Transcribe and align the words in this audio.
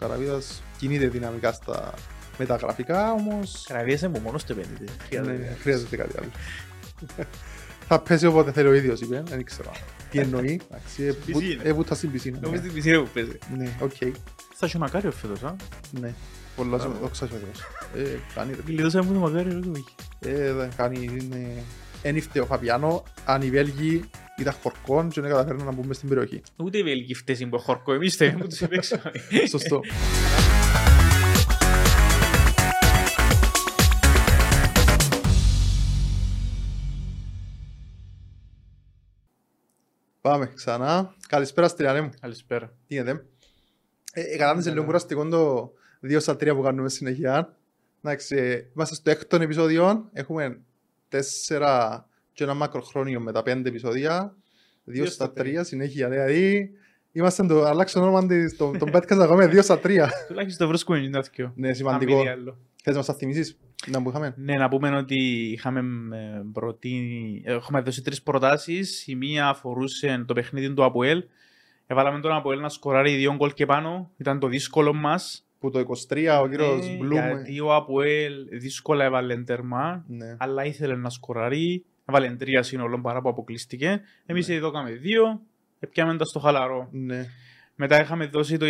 Καραβίδας 0.00 0.62
κινείται 0.78 1.08
δυναμικά 1.08 1.52
στα 1.52 1.94
μεταγραφικά, 2.38 3.12
όμως 3.12 3.64
Καραβίας 3.68 4.00
είναι 4.02 4.18
που 4.18 4.20
μόνος 4.24 4.44
του 4.44 4.52
επένδυτε. 4.52 4.84
ναι, 4.84 4.92
Χρειάζεται. 5.08 5.56
χρειάζεται 5.60 5.96
κάτι 5.96 6.14
άλλο. 6.18 6.28
Θα 7.88 8.00
πέσει 8.00 8.26
όποτε 8.26 8.52
θέλει 8.52 8.68
ο 8.68 8.74
ίδιος, 8.74 9.00
είπε, 9.00 9.22
δεν 9.28 9.44
ξέρω. 9.44 9.70
Τι 10.10 10.18
εννοεί, 10.18 10.60
εντάξει, 10.70 11.02
ε, 11.04 11.10
Στην 11.10 11.32
που- 11.32 11.38
πισίνα. 11.38 11.62
ε, 11.66 11.72
που 11.72 11.84
τα 11.84 11.94
στην 11.94 12.10
πισίνα. 12.10 12.38
Νομίζω 12.40 12.60
ναι. 12.62 12.66
την 12.68 12.76
πισίνα 12.76 13.00
που 13.02 13.08
παίζει. 13.14 13.38
Ναι, 13.56 13.68
οκ, 13.80 13.92
Θα 14.54 14.66
σου 14.66 14.78
μακάριο 14.78 15.10
φέτος, 15.10 15.42
α. 15.42 15.56
ναι. 16.00 16.14
Πολλά 16.56 16.78
σημαντικά, 16.78 17.04
δόξα 17.04 17.26
τω 17.26 17.34
Θεώ. 17.36 18.02
Ε, 18.02 18.18
κάνει 18.34 18.52
ρε. 18.54 18.60
Γλιτώσαμε 18.66 19.04
μου 19.06 19.12
το 19.12 19.18
μακάριο, 19.18 19.52
ρε, 19.52 19.58
το 19.60 19.72
έχει. 19.76 19.94
Ε, 20.36 20.52
δεν 20.52 20.70
κάνει, 20.76 21.04
είναι... 21.20 21.62
Εν 22.02 22.16
ήρθε 22.16 22.40
ο 22.40 22.46
Φαπιάνο, 22.46 23.02
αν 23.24 23.42
οι 23.42 23.50
Βέλγοι 23.50 24.10
ήταν 24.38 24.52
χορκόν 24.62 25.08
και 25.08 25.20
δεν 25.20 25.30
καταφέρναν 25.30 25.66
να 25.66 25.72
μπούμε 25.72 25.94
στην 25.94 26.08
περιοχή. 26.08 26.42
Ούτε 26.56 26.78
οι 26.78 26.82
Βέλγοι 26.82 27.14
φταίσουν 27.14 27.48
που 27.48 27.58
χορκό, 27.58 27.92
εμείς 27.92 28.16
θέλουμε 28.16 28.38
που 28.38 28.46
τους 28.46 28.60
επέξαμε. 28.60 29.12
Σωστό. 29.48 29.80
Πάμε 40.20 40.52
ξανά. 40.54 41.14
Καλησπέρα 41.28 41.68
Στριανέ 41.68 42.00
μου. 42.00 42.10
Καλησπέρα. 42.20 42.66
Τι 42.86 42.94
γίνεται. 42.94 43.24
Ε, 44.12 44.20
ε, 44.20 44.36
κατάλαβες 44.36 44.66
λίγο 44.66 44.84
κουραστικό 44.84 45.28
το 45.28 45.72
2 46.02 46.16
στα 46.20 46.32
3 46.32 46.54
που 46.54 46.62
κάνουμε 46.62 46.88
συνεχεία. 46.88 47.56
Εντάξει, 48.02 48.36
ε, 48.36 48.70
είμαστε 48.74 48.94
στο 48.94 49.10
έκτο 49.10 49.36
επεισόδιο. 49.36 50.10
Έχουμε 50.12 50.60
4 51.10 52.04
και 52.32 52.44
ένα 52.44 52.54
μακροχρόνιο 52.54 53.20
με 53.20 53.32
τα 53.32 53.42
5 53.42 53.66
επεισόδια. 53.66 54.34
2 54.34 54.34
Δύο 54.84 55.06
στα 55.06 55.24
στα 55.24 55.32
3 55.42 55.60
συνέχεια. 55.64 56.08
Δηλαδή, 56.08 56.70
είμαστε 57.12 57.46
το 57.46 57.64
αλλάξω 57.64 58.00
όνομα 58.00 58.26
της- 58.26 58.56
τον 58.56 58.78
τον 58.78 58.88
podcast 58.92 59.16
να 59.16 59.26
κάνουμε 59.26 59.46
2 59.46 59.62
στα 59.62 59.78
3. 59.78 60.08
Τουλάχιστον 60.28 60.68
βρίσκουμε 60.68 60.98
ένα 60.98 61.20
δυο. 61.34 61.52
Ναι, 61.56 61.68
Αν 61.68 61.74
σημαντικό. 61.74 62.16
μη 62.16 62.22
τι 62.22 62.28
άλλο. 62.28 62.58
Θες 62.82 62.92
να 62.92 62.98
μας 62.98 63.06
τα 63.06 63.14
θυμίσεις, 63.14 63.58
να 63.86 64.02
που 64.02 64.08
είχαμε; 64.08 64.34
Ναι, 64.36 64.54
να 64.54 64.68
πούμε 64.68 64.96
ότι 64.96 65.16
είχαμε 65.52 65.80
ε, 66.16 66.42
προτείνει, 66.52 67.42
ε, 67.44 67.52
έχουμε 67.52 67.80
δώσει 67.80 68.02
τρεις 68.02 68.22
προτάσεις. 68.22 69.06
Η 69.06 69.14
μία 69.14 69.48
αφορούσε 69.48 70.24
το 70.26 70.34
παιχνίδι 70.34 70.74
του 70.74 70.84
Αποέλ. 70.84 71.24
Έβαλαμε 71.86 72.20
τον 72.20 72.32
Αποέλ 72.32 72.60
να 72.60 72.68
σκοράρει 72.68 73.14
δύο 73.16 73.34
γκολ 73.34 73.52
και 73.52 73.66
πάνω. 73.66 74.10
Ήταν 74.16 74.38
το 74.38 74.46
δύσκολο 74.46 74.92
μας. 74.92 75.44
Που 75.60 75.70
το 75.70 75.78
23 76.08 76.40
ο 76.42 76.48
κύριος 76.48 76.86
Ναι, 76.88 76.96
Μπλουμ. 76.96 77.26
Γιατί 77.26 77.60
ο 77.60 77.74
Αποέλ 77.74 78.32
δύσκολα 78.50 79.04
έβαλε 79.04 79.36
τέρμα. 79.36 80.04
Ναι. 80.08 80.36
αλλά 80.38 80.64
ήθελε 80.64 80.96
να 80.96 81.10
σκοράρει. 81.10 81.84
Έβαλε 82.04 82.30
τρία 82.30 82.62
σύνολο 82.62 83.00
παρά 83.00 83.20
που 83.20 83.28
αποκλείστηκε. 83.28 84.00
Εμείς 84.26 84.48
Ναι. 84.48 84.54
εδώ 84.54 84.70
κάναμε 84.70 84.94
δύο. 84.96 85.40
Επιάμε 85.80 86.16
τα 86.16 86.24
στο 86.24 86.38
χαλαρό. 86.38 86.88
Ναι. 86.92 87.24
Μετά 87.74 88.00
είχαμε 88.00 88.26
δώσει 88.26 88.56
το 88.56 88.66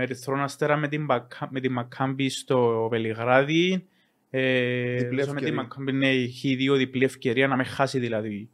Ερυθρό 0.00 0.42
Αστέρα 0.42 0.76
με 0.76 0.88
την, 0.88 1.04
Μπακα- 1.04 1.48
με 1.50 1.60
την 1.60 1.72
Μακάμπη 1.72 2.28
στο 2.28 2.88
Βελιγράδι. 2.90 3.86
Ε, 4.30 4.94
Διπλή 4.96 5.16
δώσαμε 5.20 5.38
την 5.40 5.48
ευκαιρία. 5.48 5.54
Μακάμπη 5.54 5.92
ναι, 5.92 6.08
έχει 6.08 6.54
δύο 6.54 6.74
διπλή 6.74 7.04
ευκαιρία 7.04 7.48
να 7.48 7.56
με 7.56 7.64
χάσει 7.64 7.98
δηλαδή. 7.98 8.48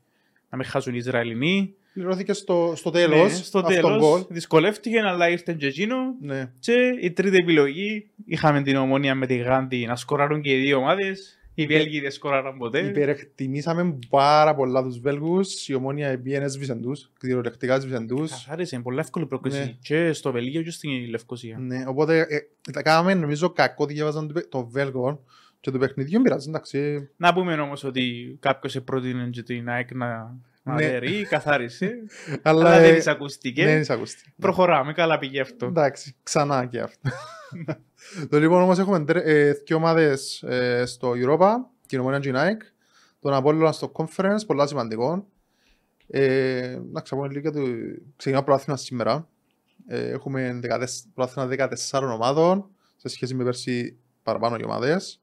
Να 0.50 0.56
με 0.58 0.64
χάσουν 0.64 0.94
οι 0.94 0.98
Ισραηλινοί. 1.00 1.74
Πληρώθηκε 1.94 2.32
στο, 2.32 2.72
στο 2.76 2.90
τέλος 2.90 3.32
Ναι, 3.32 3.38
στο 3.38 3.58
αυτόν 3.58 3.74
τέλος 3.74 3.98
γκολ. 3.98 4.24
δυσκολεύτηκε, 4.28 5.00
αλλά 5.00 5.28
ήρθε 5.28 5.52
και 5.52 5.66
εκείνο. 5.66 5.96
Ναι. 6.20 6.50
Και 6.58 6.72
η 7.00 7.10
τρίτη 7.10 7.36
επιλογή 7.36 8.10
είχαμε 8.24 8.62
την 8.62 8.76
ομόνια 8.76 9.14
με 9.14 9.26
τη 9.26 9.36
Γάντι 9.36 9.86
να 9.86 9.96
σκοράρουν 9.96 10.40
και 10.42 10.58
οι 10.58 10.60
δύο 10.60 10.76
ομάδες. 10.76 11.38
Οι 11.56 11.66
Βέλγοι 11.66 12.00
δεν 12.00 12.10
σκοράραν 12.10 12.56
ποτέ. 12.58 12.78
Υπερεκτιμήσαμε 12.78 13.98
πάρα 14.08 14.54
πολλά 14.54 14.82
τους 14.82 14.98
Βέλγους. 14.98 15.68
Η 15.68 15.74
ομόνια 15.74 16.20
πήγαινε 16.20 16.44
έσβησαν 16.44 16.82
τους. 16.82 17.10
Κυριολεκτικά 17.18 17.74
έσβησαν 17.74 18.06
τους. 18.06 18.30
Καθάρισε, 18.30 18.74
είναι 18.74 18.84
πολύ 18.84 18.98
εύκολη 18.98 19.26
πρόκληση 19.26 19.58
Ναι. 19.58 19.74
και 19.82 20.12
στο 20.12 20.32
Βελγίο 20.32 20.62
και 20.62 20.70
στην 20.70 21.08
Λευκοσία. 21.10 21.58
Ναι, 21.58 21.84
οπότε 21.86 22.18
ε, 22.28 22.70
τα 22.72 22.82
κάναμε 22.82 23.14
νομίζω 23.14 23.50
κακό 23.50 23.86
διαβάζαν 23.86 24.32
το, 24.32 24.48
το 24.48 24.66
Βέλγο 24.66 25.24
και 25.60 25.70
το 25.70 25.78
παιχνιδιό 25.78 26.12
δεν 26.12 26.22
πειράζει, 26.22 26.48
εντάξει. 26.48 27.08
Να 27.16 27.34
πούμε 27.34 27.54
όμως 27.54 27.84
ότι 27.84 28.36
κάποιος 28.40 28.82
πρότεινε 28.84 29.28
και 29.32 29.42
την 29.42 29.68
ΑΕΚ 29.68 29.94
να, 29.94 30.36
να 30.66 30.74
Ναι. 30.74 30.88
δερεί, 30.88 31.26
καθάρισε, 31.28 31.90
Αλλά, 32.42 32.60
αλλά 32.70 32.80
δεν 32.80 32.92
ε, 32.94 32.96
της 32.96 33.06
ακούστηκε. 33.06 33.64
δεν 33.64 33.80
εισακούστηκε. 33.80 34.32
Προχωράμε, 34.40 34.92
καλά 34.92 35.18
πήγε 35.18 35.40
αυτό. 35.40 35.66
Εντάξει, 35.66 36.16
ξανά 36.22 36.66
και 36.66 36.80
αυτό. 36.80 37.10
το 38.30 38.38
λοιπόν 38.38 38.62
όμως 38.62 38.78
έχουμε 38.78 39.04
τρε- 39.04 39.26
ε, 39.26 39.52
δύο 39.52 39.76
ομάδες 39.76 40.42
ε, 40.42 40.84
στο 40.86 41.12
Europa, 41.16 41.50
την 41.86 42.00
Ομόνια 42.00 42.18
και 42.18 42.28
η 42.28 42.32
Nike, 42.34 42.62
τον 43.20 43.34
Απόλλωνα 43.34 43.72
στο 43.72 43.92
Conference, 43.94 44.38
πολλά 44.46 44.66
σημαντικό. 44.66 45.26
Ε, 46.06 46.78
να 46.92 47.00
ξαπούμε 47.00 47.28
λίγο 47.28 47.40
για 47.40 47.52
το... 47.52 47.60
Ξεκινά 48.16 48.42
προάθλημα 48.44 48.78
σήμερα. 48.78 49.28
Ε, 49.86 50.10
έχουμε 50.10 50.60
14 50.62 50.84
προάθλημα 51.14 51.68
14 51.90 52.00
ομάδων, 52.12 52.70
σε 52.96 53.08
σχέση 53.08 53.34
με 53.34 53.44
πέρσι 53.44 53.96
παραπάνω 54.22 54.56
οι 54.60 54.64
ομάδες. 54.64 55.20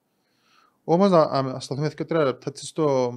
Όμως 0.83 1.09
να, 1.09 1.41
να 1.41 1.59
σταθούμε 1.59 1.89
και 1.89 2.05
τρία 2.05 2.23
λεπτά 2.23 2.45
έτσι 2.49 2.65
στο, 2.65 3.13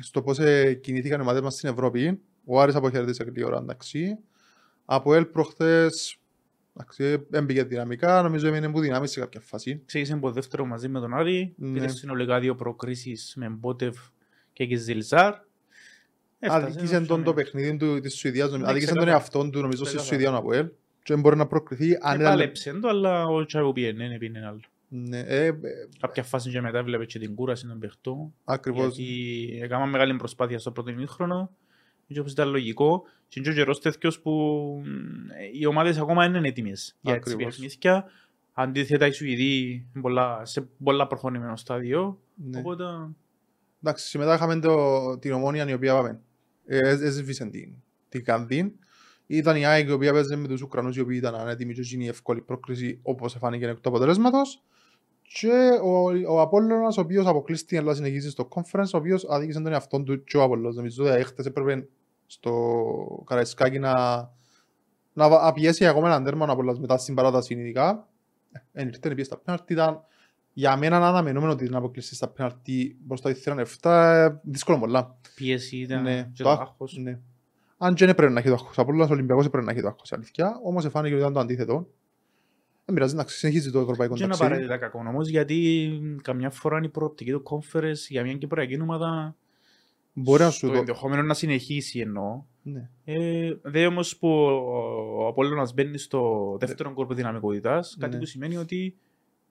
στο 0.00 0.22
πώς 0.22 0.38
ε, 0.38 0.74
κινήθηκαν 0.74 1.18
οι 1.18 1.22
ομάδες 1.22 1.40
μας 1.42 1.54
στην 1.54 1.68
Ευρώπη. 1.68 2.20
Ο 2.44 2.60
Άρης 2.60 2.74
αποχαιρέτησε 2.74 3.24
γρήγορα, 3.24 3.58
εντάξει. 3.58 4.18
Από 4.84 5.14
ελ 5.14 5.24
προχθές 5.24 6.18
Εντάξει, 6.78 7.26
έμπηκε 7.30 7.64
δυναμικά, 7.64 8.22
νομίζω 8.22 8.46
έμεινε 8.48 8.70
που 8.70 8.80
δυνάμεις 8.80 9.10
σε 9.10 9.20
κάποια 9.20 9.40
φάση. 9.40 9.82
Ξεκίνησε 9.86 10.12
από 10.16 10.30
δεύτερο 10.30 10.64
μαζί 10.66 10.88
με 10.88 11.00
τον 11.00 11.14
Άρη, 11.14 11.54
Ναι. 11.56 11.72
πήρε 11.72 11.88
συνολικά 11.88 12.40
δύο 12.40 12.54
προκρίσεις 12.54 13.32
με 13.36 13.48
Μπότευ 13.48 13.96
και 14.52 14.66
Κιζιλζάρ. 14.66 15.34
Αδικήσε 16.40 17.00
τον 17.00 17.22
το 17.24 17.34
παιχνίδι 17.34 17.76
του 17.76 18.00
της 18.00 18.14
Σουηδίας, 18.14 18.46
νομίζω- 18.46 18.64
Ναι, 18.64 18.70
αδικήσε 18.70 18.92
τον 18.94 18.98
ξεκάθαρα. 19.02 19.22
εαυτόν 19.24 19.50
του 19.50 19.60
νομίζω 19.60 19.84
στη 19.84 19.96
Ξεκάθαρα. 19.96 20.16
Σουηδία 20.22 20.36
ο 20.36 20.38
Αποέλ 20.40 20.66
και 21.02 21.12
δεν 21.12 21.20
μπορεί 21.20 21.36
να 21.36 21.46
προκριθεί 21.46 21.90
αν 22.00 22.14
ήταν... 22.14 22.20
Επάλεψε 22.20 22.72
το, 22.72 22.88
αλλά 22.88 23.26
ο 23.26 23.44
Τσάβου 23.44 23.72
πήγαινε, 23.72 24.08
δεν 24.08 24.18
πήγαινε 24.18 24.46
άλλο. 24.46 24.60
Ναι, 24.88 25.18
ε, 25.18 25.46
ε, 25.46 25.52
Κάποια 26.00 26.22
φάση 26.22 26.50
και 26.50 26.60
μετά 26.60 26.82
βλέπε 26.84 27.04
και 27.04 27.18
την 27.18 27.34
κούραση 27.34 27.66
των 27.66 27.78
παιχτών. 27.78 28.34
ακριβώς. 28.44 28.96
Γιατί 28.98 29.58
έκανα 29.62 29.86
μεγάλη 29.86 30.16
προσπάθεια 30.16 30.58
στο 30.58 30.70
πρώτο 30.72 30.90
ημίχρονο. 30.90 31.50
Και 32.08 32.20
όπως 32.20 32.32
ήταν 32.32 32.48
λογικό, 32.48 33.02
και 33.28 33.40
είναι 33.40 33.48
και 33.48 33.54
ο 33.54 33.56
καιρός 33.56 33.80
τέτοιος 33.80 34.20
που 34.20 34.30
μ, 34.84 35.58
οι 35.60 35.66
ομάδες 35.66 35.98
ακόμα 35.98 36.22
δεν 36.28 36.34
είναι 36.34 36.48
έτοιμες 36.48 36.96
για 37.00 37.14
έτσι 37.14 37.32
Ακριβώς. 37.32 37.56
παιχνίδια. 37.56 38.04
Αντίθετα 38.52 39.06
οι 39.06 39.12
Σουηδοί 39.12 39.62
είναι 39.70 40.00
πολλά- 40.02 40.44
σε 40.44 40.68
πολλά 40.84 41.06
προχωρημένο 41.06 41.56
στάδιο. 41.56 42.20
Ναι. 42.34 42.58
Οπότε 42.58 42.84
Εντάξει, 43.82 44.08
σήμερα 44.08 44.34
είχαμε 44.34 44.58
το, 44.60 45.18
την 45.18 45.32
ομόνια 45.32 45.68
η 45.68 45.72
οποία 45.72 45.94
πάμε. 45.94 46.20
Ε, 46.66 46.78
έσ- 46.78 47.02
έσβησε 47.02 47.44
την, 47.46 47.72
την 48.08 48.24
Κανδίν. 48.24 48.72
Ήταν 49.26 49.56
η 49.56 49.66
ΑΕΚ 49.66 49.88
η 49.88 49.92
οποία 49.92 50.12
παίζε 50.12 50.36
με 50.36 50.48
τους 50.48 50.62
Ουκρανούς 50.62 50.96
οι 50.96 51.00
οποίοι 51.00 51.16
ήταν 51.20 51.34
ανέτοιμοι 51.34 51.74
και 51.74 51.80
γίνει 51.80 52.04
η 52.04 52.08
εύκολη 52.08 52.40
πρόκληση 52.40 52.98
όπως 53.02 53.36
φάνηκε 53.38 53.66
εκ 53.66 53.80
του 53.80 53.88
αποτελέσματος. 53.88 54.62
Και 55.40 55.68
ο, 55.82 56.34
ο 56.34 56.40
Απόλλωνας 56.40 56.96
ο 56.96 57.00
οποίος 57.00 57.26
αποκλείστηκε 57.26 57.80
να 57.80 57.94
συνεχίσει 57.94 58.30
στο 58.30 58.48
conference, 58.54 58.90
ο 58.94 58.96
οποίος 58.98 59.24
αδίκησε 59.28 59.60
τον 59.60 59.72
εαυτόν 59.72 60.04
του 60.04 60.24
και 60.24 60.36
ο 60.36 60.42
Απόλλωνας. 60.42 60.74
Νομίζω 60.76 61.04
ότι 61.04 61.12
έχτες 61.14 61.46
έπρεπε 61.46 61.88
στο 62.26 63.22
Καραϊσκάκι 63.26 63.78
να, 63.78 63.92
να 65.12 65.28
βα- 65.28 65.42
να 65.44 65.52
πιέσει 65.52 65.86
ακόμα 65.86 66.06
έναν 66.08 66.24
τέρμα 66.24 66.46
ο 66.48 66.52
Απόλλωνας 66.52 66.80
μετά 66.80 66.96
στην 66.98 67.14
παράταση 67.14 67.54
ειδικά. 67.54 68.08
Εν 68.72 68.88
ήρθε 68.88 69.08
πήγε 69.08 69.24
στα 69.24 69.36
πέναρτη, 69.38 69.72
ήταν 69.72 70.00
για 70.52 70.76
μένα 70.76 70.96
ένα 70.96 71.08
αναμενόμενο 71.08 71.52
ότι 71.52 71.64
την 71.66 71.74
αποκλειστή 71.74 72.14
στα 72.14 72.28
πέναρτη 72.28 72.96
μπροστά 73.04 73.30
ήθελαν 73.30 73.66
7, 73.82 74.28
δύσκολο 74.42 74.78
πολλά. 74.78 75.16
πίεση 75.34 75.76
ήταν 75.76 76.02
Ναι, 76.02 76.30
και 76.32 76.42
το 76.42 76.48
το 76.48 76.50
άχ- 76.50 76.60
άγχος. 76.60 76.96
Ναι. 77.02 77.18
Αν 77.78 77.94
και 77.94 78.06
δεν 78.06 78.14
πρέπει 78.14 78.32
να 78.32 78.38
έχει 78.38 78.48
το 78.48 78.54
άγχος. 78.54 78.78
Απόλλωνας 78.78 79.10
Ολυμπιακός 79.10 79.42
δεν 79.42 79.50
πρέπει 79.50 79.66
να 79.66 79.72
έχει 79.72 79.80
το 79.80 79.88
άγχος, 79.88 80.12
αλήθεια. 80.12 80.60
Όμως 80.62 80.84
εφάνηκε 80.84 81.12
ότι 81.12 81.22
ήταν 81.22 81.32
το 81.34 81.40
αντίθετο. 81.40 81.86
Δεν 82.84 82.94
πειράζει 82.94 83.14
να 83.14 83.24
συνεχίζει 83.26 83.70
το 83.70 83.78
ευρωπαϊκό 83.80 84.14
Και 84.14 84.22
είναι 84.22 84.30
ταξίδι. 84.36 84.52
απαραίτητα 84.52 84.76
κακό 84.76 85.04
όμως, 85.08 85.28
γιατί 85.28 85.90
καμιά 86.22 86.50
φορά 86.50 86.76
είναι 86.76 86.86
η 86.86 86.90
προοπτική 86.90 87.30
του 87.30 87.42
conference 87.50 88.06
για 88.08 88.22
μια 88.22 88.34
κυπριακή 88.34 88.80
ομάδα 88.80 89.36
Μπορεί 90.12 90.42
να 90.42 90.50
σου 90.50 90.66
το 90.66 90.72
το... 90.72 90.78
ενδεχόμενο 90.78 91.22
να 91.22 91.34
συνεχίσει 91.34 91.98
εννοώ. 91.98 92.42
Ναι. 92.62 92.88
Ε, 93.04 93.54
δε 93.62 93.86
όμως 93.86 94.16
που 94.16 94.28
ο 95.18 95.26
Απόλλωνας 95.26 95.74
μπαίνει 95.74 95.98
στο 95.98 96.56
δεύτερο 96.60 96.92
κόρπο 96.94 97.14
δυναμικότητας, 97.14 97.96
κάτι 98.00 98.12
Ναι. 98.14 98.18
που 98.20 98.26
σημαίνει 98.26 98.56
ότι 98.56 98.96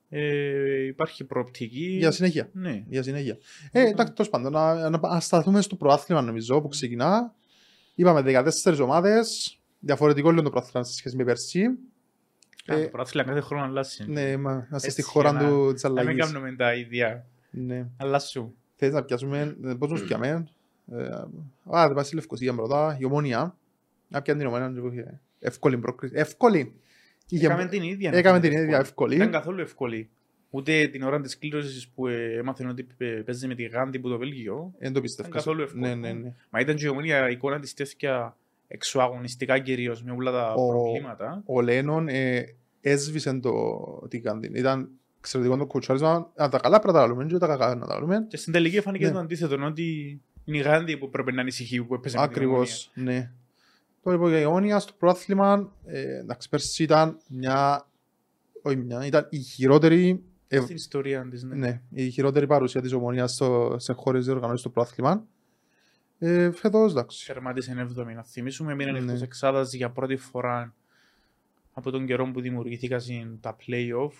ε, 0.10 0.86
υπάρχει 0.86 1.24
προοπτική. 1.24 1.96
Για 2.00 2.12
συνέχεια. 2.12 2.50
Ναι. 2.54 2.84
Για 2.88 3.04
συνέχεια. 3.04 3.38
Ε, 3.72 3.82
εντάξει, 3.82 4.14
τέλος 4.14 4.30
πάντων, 4.30 4.52
να, 4.52 4.90
να, 4.90 5.00
να 5.00 5.20
σταθούμε 5.20 5.62
στο 5.62 5.76
προάθλημα 5.76 6.22
νομίζω 6.22 6.62
που 6.62 6.68
ξεκινά. 6.68 7.34
Είπαμε 7.96 8.22
14 8.66 8.80
ομάδες, 8.82 9.60
διαφορετικό 9.80 10.30
λίγο 10.32 10.42
το 10.44 10.50
προάθλημα 10.50 10.86
σε 10.86 10.94
σχέση 10.94 11.16
με 11.16 11.24
πέρσι. 11.24 11.60
Ε, 12.66 12.80
Ε, 12.80 12.84
το 12.84 12.90
πρωτάθλημα 12.90 13.28
κάθε 13.28 13.40
χρόνο 13.40 13.64
αλλάζει. 13.64 14.04
Ναι, 14.08 14.38
μα, 14.38 14.52
είμαστε 14.52 14.78
στη 14.78 14.88
Έτσι, 14.88 15.02
χώρα 15.02 15.30
για 15.30 15.42
να- 15.42 15.48
του, 15.50 15.74
της 15.74 15.84
Να 15.84 15.90
μην 15.90 16.00
αλλαγής. 16.00 16.26
κάνουμε 16.26 16.56
τα 16.56 16.74
ίδια. 16.74 17.26
Ναι. 17.52 17.88
Αλλάσου. 17.98 18.54
Θες 18.76 18.94
να 18.94 19.04
πιάσουμε, 19.04 19.58
ε, 19.64 19.74
πώς 19.74 19.90
τους 19.90 20.04
πιάμε; 20.04 20.48
Ε, 20.92 21.04
Α, 21.78 21.86
δεν 21.86 21.94
πάει 21.94 22.04
στη 22.04 22.16
Λευκοσία 22.16 22.54
πρώτα, 22.54 22.98
η 23.00 23.06
Ομόνια. 23.06 23.58
Να 24.08 24.22
πιάνε 24.22 24.40
την 24.40 24.48
Ομόνια, 24.48 24.82
που 24.82 24.88
είχε 24.92 25.20
εύκολη 25.40 25.78
πρόκριση. 25.78 26.14
Εύκολη! 26.18 26.80
Είχε- 27.30 27.46
Έκαμε 27.46 27.66
την 27.66 27.84
ίδια. 27.84 28.12
Έκαμε 28.14 28.40
την 28.40 28.50
εύκολη. 28.50 28.66
ίδια 28.68 28.80
εύκολη. 28.80 29.16
Ήταν 29.16 29.32
καθόλου 29.32 29.62
εύκολη. 29.62 30.10
Ούτε 30.56 30.88
την 30.88 31.04
ώρα 31.04 31.22
της 31.22 31.38
κλήρωσης 31.38 31.88
που 31.88 32.08
ε, 32.08 32.38
έμαθαν 32.38 32.70
ότι 32.70 32.84
παι- 32.84 33.24
παίζει 33.24 33.48
με 33.48 33.56
τη 33.56 33.64
Γάντι 33.64 34.00
που 34.00 34.10
το 34.10 34.18
Βέλγιο. 34.18 34.74
Δεν 34.80 34.94
το 34.94 35.02
πιστεύω. 35.02 35.28
Ήταν 35.30 35.40
καθόλου 35.40 35.62
εύκολο. 35.62 35.88
Ναι, 35.88 35.96
ναι, 35.96 36.12
ναι. 36.14 36.34
Μα 36.50 36.60
ήταν 36.60 36.76
και 36.76 36.86
η 36.86 36.88
ομόνια 36.88 37.30
εικόνα 37.30 37.60
της 37.60 37.74
τέτοια 37.74 38.38
εξωαγωνιστικά 38.68 39.60
κυρίως 39.60 40.04
με 40.04 40.12
όλα 40.12 40.32
τα 40.32 40.54
Ο- 40.54 40.68
προβλήματα. 40.68 41.42
Ο 41.46 41.62
Λένον 41.62 42.08
ε, 42.08 42.46
έσβησε 42.82 43.40
το, 43.40 43.52
την 44.10 44.24
Κάνδιν. 44.24 44.56
Ήταν 44.56 44.90
εξαιρετικό 45.20 45.58
το 45.58 45.66
κουτσάρισμα. 45.66 46.32
Αν 46.36 46.50
τα 46.50 46.58
καλά 46.60 46.80
πρέπει 46.80 46.94
να 46.96 47.00
τα 47.02 47.08
λέμε 47.08 47.26
και 47.26 47.38
τα 47.38 47.48
κακά 47.48 47.76
να 47.76 47.88
τα 47.88 48.00
λέμε. 48.00 48.26
Και 48.30 48.38
στην 48.38 48.54
τελική 48.54 48.82
φάνηκε 48.82 49.06
Ναι. 49.06 49.12
το 49.12 49.20
αντίθετο, 49.20 49.66
ότι 49.66 50.22
είναι 50.46 50.58
η 50.58 50.62
Γάνδη 50.62 50.98
που 50.98 51.10
πρέπει 51.10 51.32
να 51.32 51.42
ανησυχεί 51.42 51.84
που 51.84 51.94
έπαιζε 51.94 52.18
με 52.18 52.24
την 52.24 52.32
Ακριβώς, 52.32 52.92
ναι. 52.94 53.32
Τώρα 54.04 54.18
λοιπόν 54.18 54.32
για 54.32 54.40
η 54.42 54.46
Ομόνια 54.46 54.80
στο 54.80 54.94
πρόθλημα, 55.00 55.72
ε, 55.86 56.18
εντάξει, 56.18 56.50
πέρσι 56.50 56.84
ήταν 56.84 57.18
μια, 57.28 57.88
όχι 58.62 58.76
μια, 58.76 59.06
ήταν 59.06 59.28
η 59.30 59.38
χειρότερη, 59.40 60.00
Ομόνια. 60.04 60.22
Ε, 60.48 60.60
Στην 60.60 60.76
ιστορία 60.76 61.28
της, 61.30 61.44
ναι. 61.44 61.56
ναι, 61.56 61.82
η 61.90 62.10
χειρότερη 62.10 62.48
παρουσία 62.48 62.82
της 62.82 62.92
Ομόνιας 62.92 63.34
στο, 63.34 63.76
σε 63.80 63.94
χώρες 63.94 64.26
διοργανώσεις 64.26 64.60
στο 64.60 64.70
πρόθλημα. 64.70 65.26
Ε, 66.20 66.52
φέτος, 66.52 66.92
εντάξει. 66.92 67.26
Τερμάτισε 67.28 67.88
7η. 67.98 68.14
Να 68.16 68.24
θυμίσουμε, 68.24 68.76
μείναν 68.76 68.94
Ναι. 68.94 69.00
εκτός 69.00 69.22
εξάδας 69.22 69.74
για 69.74 69.90
πρώτη 69.90 70.16
φορά 70.16 70.74
από 71.74 71.92
τον 71.92 72.06
καιρό 72.06 72.32
που 72.32 72.42
δημιουργήθηκαν 72.42 73.38
τα 73.42 73.56
play-off 73.68 74.12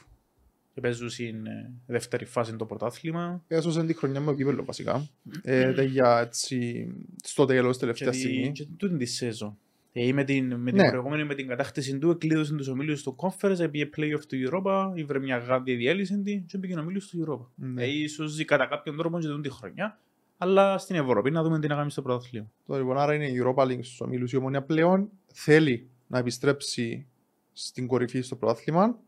και 0.74 0.82
παίζουν 0.82 1.10
στην 1.10 1.46
ε, 1.46 1.72
δεύτερη 1.86 2.26
φάση 2.26 2.56
το 2.56 2.66
πρωτάθλημα. 2.66 3.44
Έσωσε 3.48 3.86
την 3.86 3.96
χρονιά 3.96 4.20
με 4.20 4.32
ο 4.32 4.34
κύπελο 4.34 4.66
βασικά. 4.66 5.08
Ε, 5.42 5.74
τα 5.74 5.84
για 5.84 6.20
έτσι, 6.20 6.88
στο 7.24 7.46
τέλος, 7.46 7.78
τελευταία 7.78 8.10
Και, 8.10 8.18
τη, 8.18 8.22
στιγμή. 8.24 8.52
και 8.52 8.68
τούτη 8.78 8.98
τη 8.98 9.06
σέζον. 9.06 9.58
Ε, 9.98 10.14
με 10.14 10.24
την, 10.24 10.56
με 10.56 10.72
την 10.72 10.82
Ναι. 10.82 10.90
προηγούμενη, 10.90 11.24
με 11.24 11.36
την 11.36 11.48
κατάκτηση 11.48 11.98
του, 11.98 12.10
εκλείδωσε 12.10 12.54
τους 12.56 12.68
ομίλους 12.68 13.04
του 13.04 13.16
Conference, 13.18 13.68
πήγε 13.72 13.90
play-off 13.98 14.22
του 14.28 14.38
Europa, 14.50 14.92
ήβρε 14.96 15.20
μια 15.20 15.38
γάνδη 15.38 15.76
διέλυση 15.76 16.22
την 16.22 16.46
και 16.46 16.58
πήγε 16.58 16.80
ομίλους 16.80 17.08
του 17.10 17.26
Europa. 17.26 17.64
Ναι. 17.66 17.84
Ε, 17.84 17.88
ίσως 17.88 18.46
κατά 18.46 18.66
κάποιον 18.66 18.98
τρόπο 18.98 19.20
και 19.20 19.28
τη 19.42 19.50
χρονιά, 19.50 20.00
αλλά 20.38 20.78
στην 20.78 20.96
Ευρώπη 20.96 21.32
να 21.32 21.44
δούμε 21.44 21.60
τι 21.60 21.68
να 21.68 21.76
κάνει 21.76 21.92
στο 21.92 22.02
πρωτάθλημα. 22.02 22.52
Τώρα 22.66 22.80
λοιπόν, 22.82 22.98
άρα 22.98 23.14
είναι 23.14 23.28
η 23.28 23.42
Europa 23.44 23.64
League 23.64 23.84
στους 23.84 24.02
ομίλους. 24.02 24.32
Η 24.32 24.38
Ομόνια 24.38 24.64
πλέον 24.64 25.10
θέλει 25.34 25.90
να 26.08 26.18
επιστρέψει 26.18 27.08
στην 27.52 27.88
κορυφή 27.88 28.22
στο 28.22 28.36
πρωτάθλημα 28.36 29.00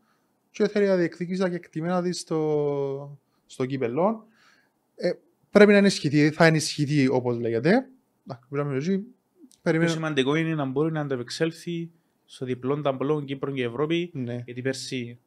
και 0.50 0.68
θέλει 0.68 0.86
να 0.86 0.96
διεκδικήσει 0.96 1.40
τα 1.40 1.48
κεκτημένα 1.48 2.02
της 2.02 2.20
στο, 2.20 3.18
στο 3.46 3.66
κύπελλο. 3.66 4.26
Ε, 4.94 5.10
πρέπει 5.50 5.70
να 5.70 5.76
ενισχυθεί, 5.76 6.30
θα 6.30 6.44
ενισχυθεί 6.46 7.08
όπως 7.08 7.38
λέγεται. 7.38 7.68
Εντάξει, 8.26 8.48
πρέπει 8.48 8.68
να 8.68 8.74
εκεί. 9.68 9.78
Το 9.78 9.84
Περιμένω. 9.84 9.90
σημαντικό 9.90 10.34
είναι 10.34 10.54
να 10.54 10.64
μπορεί 10.64 10.92
να 10.92 11.00
ανταπεξέλθει 11.00 11.90
στο 12.24 12.44
διπλό 12.44 12.80
ταμπλό 12.80 13.22
Κύπρο 13.22 13.52
και 13.52 13.62
Ευρώπη, 13.62 14.10
Ναι. 14.14 14.42
γιατί 14.44 14.62
πέρσι 14.62 15.18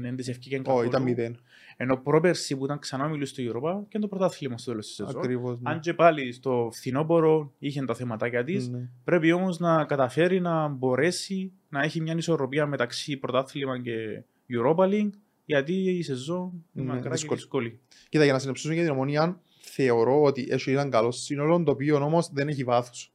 δεν 0.00 0.16
της 0.16 0.28
ευκήκε 0.28 0.56
Ω, 0.58 0.62
καθόλου. 0.62 0.86
ήταν 0.86 1.02
μηδέν. 1.02 1.38
Ενώ 1.76 1.96
πρόπερσι 1.96 2.56
που 2.56 2.64
ήταν 2.64 2.78
ξανά 2.78 3.04
ομίλους 3.04 3.32
του 3.32 3.42
Europa 3.52 3.82
και 3.88 3.98
το 3.98 4.08
πρωτάθλημα 4.08 4.58
στο 4.58 4.70
τέλος 4.70 4.86
της 4.86 4.94
σεζόν. 4.94 5.16
Ακριβώς. 5.16 5.60
Ναι. 5.60 5.70
Αν 5.70 5.80
και 5.80 5.94
πάλι 5.94 6.32
στο 6.32 6.68
φθινόπωρο 6.72 7.52
είχε 7.58 7.84
τα 7.84 7.94
θεματάκια 7.94 8.44
της, 8.44 8.68
Ναι. 8.68 8.88
Πρέπει 9.04 9.32
όμως 9.32 9.58
να 9.58 9.84
καταφέρει 9.84 10.40
να 10.40 10.68
μπορέσει 10.68 11.52
να 11.68 11.82
έχει 11.82 12.00
μια 12.00 12.14
ισορροπία 12.16 12.66
μεταξύ 12.66 13.16
πρωτάθλημα 13.16 13.80
και 13.80 14.22
Europa 14.50 14.84
League, 14.88 15.10
γιατί 15.44 15.72
η 15.72 16.02
σεζόν 16.02 16.64
είναι 16.72 16.86
Ναι, 16.86 16.92
μακρά 16.92 17.02
και 17.02 17.08
δύσκολη. 17.14 17.38
δύσκολη. 17.40 17.80
Κοίτα, 18.08 18.24
για 18.24 18.32
να 18.32 18.38
συνεψίσουμε 18.38 18.74
για 18.74 18.82
την 18.84 18.92
Ομόνια, 18.92 19.40
θεωρώ 19.60 20.22
ότι 20.22 20.46
έχει 20.50 20.70
έναν 20.70 20.90
καλό 20.90 21.10
σύνολο, 21.10 21.62
το 21.62 21.70
οποίο 21.70 21.96
όμως 21.96 22.30
δεν 22.32 22.48
έχει 22.48 22.64
βάθος. 22.64 23.12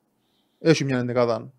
Έχει 0.60 0.84
μια 0.84 0.98
ενδεκάδα 0.98 1.52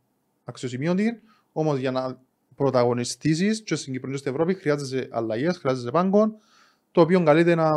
αξιοσημείωτη, 0.44 1.20
όμως 1.52 1.78
για 1.78 1.90
να 1.90 2.20
πρωταγωνιστήσεις 2.54 3.62
και 3.62 3.74
στην 3.74 3.92
Κύπρο 3.92 4.10
και 4.10 4.16
στην 4.16 4.32
Ευρώπη 4.32 4.54
χρειάζεσαι 4.54 5.08
αλλαγές, 5.10 5.56
χρειάζεσαι 5.58 5.90
πάγκο, 5.90 6.32
το 6.92 7.00
οποίο 7.00 7.22
καλείται 7.22 7.54
να, 7.54 7.68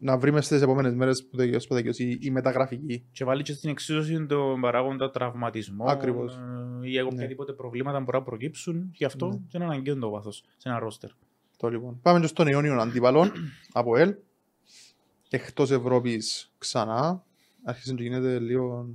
να 0.00 0.18
βρει 0.18 0.30
μέσα 0.32 0.42
στις 0.44 0.62
επόμενες 0.62 0.94
μέρες 0.94 1.26
που 1.30 1.36
τελειώσει, 1.36 1.66
που 1.66 1.74
τελειώσει 1.74 2.04
η, 2.04 2.18
η 2.22 2.30
μεταγραφική. 2.30 3.04
Και 3.12 3.24
βάλει 3.24 3.42
και 3.42 3.52
στην 3.52 3.70
εξίσωση 3.70 4.26
τον 4.26 4.60
παράγοντα 4.60 5.10
τραυματισμό 5.10 5.84
Ακριβώς. 5.88 6.34
ε, 6.82 6.88
ή 6.90 7.00
οποιαδήποτε 7.00 7.52
προβλήματα 7.52 8.00
μπορεί 8.00 8.16
να 8.18 8.22
προκύψουν. 8.22 8.90
Γι' 8.92 9.04
αυτό 9.04 9.26
Ναι. 9.28 9.36
και 9.36 9.56
είναι 9.56 9.64
αναγκαίο 9.64 9.98
το 9.98 10.10
βάθο 10.10 10.32
σε 10.32 10.42
ένα 10.68 10.78
ρόστερ. 10.78 11.10
Το 11.56 11.68
λοιπόν. 11.68 11.98
Πάμε 12.02 12.20
και 12.20 12.26
στον 12.26 12.48
αιώνιο 12.48 12.80
αντίπαλο 12.80 13.30
από 13.72 13.96
ελ. 13.96 14.14
Εκτός 15.30 15.70
Ευρώπης 15.70 16.52
ξανά. 16.58 17.24
Άρχισε 17.64 17.94
και 17.94 18.02
γίνεται 18.02 18.38
λίγο 18.38 18.88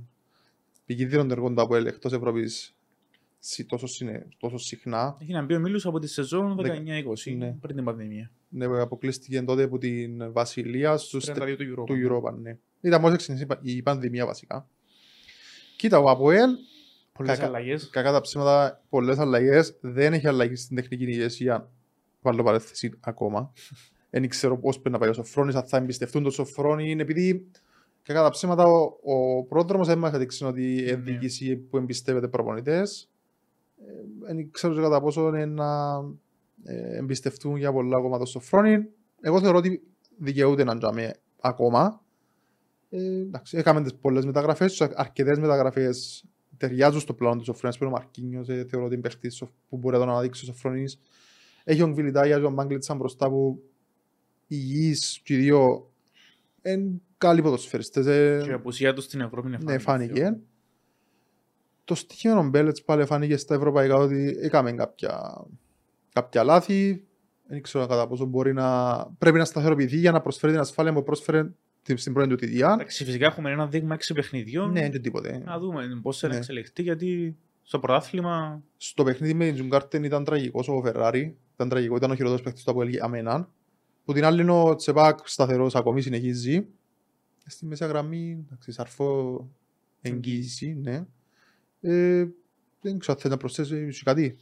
επικίνδυνο 0.86 1.26
το 1.26 1.32
έργο 1.32 1.52
του 1.52 1.60
από 1.62 1.76
ελ 1.76 1.86
εκτός 1.86 2.12
Ευρώπης 2.12 2.74
τόσο, 3.66 3.86
συνε- 3.86 4.26
τόσο 4.38 4.58
συχνά. 4.58 5.16
Έχει 5.20 5.32
να 5.32 5.42
μπει 5.42 5.54
ο 5.54 5.58
Μίλου 5.60 5.80
από 5.84 5.98
τη 5.98 6.06
σεζόν 6.08 6.56
Δεκα- 6.56 6.74
19-20 6.74 7.36
Ναι. 7.36 7.52
πριν 7.60 7.76
την 7.76 7.84
πανδημία. 7.84 8.30
Ναι, 8.48 8.64
αποκλείστηκε 8.64 9.42
τότε 9.42 9.62
από 9.62 9.78
την 9.78 10.32
Βασιλεία 10.32 10.96
στους 10.96 11.24
32 11.24 11.56
του 11.56 11.64
Europa. 11.82 11.86
του 11.86 11.94
Europa. 11.94 12.34
Ναι. 12.40 12.56
Ήταν 12.80 13.00
μόλις 13.00 13.16
ξεκίνησε 13.16 13.44
η 13.44 13.46
πα- 13.46 13.60
η 13.62 13.82
πανδημία 13.82 14.26
βασικά. 14.26 14.68
Κοίτα, 15.76 15.98
ο 15.98 16.10
Αποέλ, 16.10 16.50
Πολλές 17.12 17.32
Κακά- 17.36 17.48
αλλαγές. 17.48 17.88
κακά 17.90 18.12
τα 18.12 18.20
ψέματα, 18.20 18.82
πολλές 18.88 19.18
αλλαγές, 19.18 19.76
δεν 19.80 20.12
έχει 20.12 20.26
αλλαγή 20.28 20.56
στην 20.56 20.76
τεχνική 20.76 21.04
ηγεσία, 21.04 21.70
βάλω 22.22 22.42
παρέθεση 22.42 22.92
ακόμα. 23.00 23.52
Δεν 24.10 24.28
ξέρω 24.28 24.58
πώς 24.58 24.74
πρέπει 24.74 24.90
να 24.90 24.98
πάει 24.98 25.08
ο 25.08 25.12
Σοφρόνης, 25.12 25.54
αν 25.54 25.64
θα 25.66 25.76
εμπιστευτούν 25.76 26.22
τον 26.22 26.32
Σοφρόνη, 26.32 26.90
είναι 26.90 27.02
επειδή 27.02 27.46
κακά 28.04 28.22
τα 28.22 28.30
ψέματα 28.30 28.64
ο, 28.66 28.96
ο 29.02 29.44
πρόδρομος 29.44 29.86
δεν 29.86 29.98
μας 29.98 30.12
έδειξε 30.12 30.44
ότι 30.44 30.60
Ναι. 30.62 30.80
είναι 30.82 30.94
διοίκηση 30.94 31.56
που 31.56 31.76
εμπιστεύεται 31.76 32.28
προπονητές. 32.28 33.10
Ε, 33.86 33.92
Δεν 34.26 34.50
ξέρω 34.50 34.74
και 34.74 34.80
κατά 34.80 35.00
πόσο 35.00 35.28
είναι 35.28 35.46
να 35.46 35.94
ε, 36.64 36.96
εμπιστευτούν 36.96 37.56
για 37.56 37.72
πολλά 37.72 37.96
ακόμα 37.96 38.16
τον 38.18 38.26
Σοφρόνη. 38.26 38.86
Εγώ 39.20 39.40
θεωρώ 39.40 39.58
ότι 39.58 39.82
δικαιούται 40.18 40.64
να 40.64 40.76
τζάμε 40.78 41.14
ακόμα. 41.40 42.02
Ε, 42.90 43.04
εντάξει, 43.20 43.56
έκαμε 43.58 43.82
τις 43.82 43.94
πολλές 43.94 44.24
μεταγραφές, 44.26 44.80
αρκετές 44.80 45.38
μεταγραφές 45.38 46.24
ταιριάζουν 46.56 47.00
στο 47.00 47.14
πλάνο 47.14 47.36
τους 47.36 47.44
Σοφρόνης, 47.46 47.78
που 47.78 47.84
είναι 47.84 47.92
ο 47.92 47.96
Μαρκίνιος, 47.96 48.48
ε, 48.48 48.66
θεωρώ 48.68 48.84
ότι 48.86 48.94
είναι 48.94 49.02
παίχτης 49.02 49.34
σοφ- 49.36 49.52
που 49.68 49.76
μπορεί 49.76 49.94
να 49.94 50.00
τον 50.00 50.10
αναδείξει 50.10 50.42
ο 50.50 50.52
Σοφρόνης. 50.52 50.98
Έχει 51.64 51.82
ο 51.82 51.88
Γκβιλιτάγια 51.88 52.38
και 52.38 52.44
ο 52.44 52.50
Μάγκλετσαν 52.50 52.96
μπροστά 52.96 53.28
που 53.28 53.62
υγιείς 54.46 55.20
και 55.24 55.34
οι 55.34 55.36
δύο 55.36 55.90
είναι 56.62 57.00
καλοί 57.26 57.42
ποδοσφαιριστές. 57.42 58.06
ε, 58.06 58.40
Και 58.44 58.50
η 58.50 58.52
απουσία 58.52 58.94
τους 58.94 59.04
στην 59.04 59.20
Ευρώπη 59.20 59.48
είναι 59.48 59.58
ναι, 59.62 59.78
φάνηκε. 59.78 60.36
Το 61.84 61.94
στοιχείο 61.94 62.34
των 62.34 62.48
Μπέλετς 62.48 62.82
πάλι 62.82 63.04
φάνηκε 63.04 63.36
στα 63.36 63.54
ευρωπαϊκά 63.54 63.96
ότι 63.96 64.36
έκαμε 64.40 64.72
κάποια, 64.72 65.44
κάποια 66.12 66.44
λάθη. 66.44 67.04
Δεν 67.46 67.62
ξέρω 67.62 67.86
κατά 67.86 68.06
πόσο 68.06 68.24
μπορεί 68.24 68.52
να... 68.52 68.96
Πρέπει 69.18 69.38
να 69.38 69.44
σταθεροποιηθεί 69.44 69.96
για 69.96 70.10
να 70.12 70.20
προσφέρει 70.20 70.52
την 70.52 70.60
ασφάλεια 70.60 70.92
που 70.92 71.02
πρόσφερε 71.02 71.50
την- 71.82 71.96
στην 71.98 72.12
πρώτη 72.12 72.28
του 72.28 72.38
θητεία. 72.38 72.72
Εντάξει, 72.72 73.04
φυσικά 73.04 73.26
έχουμε 73.26 73.50
ένα 73.50 73.66
δείγμα 73.66 73.94
6 73.94 74.14
παιχνιδιών. 74.14 74.70
Ναι, 74.70 74.88
και 74.88 74.98
τίποτε. 74.98 75.42
Να 75.44 75.58
δούμε 75.58 75.98
πώς 76.02 76.18
θα 76.18 76.28
Ναι. 76.28 76.36
εξελιχθεί, 76.36 76.82
γιατί 76.82 77.36
στο 77.62 77.78
πρωτάθλημα 77.78 78.62
Στο 78.76 79.02
παιχνίδι 79.04 79.34
με 79.34 79.44
την 79.44 79.54
Τζουγκάρτεν 79.54 80.04
ήταν 80.04 80.24
τραγικός 80.24 80.68
ο 80.68 80.80
Φεράρι. 80.84 81.36
Ήταν 81.54 81.68
τραγικό, 81.68 81.96
ήταν 81.96 82.10
ο 82.10 82.14
χειρότερος 82.14 82.42
παίκτης 82.42 82.64
του 82.64 82.70
Αποέλ 82.70 82.88
για 82.88 83.08
μένα. 83.08 83.48
Που 84.04 84.12
την 84.12 84.24
άλλη 84.24 84.42
είναι 84.42 84.50
ο 84.52 84.74
Τσεπάκ 84.74 85.18
σταθερός 85.24 85.74
ακόμη 85.74 86.00
συνεχίζει. 86.02 86.66
Στη 87.46 87.66
μέσα 87.66 87.86
γραμμή, 87.86 88.44
εντάξει, 88.46 88.72
σαρφό 88.72 89.48
εγγύηση, 90.00 90.74
ναι. 90.74 91.06
Ε, 91.80 92.26
δεν 92.80 92.98
ξέρω 92.98 93.12
αν 93.12 93.18
θέλει 93.18 93.32
να 93.32 93.36
προσθέσει 93.36 94.02
κάτι. 94.04 94.36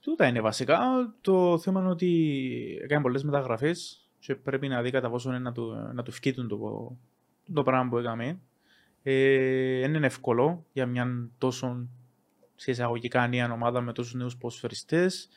τούτα 0.00 0.26
είναι 0.26 0.40
βασικά. 0.40 0.78
Το 1.20 1.58
θέμα 1.58 1.80
είναι 1.80 1.90
ότι 1.90 2.80
έκανε 2.82 3.02
πολλές 3.02 3.24
μεταγραφές 3.24 4.08
και 4.18 4.34
πρέπει 4.34 4.68
να 4.68 4.82
δει 4.82 4.90
κατά 4.90 5.10
πόσο 5.10 5.28
είναι 5.28 5.38
να 5.38 5.52
του, 5.52 5.90
να 5.94 6.02
του 6.02 6.12
φκείτουν 6.12 6.48
το, 6.48 6.96
το 7.52 7.62
πράγμα 7.62 7.90
που 7.90 7.98
έκαμε. 7.98 8.40
Ε, 9.02 9.80
δεν 9.80 9.94
είναι 9.94 10.06
εύκολο 10.06 10.64
για 10.72 10.86
μια 10.86 11.30
τόσο 11.38 11.88
σε 12.54 12.70
εισαγωγικά 12.70 13.28
νέα 13.28 13.52
ομάδα 13.52 13.80
με 13.80 13.92
τόσους 13.92 14.14
νέους 14.14 14.36
ποσφαιριστές. 14.36 15.28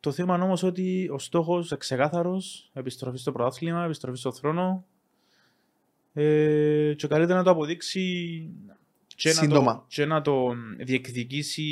Το 0.00 0.12
θέμα 0.12 0.34
είναι 0.34 0.44
όμως 0.44 0.62
ότι 0.62 1.08
ο 1.12 1.18
στόχος 1.18 1.76
ξεκάθαρος, 1.78 2.70
επιστροφή 2.72 3.18
στο 3.18 3.32
πρωτάθλημα, 3.32 3.84
επιστροφή 3.84 4.18
στο 4.18 4.32
θρόνο 4.32 4.84
ε, 6.12 6.94
και 6.96 7.06
καλύτερα 7.06 7.38
να 7.38 7.44
το 7.44 7.50
αποδείξει 7.50 8.00
και 9.06 9.28
να, 9.28 9.34
το, 9.34 9.40
Σύντομα. 9.40 9.84
και 9.88 10.04
να 10.06 10.22
το 10.22 10.54
διεκδικήσει 10.78 11.64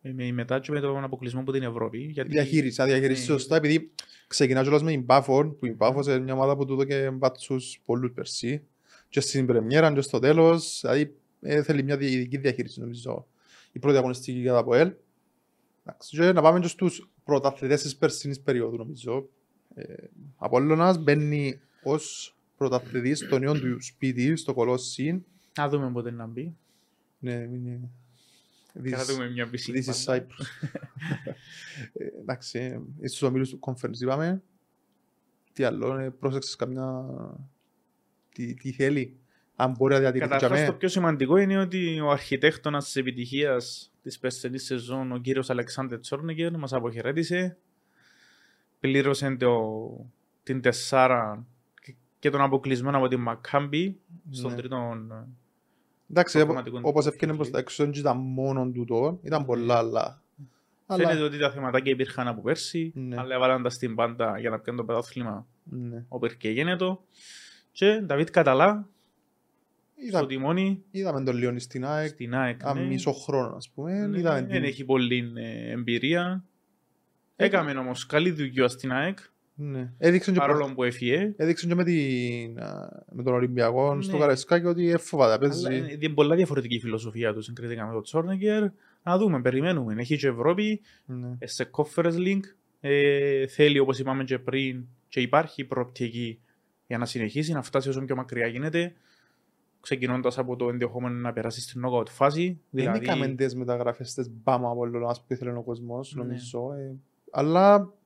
με, 0.00 0.32
μετά 0.32 0.60
και 0.60 0.72
με 0.72 0.80
τον 0.80 1.04
αποκλεισμό 1.04 1.40
από 1.40 1.52
την 1.52 1.62
Ευρώπη. 1.62 1.98
Γιατί, 1.98 2.30
Διαχείριση, 2.30 2.80
να 2.80 2.86
διαχειριστεί 2.86 3.30
Ναι. 3.32 3.38
σωστά, 3.38 3.56
επειδή 3.56 3.90
ξεκινάς 4.26 4.62
κιόλας 4.62 4.82
με 4.82 4.90
την 4.90 5.06
Πάφον, 5.06 5.58
που 5.58 5.66
η 5.66 5.70
Πάφον 5.70 6.02
είναι 6.02 6.18
μια 6.18 6.34
ομάδα 6.34 6.56
που 6.56 6.66
του 6.66 6.84
και 6.86 7.10
μπάτσους 7.10 7.80
πολλούς 7.84 8.12
περσί. 8.12 8.62
Και 9.08 9.20
στην 9.20 9.46
πρεμιέρα 9.46 9.92
και 9.92 10.00
στο 10.00 10.18
τέλος, 10.18 10.78
δηλαδή 10.82 11.14
ε, 11.40 11.62
θέλει 11.62 11.82
μια 11.82 11.94
ειδική 12.00 12.36
διαχείριση 12.36 12.80
νομίζω. 12.80 13.26
Η 13.72 13.78
πρώτη 13.78 13.96
αγωνιστική 13.98 14.38
για 14.38 14.52
τα 14.52 14.58
ΑΠΟΕΛ. 14.58 14.92
Εντάξει, 15.84 16.16
και 16.16 16.32
να 16.32 16.42
πάμε 16.42 16.60
και 16.60 16.66
στους 16.68 17.08
πρωταθλητές 17.24 17.82
της 17.82 17.96
περσίνης 17.96 18.40
περίοδου 18.40 18.76
νομίζω. 18.76 19.28
Ε, 19.74 19.94
Απόλλωνας 20.36 20.98
μπαίνει 20.98 21.60
ως 21.82 22.35
πρωταθλητής 22.56 23.18
στο 23.18 23.38
νέο 23.38 23.52
του 23.52 23.82
σπίτι, 23.82 24.36
στο 24.36 24.54
Κολόσσιν. 24.54 25.24
Να 25.58 25.68
δούμε 25.68 25.90
πότε 25.90 26.10
να 26.10 26.26
μπει. 26.26 26.56
Ναι, 27.18 27.32
είναι... 27.32 27.90
Και 28.82 28.90
να 28.90 29.04
δούμε 29.04 29.30
μια 29.30 29.48
πισίνη. 29.48 29.84
This 29.86 29.90
is 29.90 30.02
πάντα. 30.04 30.26
Cyprus. 30.26 30.68
Ε, 31.92 32.04
Εντάξει, 32.20 32.58
ε, 33.00 33.08
στους 33.08 33.22
ομίλους 33.22 33.50
του 33.50 33.58
conference 33.60 34.00
είπαμε. 34.00 34.42
Τι 35.52 35.64
άλλο, 35.64 35.98
ε, 35.98 36.10
πρόσεξες 36.10 36.56
καμιά... 36.56 37.04
Τι, 38.34 38.54
τι 38.54 38.72
θέλει. 38.72 39.16
αν 39.56 39.70
μπορεί 39.70 39.94
να 39.94 40.00
διατηρηθεί 40.00 40.28
για 40.28 40.38
Καταρχάς 40.38 40.66
το 40.66 40.72
μέ. 40.72 40.78
πιο 40.78 40.88
σημαντικό 40.88 41.36
είναι 41.36 41.58
ότι 41.58 42.00
ο 42.00 42.10
αρχιτέκτονας 42.10 42.84
της 42.84 42.96
επιτυχίας 42.96 43.92
της 44.02 44.18
περσινής 44.18 44.64
σεζόν, 44.64 45.12
ο 45.12 45.18
κύριος 45.18 45.50
Αλεξάνδρ 45.50 45.98
Τσόρνικερ, 45.98 46.58
μας 46.58 46.72
αποχαιρέτησε. 46.72 47.56
Πλήρωσε 48.80 49.36
το, 49.36 49.60
την 50.42 50.60
τεσσάρα 50.60 51.46
και- 52.26 52.30
και 52.30 52.36
τον 52.36 52.40
αποκλεισμένο 52.40 52.96
από 52.96 53.08
την 53.08 53.20
Μακάμπη 53.20 54.00
στον 54.30 54.50
Ναι. 54.50 54.56
τρίτο 54.56 54.96
Εντάξει, 56.10 56.36
προγραμματικό 56.38 56.80
όπως 56.82 57.06
έφυγε 57.06 57.26
του 57.26 57.34
προς 57.36 57.50
τα 57.50 57.58
έξω, 57.58 57.84
δεν 57.84 57.92
ήταν 57.96 58.16
μόνο 58.16 58.70
τούτο, 58.70 59.18
ήταν 59.22 59.44
πολλά 59.44 59.76
άλλα. 59.76 60.22
Φαίνεται 60.86 61.12
Αλλά, 61.12 61.24
ότι 61.24 61.38
τα 61.38 61.50
θεματάκια 61.50 61.92
υπήρχαν 61.92 62.28
από 62.28 62.42
πέρσι, 62.42 62.92
Ναι. 62.94 63.16
αλλά 63.18 63.34
έβαλαν 63.34 63.62
τα 63.62 63.70
στην 63.70 63.94
πάντα 63.94 64.38
για 64.38 64.50
να 64.50 64.58
πιάνουν 64.58 64.80
το 64.86 64.92
πρωτάθλημα 64.92 65.46
ναι. 65.64 66.04
όπου 66.08 66.26
και 66.38 66.50
γίνεται. 66.50 66.98
Και 67.72 68.00
Νταβίτ 68.04 68.30
Καταλά, 68.30 68.88
στο 69.94 70.04
Είδα- 70.06 70.26
τιμόνι, 70.26 70.82
Είδαμε 70.90 71.22
τον 71.24 71.36
Λιόνι 71.36 71.60
στην 71.60 71.84
ΑΕΚ, 71.84 72.08
στην 72.08 72.34
ΑΕΚ. 72.34 72.60
ένα 72.62 72.74
ναι. 72.74 72.80
μισό 72.86 73.12
χρόνο 73.12 73.56
ας 73.56 73.70
πούμε. 73.70 74.06
Ναι, 74.06 74.18
Είδαμε 74.18 74.40
Δεν 74.40 74.48
την- 74.48 74.64
έχει 74.64 74.84
πολύ 74.84 75.32
ε, 75.36 75.70
εμπειρία. 75.70 76.44
Έκαμε 77.36 77.72
όμως 77.72 78.06
καλή 78.06 78.30
δουλειά 78.30 78.68
στην 78.68 78.92
ΑΕΚ, 78.92 79.18
ναι. 79.56 79.92
Έδειξαν 79.98 80.34
και 80.34 80.40
παρόλο 80.40 80.72
που 80.74 80.82
έφυγε. 80.82 81.32
Έδειξαν 81.36 81.68
και 81.68 81.74
με, 81.74 81.84
την, 81.84 82.58
α, 82.62 82.88
με 83.12 83.22
τον 83.22 83.34
Ολυμπιακό 83.34 83.94
Ναι. 83.94 84.02
στο 84.02 84.18
Καραϊσκάκι 84.18 84.66
ότι 84.66 84.90
εφοβάται, 84.90 85.46
Αλλά 85.46 85.68
παίζει. 85.68 85.94
είναι 86.00 86.14
πολλά 86.14 86.36
διαφορετική 86.36 86.78
φιλοσοφία 86.78 87.32
τους 87.34 87.44
συγκριτικά 87.44 87.86
με 87.86 87.92
τον 87.92 88.02
Τσόρνεγκερ. 88.02 88.64
Να 89.02 89.18
δούμε, 89.18 89.40
περιμένουμε. 89.40 89.94
Έχει 89.98 90.16
και 90.16 90.26
Ευρώπη, 90.28 90.80
Ναι. 91.06 91.28
ε, 91.38 91.46
σε 91.46 91.70
Conference 91.70 92.16
Link. 92.16 92.40
Ε, 92.80 93.46
θέλει, 93.46 93.78
όπως 93.78 93.98
είπαμε 93.98 94.24
και 94.24 94.38
πριν, 94.38 94.84
και 95.08 95.20
υπάρχει 95.20 95.64
προοπτική 95.64 96.40
για 96.86 96.98
να 96.98 97.06
συνεχίσει, 97.06 97.52
να 97.52 97.62
φτάσει 97.62 97.88
όσο 97.88 98.00
πιο 98.04 98.16
μακριά 98.16 98.46
γίνεται. 98.46 98.92
Ξεκινώντας 99.80 100.38
από 100.38 100.56
το 100.56 100.68
ενδεχόμενο 100.68 101.14
να 101.14 101.32
περάσει 101.32 101.60
στην 101.60 101.82
knockout 101.86 102.08
φάση. 102.08 102.44
Δεν 102.70 102.84
Δηλαδή, 102.84 102.98
έκαμε 103.04 103.28
τις 103.28 103.54
μεταγραφές 103.54 104.14
τις 104.14 104.30
μπάμα 104.42 104.70
από 104.70 104.80
όλο 104.80 105.06
που 105.26 105.32
ήθελε 105.32 105.52
ο 105.52 105.62
κόσμος, 105.62 106.14
Ναι. 106.14 106.22
νομίζω. 106.22 106.72
ε, 106.72 106.94
Αλλά, 107.30 107.74
εντάξει, 107.78 107.88
ε, 107.88 107.88
εξ- 107.88 108.05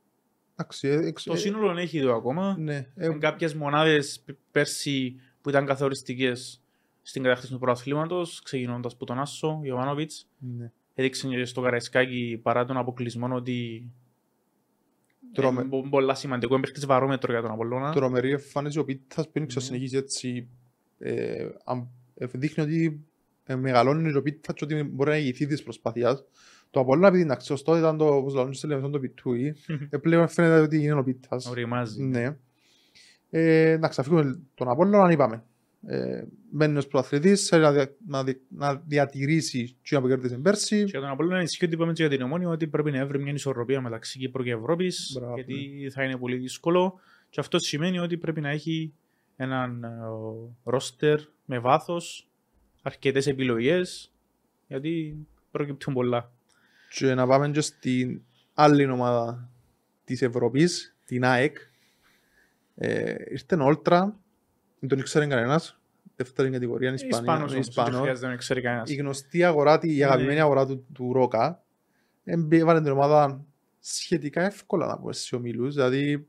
το 1.24 1.32
ε, 1.32 1.36
σύνολο 1.36 1.78
έχει 1.78 1.98
εδώ 1.98 2.16
ακόμα. 2.16 2.56
Ναι, 2.58 2.76
ε, 2.94 3.06
Ε, 3.06 3.18
Κάποιες 3.18 3.54
μονάδες 3.54 4.24
πέρσι 4.50 5.16
που 5.40 5.48
ήταν 5.48 5.66
καθοριστικές 5.66 6.62
στην 7.02 7.22
κατάκτηση 7.22 7.52
του 7.52 7.58
πρωταθλήματος, 7.58 8.42
ξεκινώντας 8.42 8.92
από 8.92 9.04
τον 9.06 9.18
Άσο, 9.20 9.60
Ιωβάνοβιτς, 9.62 10.28
ναι. 10.38 10.72
έδειξε 10.94 11.28
και 11.28 11.44
στο 11.44 11.60
Καραϊσκάκι 11.60 12.40
παρά 12.42 12.64
τον 12.64 12.76
αποκλεισμό 12.76 13.34
ότι 13.34 13.90
Τρώμε- 15.32 15.72
είναι 15.72 15.88
πολλά 15.88 16.14
σημαντικό. 16.14 16.54
Είναι 16.54 16.62
παίχτης 16.62 16.86
βαρόμετρο 16.86 17.32
για 17.32 17.42
τον 17.42 17.50
Απολλώνα. 17.50 17.92
Τρομερή 17.92 18.30
εμφάνιση 18.30 18.78
ο 18.78 18.84
Πίτας 18.84 19.24
που 19.24 19.30
είναι 19.34 19.40
Ναι. 19.40 19.46
ξανασυνεχίζει 19.46 19.96
έτσι. 19.96 20.48
ε, 20.98 21.48
αν- 21.64 21.88
ε, 22.14 22.26
Δείχνει 22.32 22.64
ότι 22.64 23.04
ε, 23.44 23.54
μεγαλώνει 23.56 24.16
ο 24.16 24.22
Πίτας 24.22 24.54
και 24.54 24.64
ότι 24.64 24.82
μπορεί 24.82 25.10
να 25.10 25.16
ηγηθεί 25.16 25.46
της 25.46 25.62
προσπάθειας. 25.62 26.24
Το 26.70 26.80
Απόλλωνα 26.80 27.06
επειδή 27.06 27.22
την 27.22 27.32
αξιωστό 27.32 27.76
ήταν 27.78 27.96
το, 27.96 28.06
όπως 28.06 28.34
λέμε, 28.34 28.52
στο 28.52 28.66
τελευταίο 28.68 28.90
το 28.92 28.98
Πιτούι. 29.00 29.54
ε, 29.90 29.96
Πλέον 29.96 30.28
φαίνεται 30.28 30.60
ότι 30.60 30.82
είναι 30.82 30.92
ο 30.92 31.02
Πίτας. 31.04 31.46
Οριμάζει. 31.46 32.02
Ναι. 32.02 32.36
Ε, 33.30 33.76
να 33.80 33.88
ξαφύγουμε 33.88 34.40
τον 34.54 34.68
Απόλλωνα, 34.68 35.04
αν 35.04 35.10
είπαμε. 35.10 35.44
Ε, 35.86 36.22
μένει 36.50 36.76
ως 36.78 36.86
προαθλητής, 36.86 37.48
θέλει 37.48 37.62
να, 37.62 37.72
δια- 37.72 37.94
να, 38.06 38.24
δι- 38.24 38.40
να 38.48 38.74
διατηρήσει 38.86 39.76
τι 39.82 40.00
που 40.00 40.06
κέρδισε 40.08 40.36
πέρσι. 40.36 40.76
Και 40.76 40.90
για 40.90 41.00
τον 41.00 41.08
Απολλώνα 41.08 41.42
ισχύει 41.42 41.64
ότι 41.64 41.74
είπαμε 41.74 41.92
και 41.92 42.02
για 42.06 42.16
την 42.16 42.22
Ομόνια 42.24 42.48
ότι 42.48 42.66
πρέπει 42.66 42.90
να 42.90 42.98
έβρει 42.98 43.18
μια 43.22 43.32
ισορροπία 43.32 43.80
μεταξύ 43.80 44.18
Κύπρου 44.18 44.42
και 44.42 44.50
Ευρώπης 44.50 45.16
Μπράβο, 45.18 45.34
γιατί 45.34 45.90
θα 45.92 46.04
είναι 46.04 46.16
πολύ 46.16 46.36
δύσκολο 46.36 47.00
και 47.30 47.40
αυτό 47.40 47.58
σημαίνει 47.58 47.98
ότι 47.98 48.16
πρέπει 48.16 48.40
να 48.40 48.48
έχει 48.50 48.92
έναν 49.36 49.84
ρόστερ 50.64 51.20
με 51.44 51.58
βάθος, 51.58 52.28
αρκετές 52.82 53.26
επιλογές 53.26 54.12
γιατί 54.68 55.16
προκύπτουν 55.50 55.94
πολλά. 55.94 56.32
Και 56.92 57.14
να 57.14 57.26
πάμε 57.26 57.50
και 57.50 57.60
στην 57.60 58.20
άλλη 58.54 58.86
ομάδα 58.90 59.50
της 60.04 60.22
Ευρώπης, 60.22 60.96
την 61.04 61.24
ΑΕΚ. 61.24 61.56
Ε, 62.74 63.14
ήρθε 63.30 63.54
ο 63.56 63.64
Όλτρα, 63.64 64.18
δεν 64.78 64.88
τον 64.88 64.98
ήξερε 64.98 65.26
κανένας. 65.26 65.80
Δεύτερη 66.16 66.50
κατηγορία 66.50 66.88
είναι 66.88 66.96
Ισπανία. 66.96 67.18
Ισπανός 67.20 67.50
είναι 67.50 67.54
όμως, 67.60 67.74
δεν 67.74 67.84
Ισπανός. 67.84 68.00
χρειάζεται 68.00 68.26
να 68.26 68.36
ξέρει 68.36 68.60
κανένας. 68.60 68.90
Η 68.90 68.94
γνωστή 68.94 69.44
αγορά, 69.44 69.78
τη- 69.78 69.94
η 69.94 69.96
Ναι. 69.98 70.04
αγαπημένη 70.04 70.40
αγορά 70.40 70.66
του, 70.66 70.86
του 70.92 71.12
Ρόκα, 71.12 71.62
εμπ- 72.24 72.52
έβαλε 72.52 72.80
την 72.80 72.90
ομάδα 72.90 73.44
σχετικά 73.80 74.42
εύκολα 74.42 74.86
να 74.86 74.98
πούμε 74.98 75.12
στους 75.12 75.32
ομίλους. 75.32 75.74
Δηλαδή 75.74 76.26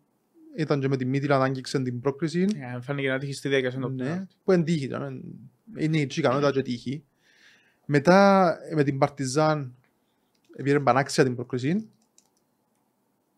ήταν 0.57 0.79
και 0.79 0.87
με 0.87 0.97
τη 0.97 1.05
Μίτιλα 1.05 1.37
να 1.37 1.43
άγγιξε 1.43 1.81
την 1.81 1.99
πρόκριση. 2.01 2.45
Ε, 2.75 2.81
Φάνηκε 2.81 3.07
να 3.09 3.17
τύχει 3.19 3.33
στη 3.33 3.47
διαδικασία 3.47 3.79
του 3.79 3.89
Ναι, 3.89 4.25
που 4.43 4.51
είναι 4.51 4.63
τύχη. 4.63 4.85
ήταν. 4.85 5.23
Είναι 5.77 5.97
η 5.97 6.07
ικανότητα 6.15 6.51
και 6.51 6.61
τύχη. 6.61 7.03
Μετά 7.85 8.47
ε, 8.69 8.75
με 8.75 8.83
την 8.83 8.97
Παρτιζάν 8.97 9.75
πήρε 10.63 10.79
πανάξια 10.79 11.23
την 11.23 11.35
πρόκριση. 11.35 11.89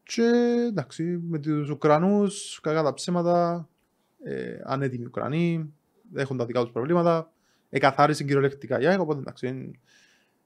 Και 0.03 0.24
εντάξει, 0.67 1.03
με 1.03 1.39
τους 1.39 1.70
Ουκρανούς, 1.70 2.60
κακά 2.62 2.84
τα 2.84 2.93
ψέματα, 2.93 3.67
ε, 4.24 4.60
ανέτοιμοι 4.63 5.05
Ουκρανοί, 5.05 5.74
έχουν 6.15 6.38
τα 6.38 6.46
δικά 6.46 6.62
τους 6.62 6.72
προβλήματα. 6.72 7.32
Εκαθάρισε 7.70 8.24
κυριολεκτικά 8.24 8.79
η 8.82 8.86
ΑΕΚ, 8.86 9.00
οπότε 9.00 9.20
εντάξει. 9.20 9.48
είναι- 9.48 9.72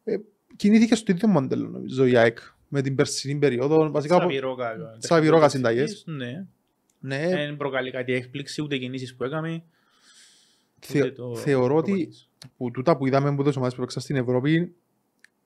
Ε, 0.03 0.17
κινήθηκε 0.55 0.95
στο 0.95 1.11
ίδιο 1.11 1.27
μοντέλο 1.27 1.67
νομίζω 1.69 2.05
η 2.05 2.15
ΑΕΚ 2.17 2.37
με 2.67 2.81
την 2.81 2.95
περσινή 2.95 3.39
περίοδο. 3.39 3.91
Βασικά, 3.91 4.15
από- 4.15 4.23
Σαβιρόκα. 4.23 4.75
Σαβιρόκα 4.97 5.49
συνταγές. 5.49 6.03
Ναι. 6.07 6.45
ναι, 6.99 7.27
Δεν 7.27 7.57
προκαλεί 7.57 7.91
κάτι 7.91 8.13
έκπληξη, 8.13 8.61
ούτε 8.61 8.77
κινήσεις 8.77 9.15
που 9.15 9.23
έκαμε. 9.23 9.63
θε- 10.79 11.01
ούτε 11.01 11.11
το- 11.11 11.35
θεωρώ 11.35 11.75
ότι 11.75 11.91
προπονήσεις. 11.91 12.29
που 12.57 12.71
τούτα 12.71 12.97
που 12.97 13.07
είδαμε 13.07 13.29
από 13.29 13.43
τις 13.43 13.55
ομάδες 13.55 13.73
που 13.75 13.81
έπαιξαν 13.81 14.01
στην 14.01 14.15
Ευρώπη, 14.15 14.75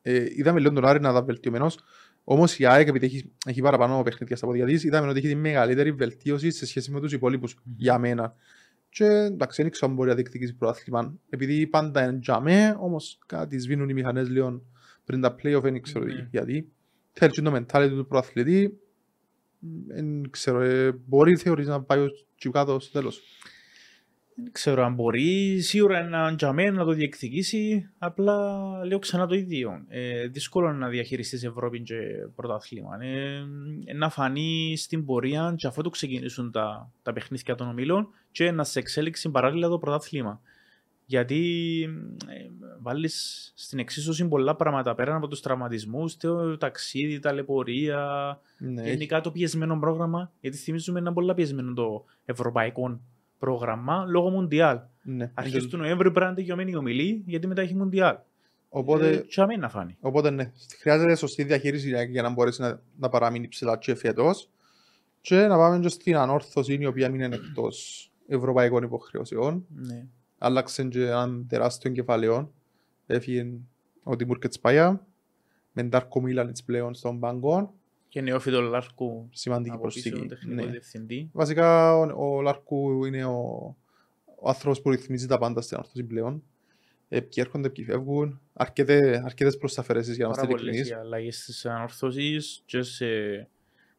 ε, 0.01 0.25
είδαμε 0.29 0.59
λίγο 0.59 0.73
τον 0.73 0.85
Άρη 0.85 0.99
να 0.99 1.09
ήταν 1.09 1.25
βελτιωμένος. 1.25 1.79
Όμως 2.23 2.59
η 2.59 2.65
ΑΕΚ, 2.65 2.87
επειδή 2.87 3.05
έχει, 3.05 3.31
έχει 3.45 3.61
παραπάνω 3.61 4.01
παιχνίδια 4.03 4.35
στα 4.35 4.45
πόδια 4.45 4.65
της, 4.65 4.83
είδαμε 4.83 5.07
ότι 5.07 5.17
έχει 5.19 5.27
τη 5.27 5.35
μεγαλύτερη 5.35 5.91
βελτίωση 5.91 6.51
σε 6.51 6.65
σχέση 6.65 6.91
με 6.91 6.99
τους 6.99 7.13
υπόλοιπους 7.13 7.55
Μμμ. 7.63 7.73
για 7.77 7.97
μένα. 7.97 8.35
Και 8.89 9.05
εντάξει, 9.05 9.61
δεν 9.61 9.71
ξέρω 9.71 9.87
αν 9.89 9.97
μπορεί 9.97 10.09
να 10.09 10.15
διεκδικήσει 10.15 10.55
πρωτάθλημα. 10.55 11.17
Επειδή 11.29 11.67
πάντα 11.67 12.03
είναι 12.03 12.19
για 12.21 12.39
μέ, 12.39 12.77
όμως 12.79 13.19
κάτι 13.25 13.59
σβήνουν 13.59 13.89
οι 13.89 13.93
μηχανές 13.93 14.29
λίγο 14.29 14.61
πριν 15.05 15.21
τα 15.21 15.35
play-off, 15.43 15.61
δεν 15.61 15.81
ξέρω 15.81 16.05
Ναι. 16.05 16.27
γιατί. 16.31 16.71
Θέλει 17.11 17.31
και 17.31 17.41
το 17.41 17.55
mentality 17.55 17.89
του 17.89 18.05
πρωταθλητή. 18.07 18.79
Δεν 19.87 20.29
ξέρω, 20.29 20.61
ε, 20.61 20.91
μπορεί 21.05 21.35
θεωρείς 21.35 21.67
να 21.67 21.81
πάει 21.83 21.99
ως 21.99 22.27
κάτω 22.51 22.79
στο 22.79 22.91
τέλος. 22.91 23.21
Δεν 24.43 24.51
ξέρω 24.51 24.83
αν 24.83 24.93
μπορεί, 24.93 25.59
σίγουρα 25.59 25.97
έναν 25.97 26.35
τζαμέ 26.35 26.69
να 26.69 26.85
το 26.85 26.91
διεκδικήσει, 26.91 27.89
απλά 27.97 28.69
λέω 28.85 28.99
ξανά 28.99 29.27
το 29.27 29.35
ίδιο. 29.35 29.83
Ε, 29.87 30.27
δύσκολο 30.27 30.73
να 30.73 30.87
διαχειριστείς 30.87 31.43
Ευρώπη 31.43 31.81
και 31.81 31.95
πρωτάθλημα. 32.35 33.03
Ε, 33.03 33.45
ε, 33.85 33.93
να 33.93 34.09
φανεί 34.09 34.73
στην 34.77 35.05
πορεία 35.05 35.53
και 35.57 35.67
αφού 35.67 35.81
το 35.81 35.89
ξεκινήσουν 35.89 36.51
τα, 36.51 36.91
τα 37.01 37.13
παιχνίδια 37.13 37.55
των 37.55 37.67
ομίλων 37.67 38.07
και 38.31 38.51
να 38.51 38.63
σε 38.63 38.79
εξέλιξει 38.79 39.29
παράλληλα 39.29 39.67
το 39.67 39.77
πρωτάθλημα. 39.77 40.41
Γιατί 41.05 41.81
ε, 42.27 42.49
βάλεις 42.81 43.51
στην 43.55 43.79
εξίσωση 43.79 44.27
πολλά 44.27 44.55
πράγματα 44.55 44.95
πέραν 44.95 45.15
από 45.15 45.27
τους 45.27 45.39
τραυματισμούς, 45.39 46.17
το 46.17 46.57
ταξίδι, 46.57 47.19
ταλαιπωρία, 47.19 48.39
Ναι, 48.57 48.81
γενικά 48.81 49.21
το 49.21 49.31
πιεσμένο 49.31 49.79
πρόγραμμα, 49.79 50.31
γιατί 50.39 50.57
θυμίζουμε 50.57 50.99
ένα 50.99 51.13
πολλά 51.13 51.33
πιεσμένο 51.33 51.73
το 51.73 52.05
ευρωπαϊκό 52.25 52.99
πρόγραμμα 53.41 54.05
λόγω 54.07 54.29
Μουντιάλ. 54.29 54.79
ναι. 55.03 55.31
Αρχές 55.33 55.67
του 55.67 55.77
Νοέμβρη 55.77 56.03
πρέπει 56.11 56.19
να 56.19 56.25
είναι 56.25 56.35
τελειωμένη 56.35 56.71
η 56.71 56.75
ομιλή, 56.75 57.23
γιατί 57.25 57.47
μετά 57.47 57.61
έχει 57.61 57.75
Μουντιάλ. 57.75 58.15
Οπότε, 58.69 59.09
Ε, 59.09 59.17
και 59.17 59.41
αμήν 59.41 59.59
να 59.59 59.69
φάνει. 59.69 59.97
Οπότε 59.99 60.29
ναι, 60.29 60.51
χρειάζεται 60.79 61.15
σωστή 61.15 61.43
διαχείριση 61.43 61.87
για- 61.87 62.03
για 62.03 62.21
να 62.21 62.29
μπορέσει 62.29 62.61
να, 62.61 62.81
να 62.99 63.09
παραμείνει 63.09 63.47
ψηλά 63.47 63.77
και 63.77 63.95
φέτος. 63.95 64.49
Και 65.21 65.35
να 65.47 65.57
πάμε 65.57 65.79
και 65.79 65.87
στην 65.89 66.15
ανόρθωση 66.17 66.73
η 66.73 66.85
οποία 66.85 67.07
είναι 67.07 67.25
εκτός 67.25 68.09
ευρωπαϊκών 68.27 68.83
υποχρεώσεων. 68.83 69.65
Ναι. 69.75 70.05
Άλλαξε 70.37 70.83
και 70.83 71.05
έναν 71.05 71.45
τεράστιο 71.49 71.91
κεφαλαίο. 71.91 72.51
Έφυγε 73.07 73.47
ο 74.03 74.15
Τιμούρ 74.15 74.39
Κετσπάγια 74.39 75.05
με 75.71 75.83
Ντάρκο 75.83 76.21
Μίλανιτς 76.21 76.63
πλέον 76.63 76.93
στον 76.93 77.19
πάγκο. 77.19 77.73
Και 78.11 78.21
νεόφιτο 78.21 78.61
Λάρκου 78.61 79.29
Σημαντική 79.31 79.75
από 79.75 79.87
πίσω, 79.87 80.09
προσθήκη. 80.09 80.27
τεχνικό 80.27 80.63
Ναι. 80.65 80.71
διευθυντή. 80.71 81.29
Βασικά 81.33 81.95
ο, 81.97 82.35
ο 82.35 82.41
Λάρκου 82.41 83.05
είναι 83.05 83.25
ο, 83.25 83.39
ο 84.35 84.49
άνθρωπος 84.49 84.81
που 84.81 84.89
ρυθμίζει 84.89 85.27
τα 85.27 85.37
πάντα 85.37 85.61
στην 85.61 85.77
ανόρθωση 85.77 86.03
πλέον. 86.03 86.43
Ε, 87.09 87.19
ποιοι 87.19 87.43
έρχονται, 87.45 87.69
ποιοι 87.69 87.85
φεύγουν. 87.85 88.41
Αρκετέ, 88.53 89.21
αρκετές 89.25 89.57
προσταφαιρέσεις 89.57 90.15
για 90.15 90.27
να 90.27 90.31
Πάρα 90.31 90.43
είμαστε 90.47 90.63
πολλές 90.63 90.75
ειλικρινείς. 90.75 91.03
οι 91.03 91.05
αλλαγές 91.07 91.41
στις 91.41 91.65
ανορθώσεις 91.65 92.61
και 92.65 92.81
σε 92.81 93.05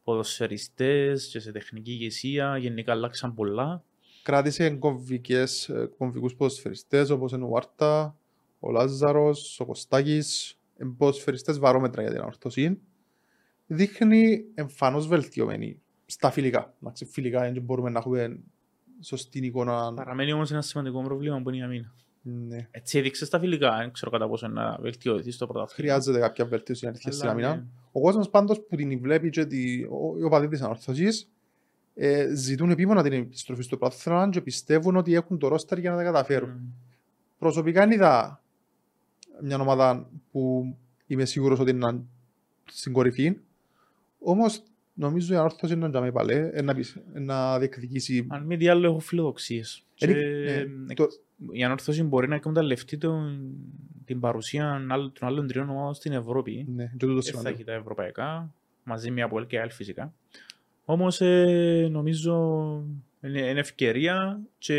ποδοσφαιριστές 0.03 1.27
και 1.27 1.39
σε 1.39 1.51
τεχνική 1.51 1.91
ηγεσία. 1.91 2.57
Γενικά 2.57 2.91
αλλάξαν 2.91 3.33
πολλά. 3.33 3.83
κράτησε 4.23 4.69
κομβικές, 4.69 5.69
ε, 5.69 5.89
κομβικούς 5.97 6.35
ποδοσφαιριστές 6.35 7.09
όπως 7.09 7.31
είναι 7.31 7.43
ο 7.43 7.47
Βάρτα, 7.47 8.17
ο 8.59 8.71
Λάζαρος, 8.71 9.59
ο 9.59 9.65
Κωστάκης, 9.65 10.59
ε, 10.77 10.85
ποδοσφαιριστές 10.97 11.59
βαρόμετρα 11.59 12.01
για 12.01 12.11
την 12.11 12.19
ανορθωσή. 12.19 12.79
Δείχνει 13.73 14.45
εμφανώς 14.53 15.07
βελτιωμένη 15.07 15.81
στα 16.05 16.31
φιλικά. 16.31 16.73
Εντάξει, 16.81 17.05
φιλικά 17.05 17.51
δεν 17.51 17.61
μπορούμε 17.61 17.89
να 17.89 17.99
έχουμε 17.99 18.39
σωστή 19.01 19.45
εικόνα. 19.45 19.93
Παραμένει 19.93 20.33
όμως 20.33 20.51
ένα 20.51 20.61
σημαντικό 20.61 21.01
πρόβλημα 21.01 21.41
που 21.41 21.49
είναι 21.49 21.57
η 21.57 21.61
αμήνα. 21.61 21.93
Ναι. 22.21 22.67
Έτσι 22.71 22.97
έδειξε 22.97 23.25
στα 23.25 23.39
φιλικά, 23.39 23.77
δεν 23.77 23.91
ξέρω 23.91 24.11
κατά 24.11 24.27
πόσο 24.27 24.47
να 24.47 24.77
βελτιωθεί 24.81 25.31
στο 25.31 25.47
πρωτάθλημα. 25.47 25.91
Χρειάζεται 25.91 26.19
κάποια 26.19 26.45
βελτίωση 26.45 26.87
αλήθεια 26.87 27.11
στην 27.11 27.23
Αλλά, 27.29 27.31
άμυνα. 27.31 27.55
ναι. 27.55 27.63
Ο 27.91 28.01
κόσμος 28.01 28.29
πάντως 28.29 28.61
που 28.61 28.75
την 28.75 28.99
βλέπει 28.99 29.29
και 29.29 29.45
τη, 29.45 29.83
ο, 29.83 30.17
οι 30.19 30.23
οπαδοί 30.23 30.47
της 30.47 30.61
ανορθωσής 30.61 31.31
ε, 31.93 32.35
ζητούν 32.35 32.69
επίμονα 32.69 33.03
την 33.03 33.13
επιστροφή 33.13 33.61
στο 33.61 33.77
πρωτάθλημα 33.77 34.29
και 34.29 34.41
πιστεύουν 34.41 34.95
ότι 34.95 35.13
έχουν 35.13 35.37
το 35.37 35.47
ρόστερ 35.47 35.77
για 35.79 35.91
να 35.91 35.97
τα 35.97 36.03
καταφέρουν. 36.03 36.49
Μμ. 36.49 36.69
Προσωπικά 37.37 37.93
είδα 37.93 38.43
μια 39.41 39.59
ομάδα 39.59 40.09
που 40.31 40.75
είμαι 41.07 41.25
σίγουρος 41.25 41.59
ότι 41.59 41.71
είναι 41.71 42.01
στην 42.65 42.93
κορυφή. 42.93 43.37
Όμως 44.23 44.63
νομίζω 44.93 45.33
η 45.33 45.37
ανόρθωση 45.37 45.73
είναι 45.73 45.81
να 45.81 45.89
τζάμε 45.89 46.11
παλέ, 46.11 46.49
ε, 46.53 46.61
να, 46.61 46.73
πεις- 46.75 46.95
ε, 47.13 47.19
να 47.19 47.59
διεκδικήσει. 47.59 48.25
Αν 48.29 48.43
μη 48.45 48.57
τι 48.57 48.67
άλλο 48.67 48.87
έχω 48.87 48.99
φιλοδοξίες. 48.99 49.83
Ε, 49.99 50.05
Και, 50.07 50.13
ναι, 50.13 50.51
ε, 50.51 50.65
το- 50.95 51.07
Η 51.51 51.63
ανόρθωση 51.63 52.03
μπορεί 52.03 52.27
να 52.27 52.35
εκμεταλλευτεί 52.35 52.97
τον- 52.97 53.53
την 54.05 54.19
παρουσία 54.19 54.85
άλλων- 54.89 55.13
των 55.19 55.27
άλλων 55.27 55.47
τριών 55.47 55.69
ομάδων 55.69 55.93
στην 55.93 56.11
Ευρώπη. 56.11 56.65
Ναι, 56.75 56.83
και 56.85 56.91
τούτο 56.97 57.13
Δεν 57.13 57.21
θα 57.23 57.27
σημαντικό. 57.29 57.53
έχει 57.55 57.63
τα 57.63 57.73
ευρωπαϊκά, 57.73 58.53
μαζί 58.83 59.11
με 59.11 59.21
από 59.21 59.43
και 59.43 59.59
ΑΕΛ 59.59 59.71
φυσικά. 59.71 60.13
Όμως 60.85 61.21
ε, 61.21 61.87
νομίζω 61.91 62.33
είναι, 63.23 63.39
είναι 63.39 63.59
ευκαιρία 63.59 64.41
και 64.57 64.75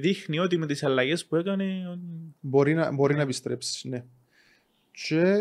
δείχνει 0.00 0.38
ότι 0.38 0.56
με 0.58 0.66
τις 0.66 0.82
αλλαγές 0.84 1.26
που 1.26 1.36
έκανε 1.36 1.88
ότι- 1.92 2.34
Μπορεί 2.40 2.74
να, 2.74 2.92
μπορεί 2.92 3.14
να 3.14 3.22
επιστρέψεις, 3.22 3.84
ναι. 3.84 4.04
Και 4.90 5.34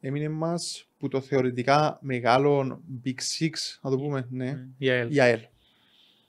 έμεινε 0.00 0.28
μας 0.28 0.88
που 0.98 1.08
το 1.08 1.20
θεωρητικά 1.20 1.98
μεγάλο 2.02 2.82
Big 3.04 3.14
Six, 3.38 3.50
να 3.82 3.90
το 3.90 3.96
πούμε, 3.98 4.26
ναι, 4.30 4.66
η 4.78 4.88
ΑΕΛ. 4.90 5.14
η 5.14 5.20
ΑΕΛ. 5.20 5.40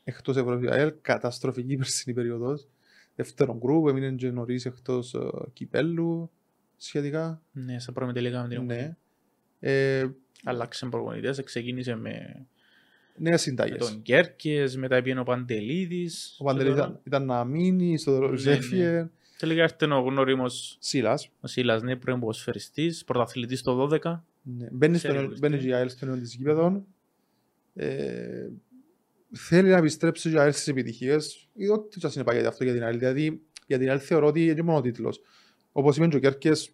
Εκτός 0.03 0.38
Ευρώπης 0.38 0.67
η 0.69 0.71
ΑΕΛ, 0.71 0.93
καταστροφική 1.01 1.75
περσινή 1.75 2.15
περίοδος. 2.15 2.67
Δεύτερον 3.15 3.57
γκρουπ, 3.57 3.88
έμεινε 3.88 4.11
και 4.11 4.29
νωρίς 4.31 4.65
εκτός 4.65 5.13
ε, 5.13 5.19
κυπέλου 5.53 6.31
σχετικά. 6.77 7.41
Ναι, 7.51 7.79
στα 7.79 7.91
πρώτη 7.91 8.13
τελικά 8.13 8.41
με 8.41 8.47
την 8.47 8.57
Ομόνια. 8.57 8.97
Ναι. 9.59 9.69
Ε, 9.71 10.09
Άλλαξε 10.43 10.85
προπονητές, 10.85 11.43
ξεκίνησε 11.43 11.95
με, 11.95 12.11
νέες 13.15 13.31
με 13.31 13.38
συνταγές. 13.38 13.77
τον 13.77 14.01
Κέρκες, 14.01 14.77
μετά 14.77 15.01
πήγαινε 15.01 15.19
ο 15.19 15.23
Παντελίδης. 15.23 16.35
Ο 16.39 16.43
Παντελής 16.43 16.71
Και 16.73 16.77
τώρα- 16.79 16.89
ήταν, 16.89 17.01
ήταν 17.05 17.25
να 17.25 17.43
μείνει 17.45 17.97
στο 17.97 18.27
ναι. 18.29 18.38
Ζέφιε. 18.38 19.09
Τελικά 19.39 19.63
έρθει 19.63 19.91
ο 19.91 20.00
γνώριμος 20.00 20.77
Σίλας. 20.79 21.29
ο 21.39 21.48
Σίλας, 21.48 21.81
ναι, 21.81 21.96
πρώην 21.96 22.19
ποδοσφαιριστής, 22.19 23.03
πρωταθλητής 23.03 23.62
το 23.62 23.75
12. 23.75 24.24
Ναι. 24.41 24.67
Μπαίνει, 24.72 24.98
στο, 24.98 25.08
Ξέρει, 25.08 25.27
μπαίνει 25.39 25.55
ναι. 25.55 25.62
και 25.62 25.67
η 25.67 25.74
ΑΕΛ 25.74 25.89
στο 25.89 26.05
νέο 26.05 26.17
της 26.17 26.36
γήπεδων. 26.36 26.86
Ε, 27.74 28.50
θέλει 29.31 29.69
να 29.69 29.77
επιστρέψει 29.77 30.29
και 30.29 30.36
η 30.36 30.39
ΑΕΛ 30.39 30.51
στις 30.51 30.67
επιτυχίες. 30.67 31.50
Ή 31.53 31.69
ό,τι 31.69 32.00
σας 32.00 32.15
είναι 32.15 32.24
πάει 32.24 32.46
αυτό 32.46 32.63
για 32.63 32.74
την 32.74 32.84
ΑΕΛ. 32.84 32.98
Δηλαδή, 32.98 33.41
για 33.67 33.77
την 33.77 33.89
ΑΕΛ 33.89 34.00
θεωρώ 34.03 34.27
ότι 34.27 34.46
είναι 34.46 34.62
μόνο 34.62 34.77
ο 34.77 34.81
τίτλος. 34.81 35.22
Όπως 35.72 35.98
είπε 35.98 36.08
και 36.08 36.15
ο 36.15 36.19
Κέρκες, 36.19 36.72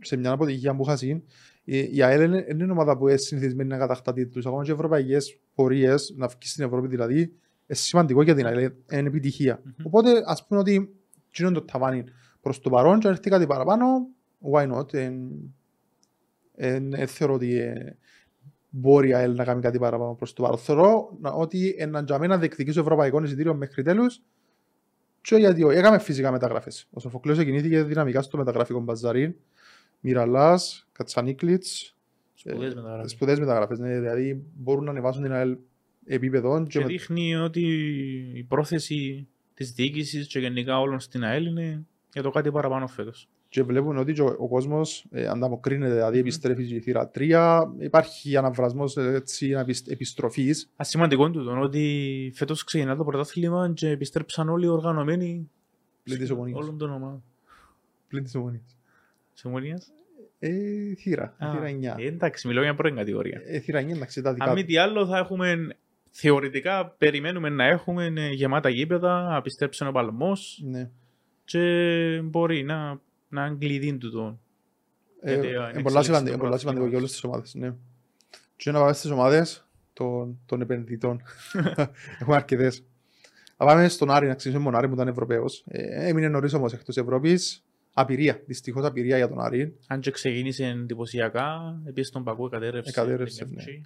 σε 0.00 0.16
μια 0.16 0.30
αποτυχία 0.30 0.76
που 0.76 0.84
είχα 0.88 0.98
η 1.06 1.22
η 1.92 2.02
ΑΕΛ 2.02 2.22
είναι, 2.22 2.46
είναι 2.48 2.64
μια 2.64 2.72
ομάδα 2.72 2.96
που 2.96 3.08
είναι 3.08 3.16
συνηθισμένη 3.16 3.68
να 3.68 3.78
κατακτά 3.78 4.12
τίτλους. 4.12 4.46
Ακόμα 4.46 4.64
και 4.64 4.72
ευρωπαϊκές 4.72 5.38
πορείες, 5.54 6.14
να 6.16 6.26
βγει 6.26 6.48
στην 6.48 6.64
Ευρώπη 6.64 6.88
δηλαδή, 6.88 7.18
είναι 7.18 7.30
σημαντικό 7.66 8.22
για 8.22 8.34
την 8.34 8.46
ΑΕΛ, 8.46 8.58
είναι 8.92 9.08
επιτυχία. 9.08 9.60
Μμμ. 9.64 9.72
Οπότε, 9.86 10.22
ας 10.26 10.46
πούμε 10.46 10.60
ότι 10.60 11.01
τι 11.32 11.42
είναι 11.42 11.52
το 11.52 11.62
ταβάνι 11.62 12.04
προς 12.40 12.60
το 12.60 12.70
παρόν 12.70 12.98
και 12.98 13.06
αν 13.06 13.12
έρθει 13.12 13.30
κάτι 13.30 13.46
παραπάνω, 13.46 13.86
why 14.52 14.72
not; 14.76 14.94
Εν, 14.94 15.30
εν, 16.54 16.92
εν 16.94 17.06
θεωρώ 17.06 17.34
ότι 17.34 17.58
ε, 17.58 17.96
μπορεί 18.68 19.08
η 19.08 19.14
ΑΕΛ 19.14 19.34
να 19.34 19.44
κάνει 19.44 19.60
κάτι 19.60 19.78
παραπάνω 19.78 20.14
προς 20.14 20.32
το 20.32 20.42
παρόν. 20.42 20.58
Θεωρώ 20.58 21.16
να- 21.20 21.30
ότι 21.32 21.74
έναν 21.78 22.04
για 22.04 22.18
μένα 22.18 22.38
διεκδικήσει 22.38 22.74
το 22.76 22.82
ευρωπαϊκό 22.82 23.22
εισιτήριο 23.22 23.54
μέχρι 23.54 23.82
τέλους 23.82 24.22
και 25.20 25.36
γιατί 25.36 25.62
όχι. 25.62 25.78
Έκαμε 25.78 25.98
φυσικά 25.98 26.30
μεταγραφές. 26.30 26.86
Ο 26.90 27.00
Σοφοκλέος 27.00 27.38
κινήθηκε 27.44 27.82
δυναμικά 27.82 28.22
στο 28.22 28.36
μεταγραφικό 28.38 28.80
μπαζαρί. 28.80 29.36
Μιραλάς, 30.00 30.88
Κατσανίκλιτς, 30.92 31.96
Σπουδές 32.34 32.72
ε, 32.72 32.74
μεταγραφές. 32.74 33.10
σπουδαίες 33.10 33.38
μεταγραφές. 33.38 33.78
Ναι, 33.78 34.00
δηλαδή 34.00 34.44
μπορούν 34.54 34.84
να 34.84 34.90
ανεβάσουν 34.90 35.22
την 35.22 35.32
ΑΕΛ 35.32 35.56
επίπεδο. 36.06 36.62
Και 36.66 36.78
με- 36.78 36.84
δείχνει 36.86 37.34
ότι 37.36 37.60
η 38.34 38.42
πρόθεση 38.44 39.28
της 39.62 39.72
διοίκησης 39.72 40.26
και 40.26 40.38
γενικά 40.38 40.80
όλων 40.80 41.00
στην 41.00 41.24
ΑΕΛ 41.24 41.46
είναι 41.46 41.84
για 42.12 42.22
το 42.22 42.30
κάτι 42.30 42.50
παραπάνω 42.50 42.86
φέτος. 42.86 43.28
και 43.48 43.62
βλέπουν 43.62 43.96
ότι 43.96 44.12
και 44.12 44.22
ο, 44.22 44.36
ο 44.38 44.48
κόσμος 44.48 45.06
ε, 45.10 45.26
ανταποκρίνεται, 45.26 45.92
δηλαδή 45.94 46.18
επιστρέφει 46.18 46.74
η 46.74 46.80
θύρα 46.80 47.10
3, 47.14 47.64
υπάρχει 47.78 48.36
αναβρασμός 48.36 48.96
ε, 48.96 49.14
έτσι, 49.14 49.50
επισ- 49.50 49.90
επιστροφής. 49.90 50.70
Ασημαντικό 50.76 51.24
είναι 51.26 51.32
τούτο 51.32 51.60
ότι 51.60 52.32
φέτος 52.34 52.64
ξεκινά 52.64 52.96
το 52.96 53.04
πρωτάθλημα 53.04 53.72
και 53.74 53.88
επιστρέψαν 53.88 54.48
όλοι 54.48 54.64
οι 54.64 54.68
οργανωμένοι 54.68 55.50
Πλην 56.02 56.18
της 56.18 56.30
Ομονίας. 56.30 56.58
όλων 56.58 56.78
των 56.78 56.90
ομάδων. 56.92 57.22
Πλην 58.08 58.22
της 58.24 58.34
Ομονίας. 58.34 58.76
Της 59.32 59.44
Ομονίας; 59.44 59.92
Ε, 60.38 60.50
θύρα, 60.98 61.34
Α, 61.38 61.50
θύρα 61.52 61.66
9. 61.96 62.02
ε, 62.02 62.06
Εντάξει, 62.06 62.48
μιλώ 62.48 62.62
για 62.62 62.74
πρώτη 62.74 62.94
κατηγορία. 62.94 63.40
Ε, 63.44 63.58
θύρα 63.58 63.80
9, 63.80 63.94
εντάξει, 63.94 64.22
τα 64.22 64.32
δικά 64.32 64.44
Αν 64.44 64.52
μη 64.54 64.60
του. 64.60 64.66
τι 64.66 64.76
άλλο 64.76 65.06
θα 65.06 65.18
έχουμε, 65.18 65.76
θεωρητικά 66.14 66.94
περιμένουμε 66.98 67.48
να 67.48 67.64
έχουμε 67.64 68.12
ε, 68.16 68.28
γεμάτα 68.28 68.68
γήπεδα, 68.68 69.22
να 69.22 69.36
επιστρέψει 69.36 69.86
ο 69.86 69.92
Παλμός 69.92 70.60
Ναι. 70.64 70.90
και 71.44 72.20
μπορεί 72.24 72.62
να, 72.62 73.00
να 73.28 73.46
είναι 73.46 73.56
κλειδί 73.58 73.96
τούτο. 73.98 74.38
Ε, 75.20 75.32
Γιατί, 75.32 75.46
ε, 75.46 75.50
ε, 75.50 75.52
είναι 75.54 75.60
εξέλιξη 75.62 75.82
πολλά 75.82 76.02
σημαντικό 76.02 76.36
του 76.36 76.42
πολλά 76.42 76.58
σημαντικό 76.58 76.86
για 76.86 76.98
πρωταθλήματος. 76.98 76.98
όλες 76.98 77.10
τις 77.10 77.24
ομάδες. 77.24 77.54
Ναι. 77.54 77.74
Και 78.56 78.70
να 78.70 78.78
πάμε 78.78 78.92
στις 78.92 79.10
ομάδες 79.10 79.66
των, 79.92 80.40
των 80.46 80.60
επενδυτών. 80.60 81.22
Έχουμε 82.20 82.36
αρκετές. 82.36 82.84
Θα 83.56 83.64
πάμε 83.64 83.88
στον 83.88 84.10
Άρη, 84.10 84.26
να 84.26 84.34
ξεκινήσουμε 84.34 84.64
με 84.64 84.70
τον 84.70 84.78
Άρη 84.78 84.88
που 84.88 84.94
ήταν 84.94 85.08
Ευρωπαίος. 85.08 85.64
Ε, 85.68 86.08
έμεινε 86.08 86.28
νωρίς 86.28 86.52
όμως 86.54 86.72
εκτός 86.72 86.96
Ευρώπης. 86.96 87.64
Απειρία, 87.94 88.42
δυστυχώς 88.46 88.84
απειρία 88.84 89.16
για 89.16 89.28
τον 89.28 89.40
Άρη. 89.40 89.76
Αν 89.86 90.00
και 90.00 90.10
ξεκίνησε 90.10 90.66
εντυπωσιακά, 90.66 91.80
επίσης 91.84 92.10
τον 92.10 92.24
Πακού 92.24 92.46
εκατέρευσε. 92.46 92.90
Εκατέρευσε, 92.90 93.44
την 93.44 93.54
ναι. 93.54 93.80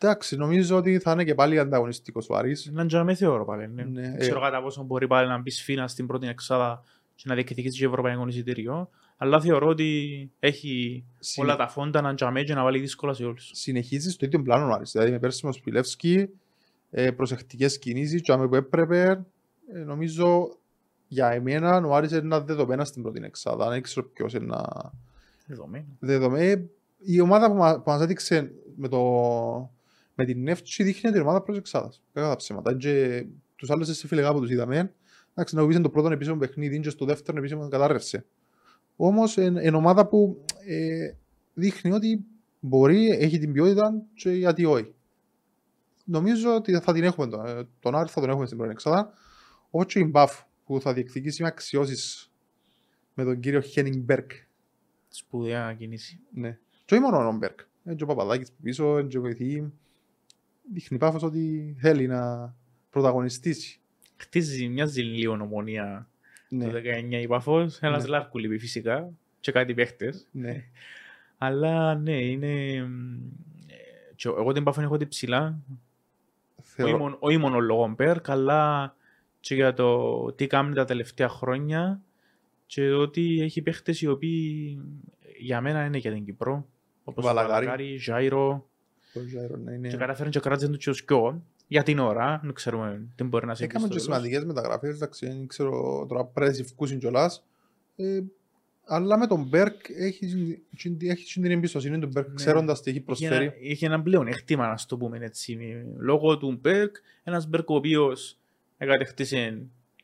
Ευρώπη. 0.00 0.06
Εντάξει, 0.06 0.36
νομίζω 0.36 0.76
ότι 0.76 0.98
θα 0.98 1.12
είναι 1.12 1.24
και 1.24 1.34
πάλι 1.34 1.58
ανταγωνιστικός 1.58 2.28
ο 2.30 2.34
Άρης. 2.36 2.66
Έναν 2.66 2.86
τζαμί 2.86 3.14
θεωρώ 3.14 3.44
πάλι. 3.44 3.68
Ναι. 3.68 3.82
Ναι, 3.82 4.00
Δεν 4.00 4.14
ε. 4.14 4.16
ξέρω 4.16 4.40
κατά 4.40 4.62
πόσο 4.62 4.82
μπορεί 4.82 5.06
πάλι 5.06 5.28
να 5.28 5.38
μπει 5.38 5.50
σφίνα 5.50 5.88
στην 5.88 6.06
πρώτη 6.06 6.28
εξάδα 6.28 6.82
και 7.14 7.24
να 7.26 7.34
διεκδικήσει 7.34 7.78
και 7.78 7.84
ευρωπαϊκό 7.84 8.26
εισιτήριο. 8.28 8.90
Αλλά 9.16 9.40
θεωρώ 9.40 9.66
ότι 9.66 10.30
έχει 10.38 11.04
Συνε- 11.18 11.48
όλα 11.50 11.58
τα 11.58 11.68
φόντα 11.68 12.00
να 12.00 12.14
τζαμί 12.14 12.44
και 12.44 12.54
να 12.54 12.62
βάλει 12.62 12.78
δύσκολα 12.78 13.12
σε 13.12 13.24
όλους. 13.24 13.50
συνεχίζεις 13.54 14.12
στο 14.12 14.24
ίδιο 14.24 14.42
πλάνο 14.42 14.66
ο 14.66 14.72
Άρης. 14.74 14.90
Δηλαδή 14.92 15.10
με 15.10 15.18
πέρσι 15.18 15.46
με 15.46 15.52
Σπιλεύσκι, 15.52 16.28
ε, 16.90 17.10
προσεκτικές 17.10 17.78
κινήσεις, 17.78 18.20
και 18.22 18.36
που 18.36 18.54
έπρεπε, 18.54 19.24
ε, 19.74 19.78
νομίζω 19.78 20.56
για 21.08 21.30
εμένα 21.30 21.76
ο 21.86 21.94
Άρης 21.94 22.10
είναι 22.10 22.20
ένα 22.20 22.40
δεδομένα 22.40 22.84
στην 22.84 23.02
πρώτη 23.02 23.20
εξάδα. 23.24 23.68
Δεν 23.68 23.82
ξέρω 23.82 24.06
ποιος 24.06 24.32
είναι 24.34 24.44
ένα 24.44 24.92
Δεδομένο. 25.46 25.86
δεδομένο. 25.98 26.62
Η 26.98 27.20
ομάδα 27.20 27.48
που, 27.50 27.56
μα, 27.56 27.74
που 27.80 27.90
μας 27.90 28.00
έδειξε 28.00 28.52
με, 28.76 28.88
το, 28.88 28.98
με 30.14 30.24
την 30.24 30.42
Νεύτσι 30.42 30.82
δείχνει 30.82 31.10
την 31.10 31.20
ομάδα 31.20 31.42
πρώτης 31.42 31.60
εξάδας. 31.60 32.02
Κακά 32.12 32.28
τα 32.28 32.36
ψέματα. 32.36 32.76
Και 32.76 33.26
τους 33.56 33.70
άλλους 33.70 33.96
σε 33.96 34.06
φιλεγά 34.06 34.32
που 34.32 34.40
τους 34.40 34.50
είδαμε, 34.50 34.94
εντάξει, 35.30 35.54
να 35.54 35.66
βγει 35.66 35.80
το 35.80 35.90
πρώτο 35.90 36.10
επίσημο 36.10 36.36
παιχνίδι 36.36 36.80
και 36.80 36.90
στο 36.90 37.04
δεύτερο 37.04 37.38
επίσημο 37.38 37.68
κατάρρευσε. 37.68 38.24
Όμως 38.96 39.36
είναι 39.36 39.62
είναι 39.62 39.76
ομάδα 39.76 40.06
που 40.06 40.44
ε, 40.66 41.12
δείχνει 41.54 41.92
ότι 41.92 42.24
μπορεί, 42.60 43.08
έχει 43.10 43.38
την 43.38 43.52
ποιότητα 43.52 44.02
και 44.14 44.30
γιατί 44.30 44.64
όχι. 44.64 44.94
Νομίζω 46.04 46.54
ότι 46.54 46.80
θα 46.80 46.92
την 46.92 47.04
έχουμε 47.04 47.26
τον, 47.26 47.46
ε, 47.46 47.68
τον 47.80 47.94
Άρη 47.94 48.08
θα 48.08 48.20
τον 48.20 48.30
έχουμε 48.30 48.46
στην 48.46 48.58
πρώτη 48.58 48.72
εξάδα. 48.72 49.12
Όχι 49.70 49.86
και 49.86 49.98
η 49.98 50.08
Μπαφ 50.10 50.42
που 50.64 50.80
θα 50.80 50.92
διεκδικήσει 50.92 51.42
με 51.42 51.48
αξιώσεις 51.48 52.32
με 53.14 53.24
τον 53.24 53.40
κύριο 53.40 53.60
Χένινγκ 53.60 54.04
Μπέρκ. 54.04 54.30
Σπουδαία 55.08 55.74
κίνηση. 55.74 56.20
Ναι. 56.30 56.58
Και 56.84 56.94
όχι 56.94 57.02
μόνο 57.02 57.28
ο 57.28 57.32
Μπέρκ. 57.32 57.60
Είναι 57.84 57.94
και 57.94 58.02
ο 58.02 58.06
Παπαδάκης 58.06 58.50
που 58.52 58.62
πίσω, 58.62 58.98
είναι 58.98 59.08
και 59.08 59.18
βοηθή. 59.18 59.72
Δείχνει 60.72 60.98
πάφος 60.98 61.22
ότι 61.22 61.76
θέλει 61.78 62.06
να 62.06 62.54
πρωταγωνιστήσει. 62.90 63.80
Χτίζει 64.16 64.68
μια 64.68 64.86
λίγο 64.94 65.32
ομονία 65.32 66.08
Ναι, 66.48 66.64
το 66.70 66.78
19 67.10 67.12
η 67.22 67.26
Παφός. 67.26 67.78
Ένας 67.78 68.02
Ναι. 68.02 68.08
Λάρκου 68.08 68.38
λείπει 68.38 68.58
φυσικά 68.58 69.10
και 69.40 69.52
κάτι 69.52 69.74
παίχτες. 69.74 70.28
ναι. 70.30 70.64
Αλλά 71.42 71.94
ναι, 71.94 72.20
είναι... 72.24 72.82
μ, 72.86 73.16
ε, 73.66 73.74
και 74.14 74.28
Εγώ 74.28 74.52
την 74.52 74.64
Παφόν 74.64 74.84
έχω 74.84 74.96
την 74.96 75.08
ψηλά. 75.08 75.58
Όχι 76.56 76.68
Θεωρώ, 76.74 76.98
μόνο- 76.98 77.16
Όχι 77.20 77.36
μόνο 77.36 77.58
λόγω 77.58 77.88
Μπέρκ, 77.96 78.30
αλλά 78.30 78.94
και 79.40 79.54
για 79.54 79.72
το 79.72 80.32
τι 80.32 80.46
κάνει 80.46 80.74
τα 80.74 80.84
τελευταία 80.84 81.28
χρόνια 81.28 82.00
και 82.66 82.92
ότι 82.92 83.40
έχει 83.42 83.62
παίχτες 83.62 84.00
οι 84.00 84.06
οποίοι 84.06 84.78
για 85.38 85.60
μένα 85.60 85.84
είναι 85.84 85.98
για 85.98 86.12
την 86.12 86.24
Κυπρό. 86.24 86.68
Όπως 87.04 87.24
ο 87.24 87.26
Βαλαγάρη. 87.26 87.66
Βαλαγάρη, 87.66 87.96
Ζάιρο 87.96 87.98
το 87.98 88.10
Ζάιρο, 88.10 88.52
ναι, 88.52 88.69
είναι- 89.74 89.88
και 89.88 89.96
καταφέρουν 89.96 90.30
και 90.32 90.40
κράτησαν 90.40 90.72
του 90.72 90.78
και 90.78 90.90
ως 90.90 91.04
κοιό. 91.04 91.42
Για 91.68 91.82
την 91.82 91.98
ώρα, 91.98 92.40
δεν 92.42 92.52
ξέρουμε 92.52 93.02
τι 93.14 93.24
μπορεί 93.24 93.46
να 93.46 93.54
συμβεί 93.54 93.70
Έκαμε 93.74 93.86
στο 93.86 93.96
και 93.98 94.02
τέλος. 94.04 94.16
σημαντικές 94.20 94.44
μεταγραφές, 94.44 94.94
εντάξει, 94.94 95.26
δεν 95.26 95.46
ξέρω 95.46 96.06
τώρα 96.08 96.24
πρέπει 96.24 96.50
να 96.50 96.56
συμφκούσουν 96.56 96.98
κιόλας. 96.98 97.44
Ε, 97.96 98.20
αλλά 98.84 99.18
με 99.18 99.26
τον 99.26 99.46
Μπέρκ 99.48 99.88
έχει, 99.88 100.58
έχει 101.06 101.40
την 101.40 101.50
εμπιστοσύνη 101.50 101.98
του 101.98 102.06
Μπέρκ, 102.12 102.28
Ναι. 102.28 102.34
ξέροντας 102.34 102.80
τι 102.82 102.88
έχει 102.90 102.96
Είχε 102.98 103.06
προσφέρει. 103.06 103.44
ένα, 103.44 103.54
είχε 103.60 103.86
ένα 103.86 104.02
πλέον 104.02 104.26
έκτημα, 104.26 104.66
να 104.68 104.74
το 104.86 104.96
πούμε 104.96 105.18
έτσι. 105.20 105.58
Λόγω 105.98 106.38
του 106.38 106.58
Μπέρκ, 106.60 106.96
ένας 107.22 107.46
Μπέρκ 107.48 107.70
ο 107.70 107.74
οποίος 107.74 108.34
Εκατεχτήσε 108.82 109.62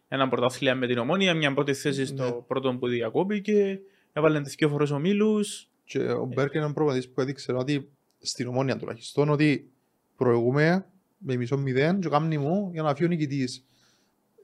έναν 0.09 0.29
πρωτάθλημα 0.29 0.75
με 0.75 0.87
την 0.87 0.99
ομόνια, 0.99 1.35
μια 1.35 1.55
πρώτη 1.55 1.75
θέση 1.75 2.07
στο 2.07 2.25
Ναι. 2.25 2.31
πρώτο 2.47 2.77
που 2.81 2.89
διακόπηκε. 2.89 3.81
Έβαλε 4.13 4.41
δύο 4.41 4.69
φορές 4.69 4.91
ομίλους. 4.91 5.69
Και 5.85 5.99
ο 5.99 6.25
Μπέρκ 6.35 6.55
είναι 6.55 6.65
ένα 6.65 6.73
προπονητής 6.73 7.09
που 7.09 7.21
έδειξε 7.21 7.53
ότι 7.53 7.89
στην 8.19 8.47
ομόνια 8.47 8.77
τουλάχιστον 8.77 9.29
ότι 9.29 9.71
προηγούμε 10.17 10.87
με 11.19 11.37
μισό 11.37 11.59
μηδέν 11.59 12.01
και 12.01 12.09
κάνει 12.09 12.39
μου 12.39 12.71
για 12.73 12.83
να 12.83 12.95
φύγει 12.95 13.05
ο 13.05 13.09
νικητής. 13.09 13.65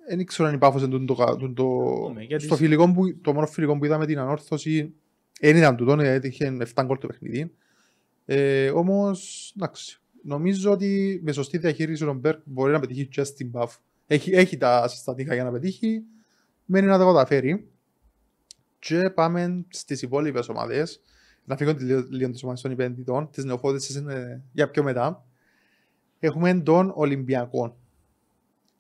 Δεν 0.09 0.21
ήξερα 0.21 0.49
αν 0.49 0.55
υπάφωσε 0.55 0.89
τον 0.89 1.07
το, 1.07 1.15
τον 1.39 1.55
το, 1.55 1.65
Πούμε, 2.07 2.23
γιατί 2.23 2.45
στο 2.45 2.55
σ- 2.55 2.59
φιλικό 2.61 2.93
που, 2.93 3.21
το 3.21 3.33
μόνο 3.33 3.47
φιλικό 3.47 3.79
που 3.79 3.85
είδαμε 3.85 4.07
την 4.07 4.19
ανόρθωση 4.19 4.95
δεν 5.41 5.57
ήταν 5.57 5.77
τούτο, 5.77 6.01
έτυχε 6.01 6.57
7 6.75 6.83
γκολ 6.85 6.99
το 6.99 7.07
παιχνίδι. 7.07 7.53
Ε, 8.25 8.71
όμως, 8.71 9.53
εντάξει, 9.57 10.01
νομίζω 10.23 10.71
ότι 10.71 11.21
με 11.25 11.33
σωστή 11.33 11.59
διαχείριση 11.59 12.05
ο 12.05 12.15
Μπέρκ 12.15 12.41
μπορεί 12.45 12.73
να 12.73 12.81
πετύχει 12.81 13.07
και 13.07 13.25
στην 13.25 13.49
Μπαφ. 13.49 13.77
Έχει, 14.07 14.31
έχει 14.31 14.57
τα 14.57 14.89
συστατικά 14.89 15.35
για 15.35 15.45
να 15.45 15.51
πετύχει, 15.51 16.03
μένει 16.65 16.87
να 16.87 16.99
τα 16.99 17.05
καταφέρει. 17.05 17.67
Και 18.79 19.11
πάμε 19.15 19.65
στις 19.69 20.03
υπόλοιπες 20.03 20.49
ομάδες. 20.49 21.01
Να 21.45 21.57
φύγω 21.57 21.73
λίγο, 21.79 22.07
λίγο 22.11 22.31
τις 22.31 22.43
ομάδες 22.43 22.61
των 22.61 22.71
επενδυτών, 22.71 23.31
τις 23.31 23.45
νεοφώτες 23.45 23.89
είναι 23.89 24.43
για 24.53 24.71
πιο 24.71 24.83
μετά. 24.83 25.25
Έχουμε 26.19 26.61
τον 26.61 26.93
Ολυμπιακό. 26.95 27.77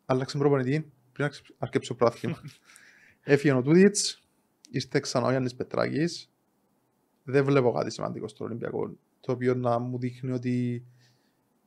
Άλλαξε 0.07 0.39
προπονητή 0.39 0.93
πριν 1.13 1.27
να 1.27 1.33
αρκέψει 1.59 1.89
το 1.89 1.95
πρόθυμα. 1.95 2.41
Έφυγε 3.23 3.53
ο 3.55 3.63
Τούδιτς, 3.63 4.23
ήρθε 4.71 5.01
ξανά 5.01 5.27
ο 5.27 5.31
Γιάννης 5.31 5.55
Πετράκης. 5.55 6.31
Δεν 7.25 7.45
βλέπω 7.45 7.73
κάτι 7.73 7.91
σημαντικό 7.91 8.29
στο 8.29 8.45
Ολυμπιακό, 8.45 8.97
το 9.21 9.33
οποίο 9.33 9.55
να 9.55 9.79
μου 9.79 9.99
δείχνει 9.99 10.31
ότι 10.33 10.85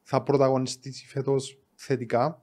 θα 0.02 0.24
πρωταγωνιστήσει 0.24 1.08
φέτος 1.08 1.60
θετικά. 1.76 2.42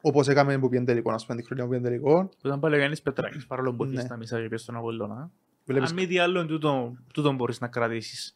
Όπως 0.00 0.28
έκαμε 0.28 0.58
που 0.58 0.68
πιέν 0.68 0.84
τελικό, 0.84 1.12
ας 1.12 1.26
πούμε, 1.26 1.38
τη 1.40 1.44
χρονιά 1.46 1.64
που 1.64 1.70
πιέν 1.70 1.82
τελικό. 1.82 2.24
Που 2.40 2.46
ήταν 2.46 2.60
πάλι 2.60 2.74
ο 2.74 2.76
Γιάννης 2.78 3.02
Πετράκης, 3.02 3.46
παρόλο 3.46 3.74
που 3.74 3.84
Ναι. 3.84 3.92
έχεις 3.92 4.08
τα 4.08 4.16
μισά 4.16 4.48
και 4.48 4.56
στον 4.56 4.76
Αβολώνα. 4.76 5.30
Βλέπεις 5.64 5.90
Αν 5.90 5.96
μη 5.96 6.06
τι 6.06 6.18
άλλο, 6.18 6.46
τούτο, 6.46 6.96
τούτο 7.12 7.32
μπορείς 7.32 7.60
να 7.60 7.68
κρατήσεις 7.68 8.34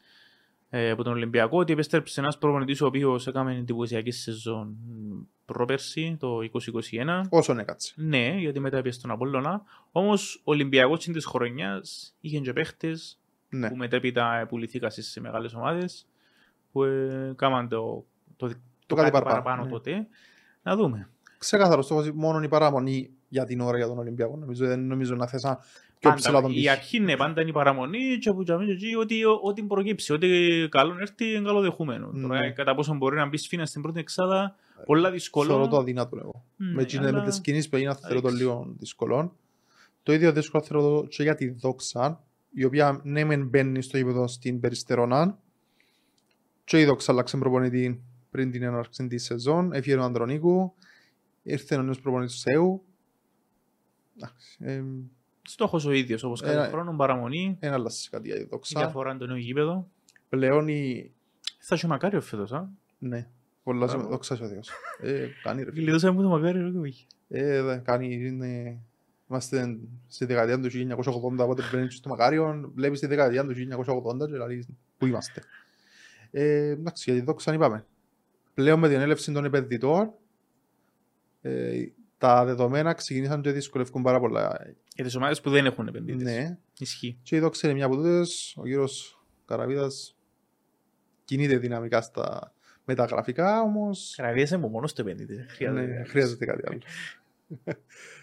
ε, 0.69 0.89
από 0.89 1.03
τον 1.03 1.13
Ολυμπιακό, 1.13 1.57
ότι 1.57 1.73
επέστρεψε 1.73 2.19
ένας 2.19 2.37
προπονητής 2.37 2.81
ο 2.81 2.85
οποίος 2.85 3.27
έκαμε 3.27 3.55
εντυπωσιακή 3.55 4.11
σεζόν 4.11 4.67
μ, 4.67 5.19
πρόπερση, 5.45 6.17
το 6.19 6.39
2021. 6.91 7.21
όσον 7.29 7.59
έκατσε. 7.59 7.93
Ναι, 7.95 8.35
γιατί 8.37 8.59
μετά 8.59 8.77
έπιασε 8.77 8.99
στον 8.99 9.11
Απόλλωνα. 9.11 9.61
Όμως 9.91 10.35
ο 10.35 10.51
Ολυμπιακός 10.51 11.05
της 11.05 11.25
χρονιάς 11.25 12.15
είχε 12.21 12.39
και 12.39 12.53
παίχτες 12.53 13.19
Ναι. 13.49 13.69
που 13.69 13.75
μετέπειτα 13.75 14.45
πουληθήκαν 14.49 14.91
σε 14.91 15.21
μεγάλες 15.21 15.53
ομάδες 15.53 16.07
που 16.71 16.83
ε, 16.83 17.33
κάμαν 17.35 17.67
το, 17.67 18.05
το, 18.35 18.47
το, 18.47 18.95
κάτι 18.95 19.11
κάτι 19.11 19.11
παραπάνω, 19.11 19.43
παραπάνω 19.43 19.63
ναι. 19.63 19.69
τότε. 19.69 20.07
Να 20.63 20.75
δούμε. 20.75 21.09
Ξεκάθαρος 21.37 21.85
στόχος 21.85 22.11
μόνο 22.11 22.43
η 22.43 22.47
παραμονή 22.47 23.09
για 23.27 23.45
την 23.45 23.61
ώρα 23.61 23.77
για 23.77 23.87
τον 23.87 23.97
Ολυμπιακό. 23.97 24.37
Νομίζω, 24.37 24.67
δεν 24.67 24.87
νομίζω 24.87 25.15
να 25.15 25.27
θέσα 25.27 25.59
πιο 25.99 26.13
ψηλά 26.13 26.31
Πάντα, 26.33 26.41
τον 26.41 26.51
η 26.51 26.55
πύχη. 26.55 26.69
αρχή 26.69 26.97
είναι 26.97 27.15
πάντα 27.15 27.41
είναι 27.41 27.49
η 27.49 27.53
παραμονή 27.53 28.17
και 28.17 28.29
από 28.29 28.43
τζαμί 28.43 28.65
και 28.65 28.71
εκεί 28.71 28.95
ότι, 28.95 29.21
ό,τι 29.43 29.63
προκύψει, 29.63 30.13
ό,τι 30.13 30.27
καλό 30.69 30.95
έρθει 30.99 31.25
είναι 31.33 31.45
καλοδεχούμενο. 31.45 32.11
Ναι. 32.13 32.21
Τώρα 32.21 32.51
κατά 32.51 32.75
πόσο 32.75 32.93
μπορεί 32.95 33.15
να 33.15 33.25
μπεις 33.27 33.41
σφίνα 33.43 33.65
στην 33.65 33.81
πρώτη 33.81 33.99
εξάδα, 33.99 34.55
πολλά 34.85 35.11
δύσκολο. 35.11 35.47
Θεωρώ 35.49 35.67
το 35.67 35.77
αδύνατο 35.77 36.17
εγώ. 36.17 36.45
Ναι, 36.55 36.71
με, 36.73 36.81
εκείνες- 36.81 37.07
αλλά- 37.07 37.19
με 37.23 37.27
τις 37.29 37.41
κινήσεις 37.41 37.69
που 37.69 37.75
έγιναν 37.75 37.95
θεωρώ 37.95 38.21
το 38.21 38.27
ρίξει. 38.27 38.43
λίγο 38.43 38.73
δύσκολο. 38.77 39.35
Το 40.03 40.13
ίδιο 40.13 40.31
δύσκολο 40.31 40.63
θεωρώ 40.63 41.01
το 41.01 41.07
και 41.07 41.23
για 41.23 41.35
τη 41.35 41.49
Δόξα, 41.49 42.23
η 42.51 42.63
οποία 42.63 42.99
ναι 43.03 43.23
μεν 43.23 43.47
μπαίνει 43.47 43.81
στο 43.81 43.97
γήπεδο 43.97 44.27
στην 44.27 44.59
Περιστερώνα 44.59 45.37
και 46.63 46.79
η 46.79 46.85
Δόξα 46.85 47.11
άλλαξε 47.11 47.37
προπονητή 47.37 48.01
πριν 48.31 48.51
την 48.51 48.63
έναρξη 48.63 49.07
της 49.07 49.23
σεζόν, 49.23 49.73
έφυγε 49.73 49.95
ο 49.95 50.03
Ανδρονίκου, 50.03 50.73
ήρθε 51.43 51.75
ο 51.75 51.81
νέος 51.81 51.99
προπονητής 52.01 52.35
του 52.35 52.49
Θεού. 52.51 52.81
Εντάξει, 55.47 55.63
ε, 55.63 55.65
Στόχος 55.65 55.85
ο 55.85 55.91
ίδιος, 55.91 56.23
όπως 56.23 56.41
κάθε 56.41 56.53
Ένα- 56.53 56.67
χρόνο, 56.67 56.95
παραμονή, 56.95 57.57
Ένα 57.59 57.73
αλλάζει 57.73 58.09
κάτι 58.09 58.27
για 58.27 58.35
τη 58.37 58.41
η 58.41 58.47
Δόξα. 58.51 58.79
διαφορά 58.79 59.17
το 59.17 59.25
νέο 59.25 59.35
γήπεδο. 59.37 59.87
Πλέον 60.29 60.67
η... 60.67 61.11
Θα 61.59 61.75
έχει 61.75 61.85
ο 61.85 61.89
Μακάριος 61.89 62.27
φέτος, 62.27 62.51
α. 62.53 62.69
Ναι, 62.99 63.27
πολλά 63.63 63.77
Μπράβο. 63.77 63.91
σημαντικά. 63.91 64.13
Δόξα 64.15 64.45
ο 64.45 64.47
Θεός. 64.47 64.69
Ε, 65.01 65.27
κάνει 65.43 65.63
ρε 65.63 65.71
φίλε. 65.71 65.81
Γλιτώσαμε 65.83 66.13
μου 66.13 66.21
το 66.21 66.29
Μακάριο, 66.29 66.63
ρε 66.65 66.71
κοβίγι. 66.71 67.05
Ε, 67.27 67.61
δε, 67.61 67.77
κάνει, 67.77 68.13
είναι... 68.13 68.79
Είμαστε 69.29 69.77
στη 70.07 70.25
δεκαετία 70.25 70.59
του 70.59 70.69
1980, 70.69 71.37
οπότε 71.43 71.63
μπαίνεις 71.71 71.95
στο 71.95 72.09
Μακάριον, 72.09 72.71
βλέπεις 72.75 72.99
τη 72.99 73.07
δεκαετία 73.07 73.45
του 73.45 73.53
1980 73.53 74.27
και 74.29 74.35
λαλείς 74.37 74.67
πού 74.97 75.05
είμαστε. 75.05 75.41
Ε, 76.31 76.69
εντάξει, 76.69 77.11
γιατί 77.11 77.25
δόξα 77.25 77.53
είπαμε. 77.53 77.85
Πλέον 78.53 78.79
με 78.79 78.87
την 78.89 78.99
έλευση 78.99 79.31
των 79.31 79.45
επενδυτών, 79.45 80.13
ε, 81.41 81.85
τα 82.17 82.45
δεδομένα 82.45 82.93
ξεκινήσαν 82.93 83.41
και 83.41 83.51
δυσκολεύουν 83.51 84.01
πάρα 84.03 84.19
πολλά. 84.19 84.59
Για 84.95 85.03
τις 85.03 85.15
ομάδες 85.15 85.41
που 85.41 85.49
δεν 85.49 85.65
έχουν 85.65 85.87
επενδύτες. 85.87 86.21
Ναι, 86.23 86.57
Ισχύει. 86.79 87.17
και 87.23 87.35
η 87.35 87.39
δόξα 87.39 87.67
είναι 87.67 87.75
μια 87.75 87.85
από 87.85 87.95
τούτες, 87.95 88.53
ο 88.57 88.63
κύριος 88.63 89.21
Καραβίδας 89.45 90.15
κινείται 91.25 91.57
δυναμικά 91.57 92.01
στα 92.01 92.53
μεταγραφικά, 92.85 93.61
όμως 93.61 94.13
Καραβίας 94.17 94.49
είναι 94.51 94.67
μόνος 94.67 94.93
του 94.93 95.01
επενδύτης. 95.01 95.37
ναι, 95.37 95.45
Χρειάζεται. 95.47 96.03
χρειάζεται 96.07 96.45
κάτι 96.45 96.61
άλλο. 96.67 96.79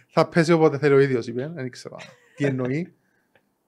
Θα 0.07 0.29
πέσει 0.29 0.53
όποτε 0.53 0.79
θέλει 0.79 0.95
ο 0.95 0.99
ίδιος, 0.99 1.27
είπε, 1.27 1.49
δεν 1.55 1.67
ήξερα 1.67 1.97
τι 2.37 2.45
εννοεί. 2.45 2.95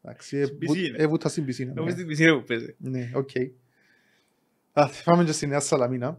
Εντάξει, 0.03 0.45
Στην 0.45 0.59
πισίνα. 0.59 0.97
έβουτα 1.01 1.29
στην 1.29 1.45
πισίνα. 1.45 1.71
Όπως 1.73 1.85
ναι. 1.85 1.91
στην 1.91 2.07
πισίνα 2.07 2.39
που 2.39 2.45
παίζει. 2.45 2.75
Ναι, 2.79 3.11
οκ. 3.15 3.31
Α, 4.73 4.89
Πάμε 5.05 5.25
και 5.25 5.33
στη 5.33 5.47
Νέα 5.47 5.61
Σαλαμίνα. 5.61 6.19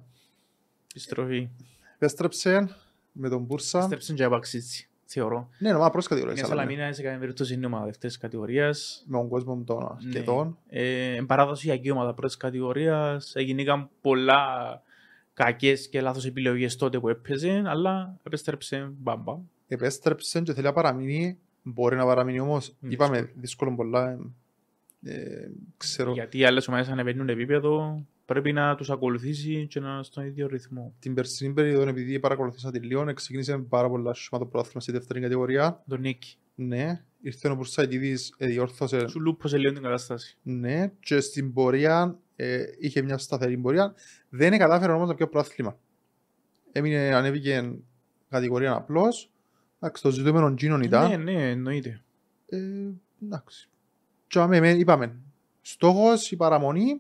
Επιστροφή. 0.90 1.50
Επέστρεψε 1.96 2.70
με 3.18 3.30
τον 3.30 3.42
Μπούρσα. 3.44 3.82
Στρέψουν 3.82 4.16
και 4.16 4.24
απαξίτσι, 4.24 4.88
θεωρώ. 5.06 5.50
Ναι, 5.60 5.72
νομά 5.72 5.90
προς 5.90 6.08
κατηγορία 6.08 6.36
η 6.36 6.40
Μια 6.40 6.48
Σαλαμίνα. 6.48 6.72
Σαλαμίνα 6.74 6.96
σε 6.96 7.02
κάθε 7.04 7.18
περίπτωση 7.18 7.54
είναι 7.54 7.66
ομάδα 7.66 7.86
δεύτερης 7.86 8.18
κατηγορίας. 8.18 9.04
Με 9.08 9.18
τον 9.18 9.28
κόσμο 9.30 9.64
των 9.66 9.78
Ναι. 9.78 9.88
αρκετών. 10.08 10.58
Ε, 10.70 11.16
εν 11.16 11.26
παραδοσιακή 11.26 11.92
ομάδα 11.92 12.14
πρώτης 12.14 12.38
κατηγορίας. 12.38 13.32
Έγιναν 13.36 13.90
πολλά 14.02 14.46
κακές 15.34 15.88
και 15.90 16.02
λάθος 16.02 16.26
επιλογές 16.26 16.76
τότε 16.76 17.00
που 17.00 17.10
έπαιζε, 17.10 17.64
αλλά 17.66 18.16
επέστρεψε 18.24 18.90
μπαμπα. 18.98 19.38
Επέστρεψε 19.68 20.42
και 20.42 20.54
θέλει 20.54 20.66
να 20.66 20.74
παραμείνει. 20.74 21.38
Μπορεί 21.64 21.96
να 21.96 22.06
παραμείνει 22.06 22.40
όμως. 22.40 22.76
Είναι 22.82 22.94
Είπαμε, 22.94 23.32
δύσκολο 23.36 23.76
πολλά. 23.76 24.10
ε, 25.04 25.14
ε, 25.14 25.50
Ξέρω, 25.78 26.12
Γιατί 26.12 26.38
οι 26.38 26.46
άλλες 26.46 26.68
ομάδες 26.68 26.88
ανεβαίνουν 26.90 27.30
επίπεδο, 27.30 28.02
πρέπει 28.28 28.54
να 28.54 28.76
τους 28.76 28.90
ακολουθήσει 28.90 29.68
και 29.68 29.80
να 29.80 29.94
είναι 29.94 30.04
στον 30.04 30.26
ίδιο 30.26 30.48
ρυθμό. 30.48 30.94
την 31.00 31.14
περσινή 31.14 31.54
περίοδο, 31.54 31.88
επειδή 31.88 32.20
παρακολουθήσα 32.20 32.72
τη 32.72 32.80
Λιόν, 32.80 33.14
ξεκίνησε 33.14 33.58
πάρα 33.58 33.90
πολλά 33.90 34.14
σώμα 34.14 34.44
το 34.44 34.50
πρωτάθλημα 34.50 34.82
στη 34.82 34.92
δεύτερη 34.92 35.20
κατηγορία. 35.20 35.84
Τον 35.88 36.00
Νίκη. 36.00 36.38
Ναι, 36.56 37.04
ήρθε 37.22 37.50
ο 37.50 37.56
Μπουρσαϊτίδης, 37.56 38.34
ε, 38.38 38.48
διόρθωσε. 38.48 39.08
Σου 39.08 39.20
λούπωσε 39.20 39.58
λίγο 39.58 39.74
την 39.74 39.82
κατάσταση. 39.82 40.38
Ναι, 40.44 40.92
και 41.00 41.20
στην 41.20 41.54
πορεία 41.54 42.20
ε, 42.36 42.64
είχε 42.80 43.02
μια 43.02 43.18
σταθερή 43.18 43.58
πορεία. 43.58 43.94
Δεν 44.30 44.58
κατάφερε 44.58 44.92
όμως 44.92 45.08
να 45.08 45.16
πιω 45.16 45.28
πρόθλημα. 45.28 45.80
Έμεινε, 46.72 47.16
ανέβηκε 47.16 47.74
κατηγορία 48.30 48.74
απλώς. 48.74 49.32
Εντάξει, 49.80 50.02
το 50.04 50.12
ζητούμενο 50.12 50.54
Τζίνον 50.54 50.82
ήταν. 50.82 51.10
Ναι, 51.10 51.18
ναι, 51.18 51.50
εννοείται. 51.50 52.02
Ε, 52.46 52.60
εντάξει. 53.24 53.70
Και 54.28 54.40
αμέ, 54.40 54.60
με- 54.60 54.74
είπαμε, 54.78 55.16
στόχος, 55.62 56.32
η 56.32 56.36
παραμονή, 56.36 57.00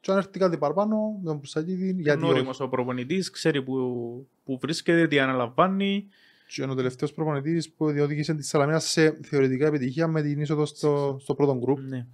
και 0.00 0.10
αν 0.10 0.16
έρθει 0.16 0.38
κάτι 0.38 0.58
παραπάνω, 0.58 0.96
με 1.18 1.24
τον 1.24 1.36
Μπουρσαϊτίδη, 1.36 1.84
Γιατί 1.84 2.02
γιατί 2.02 2.22
όχι. 2.22 2.32
Νόριμος 2.32 2.60
ο 2.60 2.68
προπονητής, 2.68 3.30
ξέρει 3.30 3.62
που, 3.62 4.26
που 4.44 4.58
βρίσκεται, 4.58 5.06
τι 5.08 5.18
αναλαμβάνει. 5.18 6.06
Και 6.46 6.62
είναι 6.62 6.72
ο 6.72 6.74
τελευταίος 6.74 7.12
προπονητής 7.12 7.70
που 7.70 7.90
διοδήγησε 7.90 8.34
τη 8.34 8.42
Σαλαμίνα 8.42 8.78
σε 8.78 9.18
θεωρητικά 9.22 9.66
επιτυχία 9.66 10.06
με 10.08 10.22
την 10.22 10.40
είσοδο 10.40 10.66
στο, 10.66 11.16
στο 11.20 11.34
πρώτο 11.34 11.56
γκρουπ. 11.58 11.78
Ναι. 11.78 12.06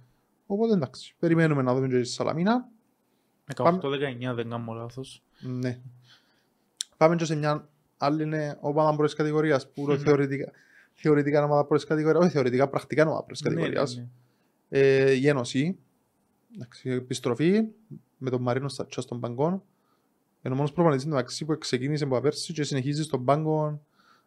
Οπότε 0.45 0.73
εντάξει, 0.73 1.15
περιμένουμε 1.19 1.61
να 1.61 1.73
δούμε 1.75 1.87
και 1.87 1.99
τη 1.99 2.07
Σαλαμίνα. 2.07 2.67
18-19 3.55 3.79
δεν 4.35 4.49
κάνω 4.49 4.73
λάθος. 4.73 5.23
Ναι. 5.39 5.79
Πάμε 6.97 7.15
και 7.15 7.25
σε 7.25 7.35
μια 7.35 7.67
άλλη 7.97 8.23
είναι 8.23 8.57
ομάδα 8.59 8.95
πρώτης 8.95 9.13
κατηγορίας 9.13 9.71
που 9.71 9.81
Μμμ. 9.81 9.97
θεωρητικά, 9.97 10.51
θεωρητικά 10.93 11.37
είναι 11.37 11.45
ομάδα 11.45 11.65
πρώτης 11.65 11.85
κατηγορίας, 11.85 12.23
όχι 12.23 12.33
θεωρητικά, 12.33 12.67
πρακτικά 12.67 13.01
είναι 13.01 13.09
ομάδα 13.11 13.25
πρώτης 13.25 13.41
Ναι, 13.43 13.49
κατηγορίας. 13.49 13.95
ναι, 13.95 14.01
ναι. 14.69 14.79
Ε, 14.79 15.11
η 15.11 15.27
Ένωση, 15.27 15.77
εντάξει, 16.53 16.89
επιστροφή 16.89 17.63
με 18.17 18.29
τον 18.29 18.41
Μαρίνο 18.41 18.67
Στατσά 18.67 19.01
στον 19.01 19.19
Παγκόν. 19.19 19.63
Είναι 20.41 20.53
ο 20.53 20.57
μόνος 20.57 20.71
προπονητής 20.71 21.05
μεταξύ 21.05 21.45
που 21.45 21.57
ξεκίνησε 21.57 22.03
από 22.03 22.19
πέρσι 22.19 22.53
και 22.53 22.63
συνεχίζει 22.63 23.03
στον 23.03 23.25
Παγκόν 23.25 23.81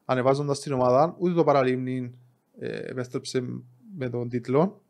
ανεβάζοντας 0.04 0.60
την 0.60 0.72
ομάδα. 0.72 1.16
Ούτε 1.18 1.32
το 1.32 1.44
παραλίμνη 1.44 2.14
ε, 2.58 2.76
επέστρεψε 2.76 3.44
με 3.96 4.10
τον 4.10 4.28
τίτλο. 4.28 4.82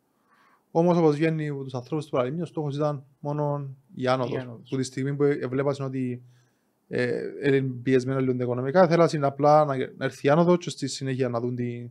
Όμως 0.71 0.97
όπως 0.97 1.17
βγαίνει 1.17 1.49
από 1.49 1.63
τους 1.63 1.75
ανθρώπους 1.75 2.05
του 2.05 2.11
παραλίμνη, 2.11 2.43
ο 2.43 2.45
στόχος 2.45 2.77
ήταν 2.77 3.05
μόνο 3.19 3.75
η 3.95 4.07
άνοδος. 4.07 4.35
Η 4.35 4.37
άνοδος. 4.37 4.69
Που 4.69 4.77
τη 4.77 4.83
στιγμή 4.83 5.15
που 5.15 5.23
έβλεπαν 5.23 5.75
ότι 5.81 6.23
ε, 6.89 7.21
είναι 7.45 7.61
πιεσμένο 7.61 8.21
λίγο 8.21 8.37
τα 8.37 8.43
οικονομικά, 8.43 8.89
θέλασαν 8.89 9.25
απλά 9.25 9.65
να, 9.65 9.77
να 9.77 10.05
έρθει 10.05 10.27
η 10.27 10.31
άνοδος 10.31 10.59
και 10.59 10.71
στη 10.71 10.89
συνέχεια 10.89 11.29
να 11.29 11.41
δουν 11.41 11.55
την, 11.55 11.91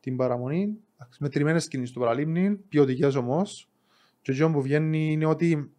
την 0.00 0.16
παραμονή. 0.16 0.78
Εντάξει, 0.94 1.18
Μετρημένες 1.22 1.68
κινήσεις 1.68 1.92
του 1.92 2.00
παραλίμνη, 2.00 2.50
ποιοτικές 2.50 3.14
όμως. 3.14 3.68
Και 4.22 4.32
εκείνο 4.32 4.50
που 4.52 4.62
βγαίνει 4.62 5.12
είναι 5.12 5.26
ότι 5.26 5.70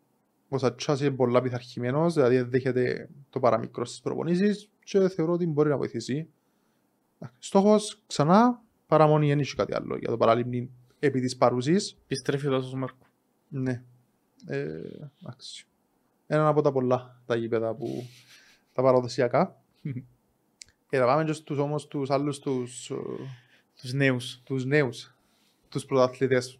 ο 0.50 0.58
Σατσάς 0.58 1.02
είναι 1.02 1.12
πολλά 1.12 1.42
πειθαρχημένος, 1.42 2.14
δηλαδή 2.14 2.36
δεν 2.38 2.50
δέχεται 2.50 3.10
το 3.30 3.40
παραμικρό 3.40 3.86
στις 3.86 4.02
προπονήσεις 4.02 4.70
και 4.84 5.10
θεωρώ 5.10 5.32
ότι 5.34 5.48
μπορεί 5.48 5.70
να 5.70 5.78
βοηθήσει. 5.78 6.28
Στόχος 7.40 8.02
ξανά 8.08 8.62
παραμονή, 8.88 9.28
δεν 9.28 9.40
έχει 9.40 9.56
κάτι 9.56 9.76
άλλο 9.76 9.98
για 9.98 10.10
το 10.10 10.18
παραλίμνη 10.18 10.70
επί 11.00 11.20
της 11.22 11.38
παρουσής. 11.38 11.98
Επιστρέφει 12.04 12.48
ο 12.48 12.52
Τάσος 12.52 12.74
Μάρκου. 12.74 13.06
Ναι. 13.50 13.84
Ε, 14.46 14.80
εντάξει. 15.22 15.68
Ένα 16.28 16.48
από 16.48 16.62
τα 16.62 16.72
πολλά 16.72 17.22
τα 17.26 17.36
γήπεδα 17.36 17.74
που 17.76 18.08
τα 18.74 18.82
παραδοσιακά. 18.82 19.62
Και 20.90 20.98
θα 20.98 21.06
πάμε 21.06 21.24
και 21.24 21.34
στους 21.34 21.58
όμως 21.58 21.88
τους 21.88 22.10
άλλους 22.10 22.40
τους, 22.40 22.90
ε, 22.90 22.96
Τους 23.82 23.94
νέους. 23.94 24.42
τους 24.44 24.66
νέους, 24.66 25.16
τους 25.70 25.86
πρωταθλητές. 25.86 26.60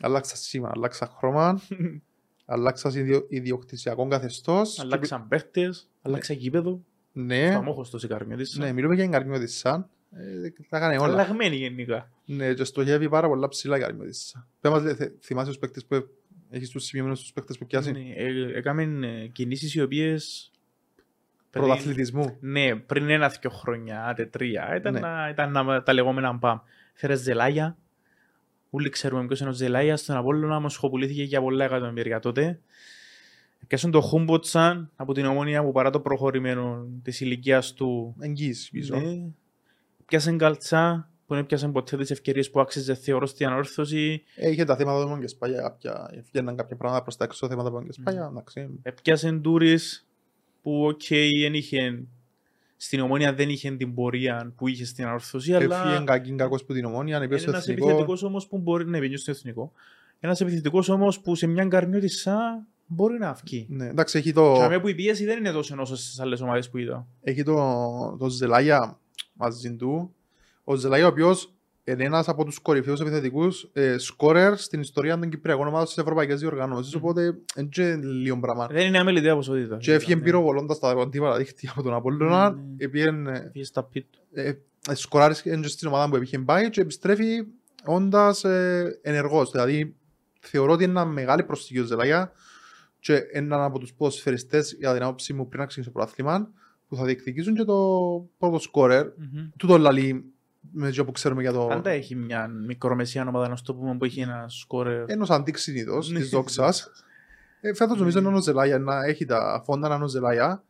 Αλλάξα 0.00 0.36
σήμα, 0.36 0.70
αλλάξα 0.74 1.06
χρώμα, 1.16 1.60
αλλάξα 2.44 2.90
ιδιο, 2.94 3.26
ιδιοκτησιακό 3.28 4.08
καθεστώς. 4.08 4.78
Αλλάξαν 4.78 5.28
παίχτες, 5.28 5.88
αλλάξαν 6.02 6.36
γήπεδο. 6.36 6.82
Ναι, 7.12 7.50
Φαμόχος 7.52 7.90
το 7.90 7.98
Σικαρμιώτης. 7.98 8.56
ναι, 8.56 8.72
μιλούμε 8.72 8.94
για 8.94 9.04
εγκαρμιώτισσα. 9.04 9.88
Ε, 10.16 10.50
τα 10.68 10.78
κάνει 10.78 10.96
όλα. 10.96 11.12
Αλλαγμένοι 11.12 11.56
γενικά. 11.56 12.10
Ναι, 12.24 12.54
και 12.54 12.64
στοχεύει 12.64 13.08
πάρα 13.08 13.28
πολλά 13.28 13.48
ψηλά 13.48 13.76
η 13.76 13.80
εγκαρμιώτισσα. 13.80 14.48
Πες 14.60 14.70
μας, 14.70 14.82
θε- 14.96 15.12
θυμάσαι 15.22 15.48
τους 15.48 15.58
παίκτες 15.58 15.84
που 15.84 16.08
έχεις 16.50 16.70
τους 16.70 16.84
σημειωμένους 16.84 17.20
τους 17.20 17.32
παίκτες 17.32 17.58
που 17.58 17.66
πιάσει; 17.66 17.92
Ναι, 17.92 18.00
ε, 18.16 18.56
Έκαμε 18.58 18.82
ε, 19.22 19.26
κινήσεις 19.26 19.74
οι 19.74 19.82
οποίες... 19.82 20.50
πριν- 21.50 21.64
Πρωταθλητισμού. 21.64 22.36
Ναι, 22.40 22.74
πριν 22.76 23.08
ένα-δυο 23.10 23.50
χρόνια, 23.50 24.04
άντε 24.06 24.26
τρία, 24.26 24.76
ήταν, 24.76 24.92
Ναι. 24.92 25.00
να, 25.00 25.28
ήταν 25.28 25.52
να, 25.52 25.82
τα 25.82 25.92
λεγόμενα 25.92 26.32
μπαμ. 26.32 26.58
Φέρες 26.94 27.20
Ζελάγια. 27.20 27.76
Όλοι 28.74 28.88
ξέρουμε 28.88 29.26
ποιος 29.26 29.40
είναι 29.40 29.48
ο 29.48 29.52
Ζελάγια. 29.52 29.96
Στον 29.96 30.16
Απόλλωνα 30.16 30.56
όμως 30.56 30.80
πουλήθηκε 30.80 31.22
για 31.22 31.40
πολλά 31.40 31.64
εκατομμύρια 31.64 32.18
τότε. 32.20 32.60
Πιάσαν 33.66 33.90
το 33.90 34.00
Χούμποτσαν 34.00 34.90
από 34.96 35.12
την 35.12 35.24
ομόνια 35.24 35.62
που 35.62 35.72
παρά 35.72 35.90
το 35.90 36.00
προχωρημένο 36.00 36.86
της 37.02 37.20
ηλικίας 37.20 37.72
του 37.72 38.14
Εγγύηση 38.20 38.70
πίσω. 38.70 38.96
ναι. 39.00 39.30
Πιάσαν 40.06 40.38
Καλτσά 40.38 41.10
που 41.26 41.34
δεν 41.34 41.46
πιάσαν 41.46 41.72
ποτέ 41.72 41.96
τις 41.96 42.10
ευκαιρίες 42.10 42.50
που 42.50 42.60
άξιζε 42.60 42.94
θεωρώ 42.94 43.26
στην 43.26 43.46
ανόρθωση. 43.46 44.22
Ε, 44.36 44.50
Είχε 44.50 44.64
τα 44.64 44.76
θέματα 44.76 45.02
του 45.02 45.08
Μογκεσπάγια, 45.08 45.60
κάποια, 45.60 46.10
βγαίναν 46.32 46.56
κάποια 46.56 46.76
πράγματα 46.76 47.02
προς 47.02 47.16
τα 47.16 47.24
έξω 47.24 47.48
θέματα 47.48 47.68
του 47.68 47.74
Μογκεσπάγια, 47.74 48.28
εντάξει. 48.30 48.68
Πιάσαν 49.02 49.42
Τούρις 49.42 50.06
που 50.62 50.84
οκ, 50.86 51.02
δεν 51.40 51.54
είχε 51.54 52.04
στην 52.84 53.00
ομόνια 53.00 53.34
δεν 53.34 53.48
είχε 53.48 53.70
την 53.70 53.94
πορεία 53.94 54.52
που 54.56 54.68
είχε 54.68 54.84
στην 54.84 55.04
ανόρθωση, 55.04 55.54
αλλά 55.54 55.82
Έφυγε 55.82 56.04
κακήν 56.04 56.36
κακός 56.36 56.64
που 56.64 56.72
την 56.72 56.84
ομόνια, 56.84 57.16
ανεπήρε 57.16 57.40
είναι 57.40 57.48
στο 57.48 57.50
ένας 57.50 57.68
εθνικό. 57.68 57.88
επιθετικός 57.88 58.22
όμως 58.22 58.46
που 58.46 58.58
μπορεί 58.58 58.86
να 58.86 58.98
πήγε 58.98 59.16
στο 59.16 59.30
εθνικό. 59.30 59.72
Ένας 60.20 60.40
επιθετικός 60.40 60.88
όμως 60.88 61.20
που 61.20 61.34
σε 61.34 61.46
μια 61.46 61.64
καρμιώτισσα 61.64 62.66
μπορεί 62.86 63.18
να 63.18 63.32
βγει. 63.32 63.66
Ναι, 63.70 63.86
εντάξει, 63.86 64.18
έχει 64.18 64.32
το, 64.32 64.52
Και 64.56 64.62
αμέ 64.62 64.80
που 64.80 64.88
η 64.88 64.94
πίεση 64.94 65.24
δεν 65.24 65.38
είναι 65.38 65.52
τόσο 65.52 65.76
όσο 65.78 65.96
στις 65.96 66.20
άλλες 66.20 66.40
ομάδες 66.40 66.70
που 66.70 66.78
είδα. 66.78 67.06
έχει 67.22 67.42
το, 67.42 68.16
το 68.18 68.28
Ζελάγια 68.28 68.98
μαζί 69.32 69.74
του. 69.76 70.14
Ο 70.64 70.74
Ζελάγια 70.74 71.06
ο 71.06 71.08
οποίος 71.08 71.52
είναι 71.84 72.04
ένας 72.04 72.28
από 72.28 72.44
τους 72.44 72.58
κορυφαίους 72.58 73.00
επιθετικούς 73.00 73.70
ε, 73.72 73.98
σκόρερ 73.98 74.56
στην 74.56 74.80
ιστορία 74.80 75.18
των 75.18 75.30
Κυπριακών 75.30 75.66
ομάδων 75.66 75.86
στις 75.86 75.98
ευρωπαϊκές 75.98 76.40
διοργανώσεις, 76.40 76.94
Μμμ. 76.94 77.00
οπότε 77.04 77.22
είναι 77.56 77.68
και 77.70 77.94
λίγο 77.96 78.40
πράγμα. 78.40 78.66
Δεν 78.66 78.86
είναι 78.86 78.98
αμεληταία 78.98 79.34
ποσότητα. 79.34 79.76
Και 79.76 79.92
έφυγε 79.92 80.14
Ναι. 80.14 80.20
πυροβολώντας 80.20 80.78
τα 80.78 80.88
αντίπαλα 80.90 81.36
δίχτυα 81.36 81.70
από 81.72 81.82
τον 81.82 81.94
Απόλλωνα, 81.94 82.50
Ναι, 82.50 82.56
ναι. 82.56 82.84
επειδή 82.84 83.10
Πήγε 83.52 83.64
στα 83.64 83.82
πιτ. 83.84 84.06
ε, 84.32 84.52
σκοράρεις 84.92 85.42
και 85.42 85.62
στην 85.62 85.88
ομάδα 85.88 86.08
που 86.08 86.22
είχε 86.22 86.38
πάει 86.38 86.70
και 86.70 86.80
επιστρέφει 86.80 87.44
όντας 87.84 88.44
ε, 88.44 88.98
ενεργός. 89.02 89.50
Δηλαδή 89.50 89.94
θεωρώ 90.40 90.72
ότι 90.72 90.82
είναι 90.84 90.92
ένα 90.92 91.04
μεγάλη 91.04 91.42
προσθήκη 91.42 91.78
ο 91.80 91.84
Ζελάγια 91.84 92.32
και 92.98 93.14
έναν 93.32 93.60
από 93.62 93.78
τους 93.78 93.92
ποδοσφαιριστές 93.94 94.72
για 94.78 94.92
την 94.94 95.02
άποψή 95.02 95.32
μου 95.32 95.48
πριν 95.48 95.60
να 95.60 95.66
ξεκινήσει 95.66 95.92
το 95.92 95.98
πρωτάθλημα 95.98 96.50
που 96.88 96.96
θα 96.96 97.04
διεκδικήσουν 97.04 97.54
και 97.54 97.64
το 97.64 97.76
πρώτο 98.38 98.58
σκόρερ. 98.58 99.06
Μμμ. 99.06 99.48
Τούτο 99.56 99.78
λαλεί 99.78 100.24
με 100.70 100.88
αυτό 100.88 101.04
που 101.04 101.12
ξέρουμε 101.12 101.42
για 101.42 101.52
το 101.52 101.66
Πάντα 101.66 101.90
έχει 101.90 102.14
μια 102.14 102.46
μικρομεσαία 102.48 103.26
ομάδα, 103.28 103.48
να 103.48 103.56
σου 103.56 103.64
το 103.64 103.74
πούμε, 103.74 103.96
που 103.96 104.04
έχει 104.04 104.20
ένα 104.20 104.44
σκόρερ. 104.48 105.10
ένας 105.10 105.30
αντίξυνητος 105.30 106.10
Ναι. 106.10 106.18
της 106.18 106.28
δόξας. 106.28 106.90
Ε, 107.60 107.74
φέτος 107.74 107.98
νομίζω 107.98 108.18
είναι 108.18 108.28
ο 108.36 108.40
Ζελάγια 108.40 108.78
να 108.78 109.04
έχει 109.04 109.24
τα 109.24 109.62
φόντα 109.64 109.88
να 109.88 109.94
είναι 109.94 110.04
ο 110.04 110.08
Ζελάγια. 110.08 110.64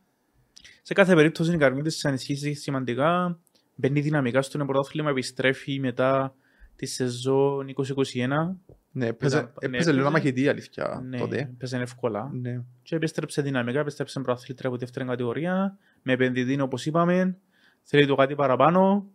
Σε 0.81 0.93
κάθε 0.93 1.15
περίπτωση 1.15 1.53
η 1.53 1.57
Καρμίτη 1.57 1.89
της 1.89 2.05
ανισχύσεις 2.05 2.61
σημαντικά. 2.61 3.39
Μπαίνει 3.75 3.99
δυναμικά 4.01 4.41
στο 4.41 4.65
πρωτάθλημα, 4.65 5.09
επιστρέφει 5.09 5.79
μετά 5.79 6.35
τη 6.75 6.85
σεζόν 6.85 7.65
2021. 7.65 8.55
Ναι, 8.91 9.05
έπαιζε, 9.07 9.35
ναι, 9.41 9.47
έπαιζε 9.59 9.91
λίγο 9.91 10.07
έπαιζε. 10.07 10.09
μαχητή 10.09 10.49
αλήθεια 10.49 11.03
Ναι, 11.09 11.17
τότε. 11.17 11.51
παίζανε 11.57 11.83
εύκολα. 11.83 12.29
Ναι. 12.33 12.61
Και 12.83 12.95
επέστρεψε 12.95 13.41
δυναμικά, 13.41 13.79
επέστρεψε 13.79 14.19
πρωταθλήτρια 14.19 14.69
από 14.69 14.77
δεύτερη 14.77 15.05
κατηγορία. 15.05 15.77
Με 16.01 16.13
επενδυτή, 16.13 16.61
όπως 16.61 16.85
είπαμε. 16.85 17.37
Θέλει 17.83 18.07
το 18.07 18.15
κάτι 18.15 18.35
παραπάνω. 18.35 19.05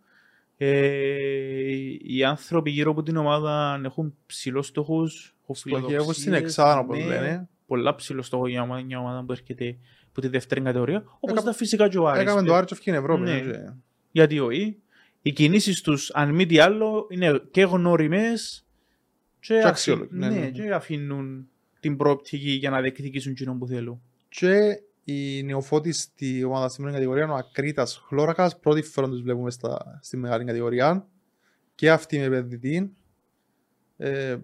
Ε, 0.61 1.73
οι 2.03 2.25
άνθρωποι 2.25 2.71
γύρω 2.71 2.91
από 2.91 3.03
την 3.03 3.17
ομάδα 3.17 3.81
έχουν 3.85 4.15
ψηλούς 4.27 4.67
στόχους. 4.67 5.35
Στοχεύουν 5.53 6.13
στην 6.13 6.33
εξάδα 6.33 6.79
όπως 6.79 7.05
λένε. 7.05 7.49
Πολλά 7.67 7.95
ψηλό 7.95 8.23
στόχο 8.23 8.47
για 8.49 8.63
ομάδα- 8.63 8.85
μια 8.85 8.99
ομάδα 8.99 9.25
που 9.25 9.33
έρχεται 9.33 9.77
από 10.11 10.21
τη 10.21 10.29
δεύτερη 10.29 10.61
κατηγορία. 10.61 10.99
Όπως 11.07 11.31
Έκα- 11.31 11.41
ήταν 11.41 11.55
φυσικά 11.55 11.89
και 11.89 11.99
ο 11.99 12.09
Άρης. 12.09 12.23
Έκαμε 12.23 12.43
το 12.43 12.55
Άρτσο 12.55 12.75
στην 12.75 12.95
Ευρώπη. 12.95 13.23
Ναι. 13.23 13.33
ναι, 13.33 13.41
και- 13.41 13.73
Γιατί 14.11 14.39
όχι. 14.39 14.77
Οι 15.23 15.33
κινήσεις 15.33 15.81
τους, 15.81 16.11
αν 16.15 16.35
μη 16.35 16.47
τι 16.47 16.59
άλλο, 16.59 17.07
είναι 17.11 17.43
και 17.51 17.63
γνώριμε 17.63 18.33
και, 19.41 19.55
αφή- 19.55 19.67
αξιόλογοι, 19.67 20.09
ναι, 20.13 20.29
ναι, 20.29 20.39
ναι. 20.39 20.51
και 20.51 20.73
αφήνουν 20.73 21.49
την 21.81 21.97
προοπτική 21.97 22.51
για 22.51 22.71
να 22.71 22.81
διεκδικήσουν 22.81 23.35
κοινό 23.35 23.55
που 23.55 23.67
θέλουν. 23.67 24.01
Και 24.29 24.81
η 25.13 25.43
νεοφώτιστη 25.43 26.45
ομάδα 26.45 26.69
στην 26.69 26.81
πρώτη 26.83 26.97
κατηγορία 26.97 27.25
είναι 27.25 27.33
ο 27.33 27.37
Ακρίτας 27.37 28.03
Χλώρακας. 28.07 28.59
Πρώτη 28.59 28.83
φορά 28.83 29.09
τους 29.09 29.23
βλέπουμε 29.23 29.51
στα, 29.51 29.99
στη 30.03 30.17
μεγάλη 30.17 30.45
κατηγορία. 30.45 31.07
Και 31.75 31.91
αυτή 31.91 32.19
με 32.19 32.25
επενδυτή. 32.25 32.93
Ε, 33.97 34.37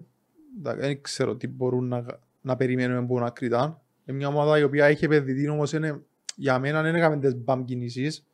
εντάξει, 0.57 0.79
δεν 0.81 1.01
ξέρω 1.01 1.35
τι 1.35 1.47
μπορούν 1.47 1.87
να, 1.87 2.05
να 2.41 2.55
περιμένουμε 2.55 2.99
από 2.99 3.13
τον 3.13 3.23
Ακρίτας. 3.25 3.65
Είναι 4.05 4.17
μια 4.17 4.27
ομάδα 4.27 4.59
η 4.59 4.63
οποία 4.63 4.85
έχει 4.85 5.05
επενδυτή 5.05 5.47
όμως 5.47 5.73
είναι, 5.73 6.01
για 6.35 6.59
μένα 6.59 6.81
δεν 6.81 6.95
έκαμε 6.95 7.19
τις 7.19 7.35
μπαμ 7.35 7.63
κινήσεις. 7.65 8.25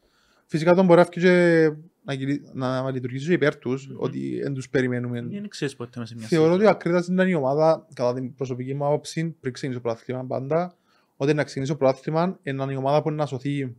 Φυσικά 0.46 0.76
τον 0.76 0.86
μπορεί 0.86 1.00
να 1.00 1.06
βγει 1.12 1.22
και 1.22 1.72
να, 2.04 2.16
κινη- 2.16 2.54
να 2.54 2.92
λειτουργήσει 2.92 3.28
και 3.28 3.34
υπέρ 3.34 3.56
τους, 3.58 3.88
Μμμ. 3.88 3.96
ότι 4.00 4.40
δεν 4.42 4.54
τους 4.54 4.70
περιμένουμε. 4.70 5.22
Δεν 5.22 5.48
ξέρεις 5.48 5.76
ποτέ 5.76 6.00
μέσα 6.00 6.12
σε 6.12 6.20
μια 6.20 6.28
Θεωρώ 6.28 6.52
ότι 6.52 6.60
σεζόν. 6.60 6.74
ο 6.74 6.78
Ακρίτας 6.78 7.08
ήταν 7.08 7.28
η 7.28 7.34
ομάδα, 7.34 7.88
κατά 7.94 8.14
την 8.14 8.36
προσωπική 8.36 8.74
μου 8.74 8.86
άποψη, 8.86 9.36
πριν 9.40 9.54
ξεκινήσει 9.54 9.82
το 9.82 9.88
πρωτάθλημα 9.88 10.26
πάντα, 10.26 10.76
ότι 11.22 11.34
να 11.34 11.44
ξεκινήσει 11.44 11.72
το 11.72 11.78
πρωτάθλημα 11.78 12.40
είναι 12.44 12.72
η 12.72 12.76
ομάδα 12.76 13.02
που 13.02 13.08
είναι 13.10 13.18
να 13.18 13.26
σωθεί 13.26 13.76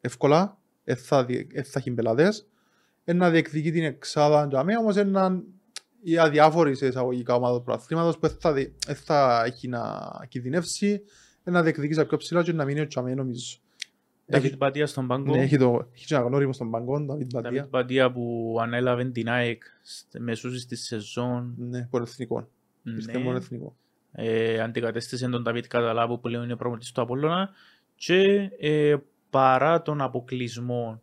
εύκολα, 0.00 0.58
δεν 0.84 0.96
θα, 0.96 1.24
δι- 1.24 1.52
δεν 1.54 1.64
θα 1.64 1.78
έχει 1.78 1.90
μπελάδες, 1.90 2.46
είναι 3.04 3.18
να 3.18 3.30
διεκδικεί 3.30 3.70
την 3.72 3.84
εξάδα 3.84 4.46
για 4.50 4.64
μένα, 4.64 4.78
όμως 4.78 4.94
είναι 4.96 5.10
να- 5.10 5.42
η 6.02 6.18
αδιάφορη 6.18 6.74
σε 6.74 6.86
εισαγωγικά 6.86 7.34
ομάδα 7.34 7.56
του 7.58 7.62
πρωταθλήματος 7.64 8.18
που 8.18 8.28
δεν 8.28 8.36
θα, 8.40 8.52
δι- 8.52 8.72
δεν 8.86 8.94
θα 8.96 9.42
έχει 9.46 9.68
να 9.68 9.80
κινδυνεύσει, 10.28 10.88
είναι 10.88 11.56
να 11.56 11.62
διεκδικεί 11.62 11.92
στα 11.92 12.06
πιο 12.06 12.16
ψηλά 12.16 12.42
και 12.42 12.52
να 12.52 12.64
μείνει 12.64 12.80
ο 12.80 12.86
Τσαμέ 12.86 13.14
νομίζω. 13.14 13.58
Νταβίτ 14.30 14.46
Έχει, 14.46 14.56
Μπατία 14.56 14.86
στον 14.86 15.06
πάγκο. 15.06 15.34
ναι, 15.36 15.42
έχει, 15.42 15.56
το, 15.56 15.88
έχει 15.94 16.06
και 16.06 16.14
ένα 16.14 16.24
γνώριμο 16.24 16.52
στον 16.52 16.70
πάγκο, 16.70 17.00
Νταβίτ 17.00 17.26
Νταβίτ 17.32 17.50
Μπατία, 17.50 17.66
Μπατία 17.70 18.12
που 18.12 18.56
ανέλαβε 18.60 19.04
την 19.04 19.28
ΑΕΚ 19.28 19.62
μεσούσεις 20.18 20.66
της 20.66 20.84
σεζόν. 20.86 21.54
ναι, 21.58 21.86
πολυεθνικό, 21.90 22.48
ήρθε 22.82 23.18
μόνο 23.18 23.30
Ναι. 23.30 23.36
εθνικό. 23.36 23.76
Ε, 24.12 24.60
αντικατέστησε 24.60 25.28
τον 25.28 25.42
Νταβίτ 25.42 25.66
Καταλάβου 25.66 26.20
που 26.20 26.28
λέει 26.28 26.42
είναι 26.44 26.56
προμηθευτής 26.56 26.92
του 26.92 27.00
Απόλλωνα 27.00 27.50
και 27.94 28.50
ε, 28.60 28.96
παρά 29.30 29.82
τον 29.82 30.00
αποκλεισμό 30.00 31.00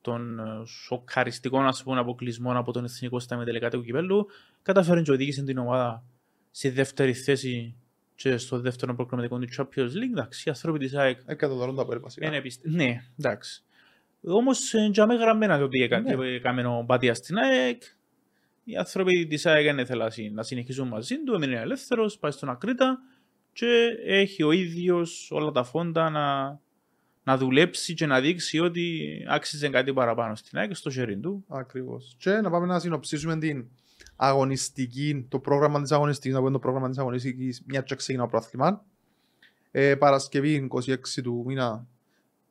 των 0.00 0.38
ε, 0.38 0.42
σοκαριστικών 0.66 1.66
ας 1.66 1.82
πούμε, 1.82 2.00
αποκλεισμών 2.00 2.56
από 2.56 2.72
τον 2.72 2.84
εθνικό 2.84 3.20
στα 3.20 3.36
μετελικά 3.36 3.70
του 3.70 3.82
κυπέλου 3.84 4.26
κατάφερε 4.62 5.02
και 5.02 5.12
οδήγησε 5.12 5.42
την 5.42 5.58
ομάδα 5.58 6.04
στη 6.50 6.70
δεύτερη 6.70 7.12
θέση 7.14 7.74
και 8.14 8.36
στο 8.36 8.60
δεύτερο 8.60 8.94
προκριματικό 8.94 9.38
του 9.38 9.46
Champions 9.56 9.88
League. 9.88 10.10
Εντάξει, 10.10 10.42
οι 10.46 10.50
άνθρωποι 10.50 10.78
της 10.78 10.94
ΑΕΚ 10.94 11.18
Εκατονταρούν 11.26 11.76
τα 11.76 11.86
πέρα 11.86 12.00
βασικά. 12.00 12.26
είναι 12.26 12.40
πιστε... 12.40 12.70
Ναι, 12.70 13.02
εντάξει. 13.18 13.62
Όμως 14.22 14.74
ε, 14.74 14.88
για 14.92 15.06
με 15.06 15.14
γραμμένα 15.14 15.58
το 15.58 15.64
ότι 15.64 15.82
έκα- 15.82 16.00
Ναι. 16.00 16.26
έκαμε 16.26 16.66
ο 16.66 16.82
Μπάτια 16.86 17.14
στην 17.14 17.36
ΑΕΚ. 17.38 17.82
Οι 18.64 18.76
άνθρωποι 18.76 19.26
της 19.26 19.46
ΑΕΚ 19.46 19.64
δεν 19.64 19.78
ήθελαν 19.78 20.10
συ- 20.10 20.32
να 20.32 20.42
συνεχίσουν 20.42 20.88
μαζί 20.88 21.22
του, 21.22 21.34
έμεινε 21.34 21.60
ελεύθερος, 21.60 22.18
πάει 22.18 22.30
στον 22.30 22.48
Ακρίτα 22.48 22.98
και 23.52 23.86
έχει 24.04 24.42
ο 24.42 24.52
ίδιος 24.52 25.30
όλα 25.30 25.50
τα 25.50 25.64
φόντα 25.64 26.10
να, 26.10 26.58
να 27.24 27.36
δουλέψει 27.36 27.94
και 27.94 28.06
να 28.06 28.20
δείξει 28.20 28.58
ότι 28.58 29.08
άξιζε 29.28 29.68
κάτι 29.68 29.92
παραπάνω 29.92 30.34
στην 30.34 30.58
ΑΕΚ 30.58 30.74
στο 30.76 30.90
χέρι 30.90 31.18
του. 31.18 31.44
Ακριβώς. 31.48 32.14
Και 32.18 32.30
να 32.30 32.50
πάμε 32.50 32.66
να 32.66 32.78
συνοψίσουμε 32.78 33.38
την 33.38 33.68
αγωνιστική, 34.16 35.26
το 35.28 35.38
πρόγραμμα 35.38 35.82
της 35.82 35.92
αγωνιστικής, 35.92 36.32
να 36.32 36.38
πούμε 36.38 36.50
το 36.52 36.58
πρόγραμμα 36.58 36.88
της 36.88 36.98
αγωνιστικής, 36.98 37.62
μια 37.66 37.80
και 37.80 37.94
ξεκινά 37.94 38.22
το 38.22 38.28
πρόθλημα. 38.28 38.84
Ε, 39.70 39.94
Παρασκευή 39.94 40.54
26 40.54 41.22
του 41.22 41.42
μήνα, 41.46 41.86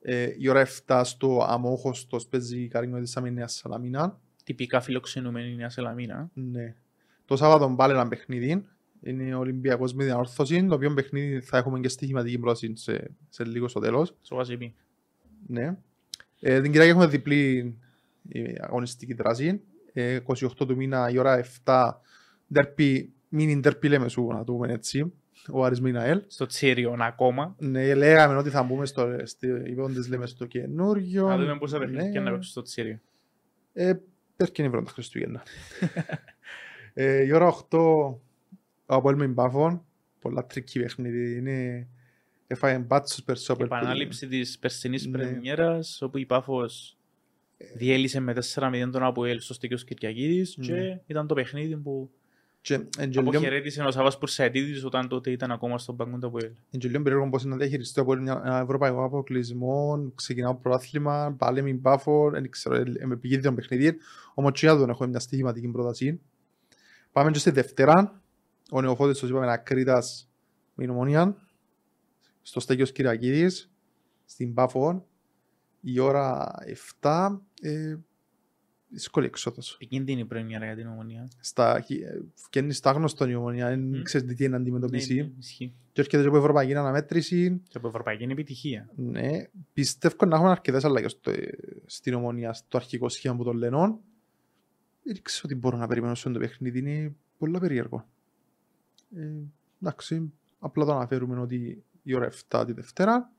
ε, 0.01 0.29
η 0.37 0.47
ώρα 0.49 0.59
7 0.59 1.01
στο 1.03 1.45
Αμόχωστος 1.49 2.27
παίζει 2.27 2.61
η 2.61 2.67
Καρίνο 2.67 2.99
της 2.99 3.17
Αμηνίας 3.17 3.53
Σαλαμίνα. 3.53 4.19
Τυπικά 4.49 4.81
φιλοξενούμενη 4.81 5.51
η 5.51 5.55
Νέα 5.55 5.69
Σελαμίνα. 5.69 6.29
Ναι. 6.33 6.75
Το 7.25 7.35
Σάββατο 7.35 7.73
πάλι 7.75 7.93
ένα 7.93 8.07
παιχνίδι. 8.07 8.65
Είναι 9.03 9.35
ο 9.35 9.39
Ολυμπιακός 9.39 9.93
με 9.93 10.03
διαόρθωση, 10.03 10.65
το 10.65 10.75
οποίο 10.75 10.93
παιχνίδι 10.93 11.39
θα 11.39 11.57
έχουμε 11.57 11.79
και 11.79 11.87
στοιχηματική 11.87 12.39
πρόταση 12.39 12.73
σε, 12.75 13.11
σε 13.29 13.43
λίγο 13.43 13.67
στο 13.67 13.79
τέλος. 13.79 14.15
Στο 14.21 14.35
Βασιπί. 14.35 14.75
Ναι. 15.47 15.77
Ε, 16.39 16.61
την 16.61 16.71
Κυριακή 16.71 16.91
έχουμε 16.91 17.07
διπλή 17.07 17.75
η 18.27 18.57
αγωνιστική 18.59 19.13
δράση. 19.13 19.61
Ε, 19.93 20.19
28 20.25 20.35
του 20.55 20.75
μήνα 20.75 21.09
η 21.09 21.17
ώρα 21.17 21.45
7 21.65 21.91
ντέρπι, 22.53 23.13
μίνι 23.29 23.59
ντέρπι 23.59 23.87
λέμε 23.87 24.09
σου 24.09 24.27
να 24.27 24.43
το 24.43 24.53
πούμε 24.53 24.73
έτσι. 24.73 25.13
Ο 25.51 25.65
Άρης 25.65 25.81
Μιναέλ. 25.81 26.23
Στο 26.27 26.45
Τσίριον 26.45 27.01
ακόμα. 27.01 27.55
Ναι, 27.59 27.93
λέγαμε 27.93 28.35
ότι 28.35 28.49
θα 28.49 28.63
μπούμε 28.63 28.85
στο, 28.85 29.07
στη, 29.23 29.47
είπαμε, 29.47 30.05
λέμε 30.09 30.25
στο 30.25 30.45
καινούριο. 30.45 31.27
Να 31.27 31.37
δούμε 31.37 31.57
πόσα 31.57 31.79
παιχνίδια 31.79 32.09
Ναι. 32.09 32.19
να 32.19 32.31
παίξουν 32.31 32.51
στο 32.51 32.61
Τσίριο. 32.61 32.99
Ε, 33.73 33.93
πέρκει 34.39 34.61
είναι 34.61 34.81
τα 34.81 34.91
Χριστούγεννα. 34.91 35.43
ε, 36.93 37.23
η 37.23 37.31
ώρα 37.31 37.53
8 37.69 37.77
ο 38.85 38.95
Αποέλ 38.95 39.15
με 39.15 39.27
μπάφων. 39.27 39.85
Πολλά 40.19 40.45
τρική 40.45 40.79
παιχνίδι. 40.79 41.37
Είναι... 41.37 41.87
Έφαγε 42.47 42.77
μπάτσος 42.77 43.23
περισσότερο. 43.23 43.65
Επανάληψη 43.65 44.27
της 44.27 44.59
περσινής 44.59 45.05
Ναι. 45.05 45.11
πρεμιέρας, 45.17 46.01
όπου 46.01 46.17
η 46.17 46.25
Πάφος 46.25 46.97
διέλυσε 47.75 48.19
με 48.19 48.33
4-0 48.33 48.89
τον 48.91 49.03
Αποέλ 49.03 49.39
στο 49.39 49.53
Στέκιος 49.53 49.83
Κυριακίδης 49.83 50.57
Ναι. 50.57 50.65
και 50.65 50.99
ήταν 51.05 51.27
το 51.27 51.33
παιχνίδι 51.33 51.77
που 51.77 52.11
Και 52.61 52.73
εν 52.73 52.89
και 52.97 53.05
λίγο- 53.05 53.21
αποχαιρέτησε 53.29 53.83
ο 53.83 53.91
Σάββας 53.91 54.17
Πουρσαετίδης 54.17 54.83
όταν 54.85 55.07
τότε 55.07 55.31
ήταν 55.31 55.51
ακόμα 55.51 55.77
στον 55.77 55.95
πάγκο 55.95 56.17
του 56.17 56.27
Αποέλ. 56.27 56.51
εν 56.71 56.79
και 56.79 56.87
λίγο 56.87 57.01
περίεργο 57.03 57.29
πώς 57.29 57.41
είναι 57.43 57.51
να 57.51 57.57
διαχειριστεί 57.57 57.99
ο 57.99 58.03
Αποέλ 58.03 58.21
μια- 58.21 58.41
ένα 58.45 58.59
ευρωπαϊκό 58.59 59.03
αποκλεισμό. 59.03 60.11
Ξεκινάω 60.15 60.55
πρωτάθλημα, 60.55 61.35
πάλι 61.37 61.61
με 61.61 61.73
μπάφο, 61.73 62.29
δεν 62.31 62.49
ξέρω, 62.49 62.75
ε, 62.75 63.05
με 63.05 63.15
πηγή 63.17 63.39
των 63.39 63.55
παιχνιδίων. 63.55 63.95
Όμως 64.33 64.51
και 64.59 64.65
για 64.65 64.75
τον 64.75 64.89
έχουμε 64.89 65.07
μια 65.09 65.19
στοιχηματική 65.19 65.67
πρόταση. 65.67 66.21
Πάμε 67.11 67.31
και 67.31 67.39
στη 67.39 67.51
Δευτέρα. 67.51 68.21
Ο 68.71 68.81
Νεοφώτης, 68.81 69.17
όπως 69.17 69.29
είπαμε, 69.29 69.51
Ακρίτας 69.51 70.29
με 70.75 70.83
την 70.83 70.93
Ομόνια. 70.93 71.35
Στο 72.41 72.59
Στέκιος 72.59 72.91
Κυριακίδης, 72.91 73.71
στην 74.25 74.53
Πάφο. 74.53 75.05
Η 75.81 75.99
ώρα 75.99 76.53
7. 76.65 77.41
Ε, 77.61 77.95
δύσκολη 78.89 79.25
εξόδος. 79.25 79.73
Επικίνδυνη 79.73 80.25
πρεμιέρα 80.25 80.65
για 80.65 80.75
την 80.75 80.87
ομονία. 80.87 81.27
Στα, 81.39 81.77
ε, 81.77 82.21
φκένει 82.33 82.73
στα 82.73 82.91
γνωστον 82.91 83.29
η 83.29 83.35
Ομόνια, 83.35 83.67
δεν 83.67 83.79
Μμ. 83.79 84.01
ξέρεις 84.01 84.35
τι 84.35 84.43
είναι 84.43 84.51
να 84.51 84.57
Ναι, 84.57 84.63
αντιμετωπίσει. 84.63 85.15
ναι, 85.15 85.29
ισχύει. 85.39 85.73
Και 85.91 86.01
έρχεται 86.01 86.21
και 86.21 86.27
από 86.27 86.37
Ευρωπαϊκή 86.37 86.75
αναμέτρηση. 86.75 87.61
Και 87.67 87.77
από 87.77 87.87
Ευρωπαϊκή 87.87 88.23
είναι 88.23 88.31
επιτυχία. 88.31 88.89
Ναι, 88.95 89.43
πιστεύω 89.73 90.25
να 90.25 90.35
έχουμε 90.35 90.51
αρκετές 90.51 90.83
αλλαγές 90.83 91.11
στο, 91.11 91.31
στην 91.85 92.13
ομονία, 92.13 92.53
στο 92.53 92.77
αρχικό 92.77 93.09
σχήμα 93.09 93.35
που 93.35 93.43
τον 93.43 93.57
λένε. 93.57 93.77
Δεν 95.03 95.21
ξέρω 95.21 95.47
τι 95.47 95.55
μπορώ 95.55 95.77
να 95.77 95.87
περιμένω 95.87 96.15
σε 96.15 96.27
αυτό 96.27 96.39
το 96.39 96.45
παιχνίδι, 96.45 96.79
είναι 96.79 97.15
πολύ 97.37 97.59
περίεργο. 97.59 98.07
Ε, 99.15 99.27
εντάξει, 99.81 100.31
απλά 100.59 100.85
το 100.85 100.91
αναφέρουμε 100.91 101.39
ότι 101.39 101.83
η 102.03 102.13
ώρα 102.15 102.29
7 102.49 102.63
τη 102.65 102.73
Δευτέρα. 102.73 103.31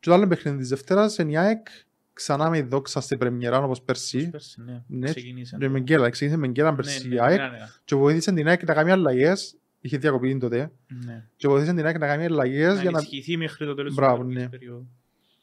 Και 0.00 0.08
το 0.08 0.14
άλλο 0.14 0.26
παιχνίδι 0.26 0.58
της 0.58 0.68
Δευτέρας 0.68 1.18
είναι 1.18 1.30
η 1.32 1.36
ΑΕΚ, 1.36 1.66
ξανά 2.20 2.50
με 2.50 2.58
η 2.58 2.62
δόξα 2.62 3.00
στην 3.00 3.18
πρεμιέρα 3.18 3.62
όπως 3.62 3.82
πέρσι. 3.82 4.30
Πέρσι, 4.30 4.62
ναι, 4.62 4.82
Ναι, 4.86 5.10
ξεκινήσαν. 5.10 5.58
Και 5.58 5.68
με 5.68 5.80
γκέλα, 5.80 6.10
ξεκίνησε 6.10 6.38
με 6.40 6.48
γκέλα 6.48 6.70
Ναι, 6.70 6.76
πέρσι 6.76 7.08
ναι, 7.08 7.14
η 7.14 7.20
ΑΕΚ 7.20 7.38
ναι, 7.38 7.48
ναι, 7.48 7.68
και 7.84 7.96
βοήθησε 7.96 8.32
την 8.32 8.48
ΑΕΚ 8.48 8.62
να 8.64 8.74
κάνει 8.74 8.90
αλλαγές. 8.90 9.56
Είχε 9.80 9.98
διακοπή 9.98 10.38
τότε. 10.38 10.72
ναι. 11.04 11.28
Και 11.36 11.48
βοήθησε 11.48 11.74
την 11.74 11.84
ΑΕΚ 11.84 11.98
να 11.98 12.06
κάνει 12.06 12.24
αλλαγές 12.24 12.74
Να 12.74 12.80
για 12.80 12.90
να 12.90 12.98
ενισχυθεί 12.98 13.36
μέχρι 13.36 13.66
το 13.66 13.74
τέλος 13.74 13.94
Μπράβο, 13.94 14.24
της 14.24 14.34
ναι. 14.34 14.48
περίοδου. 14.48 14.88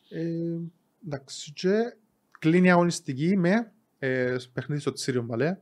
Ε, 0.10 0.24
εντάξει, 1.06 1.54
και 1.54 1.96
κλείνει 2.40 2.68
η 2.68 2.72
αγωνιστική 2.72 3.38
με 3.38 3.72
ε, 4.00 4.36
παιχνίδι 4.54 4.82
στο 4.82 4.92
Τσίριο 4.92 5.22
Μπαλέ. 5.22 5.58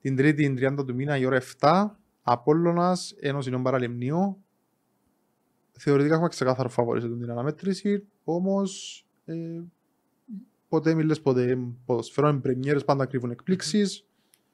Την 0.00 0.16
Τρίτη, 0.16 0.54
την 0.54 0.78
30 0.78 0.86
του 0.86 0.94
μήνα, 0.94 1.16
η 1.16 1.24
ώρα 1.24 1.42
7. 1.60 1.86
Απόλλωνας, 2.22 3.14
Ένωση 3.20 3.50
Νέων 3.50 3.62
Παραλιμνίου. 3.62 4.44
Θεωρητικά 5.72 6.14
έχουμε 6.14 6.28
ξεκάθαρο 6.28 6.68
φαβορή 6.68 7.00
σε 7.00 7.08
την 7.08 7.30
αναμέτρηση, 7.30 8.06
όμως 8.24 9.04
ε, 9.24 9.34
ποτέ 10.72 10.94
μιλές 10.94 11.20
ποτέ 11.20 11.58
ποδοσφαιρό, 11.84 12.28
οι 12.28 12.38
πρεμιέρες 12.38 12.84
πάντα 12.84 13.06
κρύβουν 13.06 13.30
εκπλήξεις; 13.30 14.06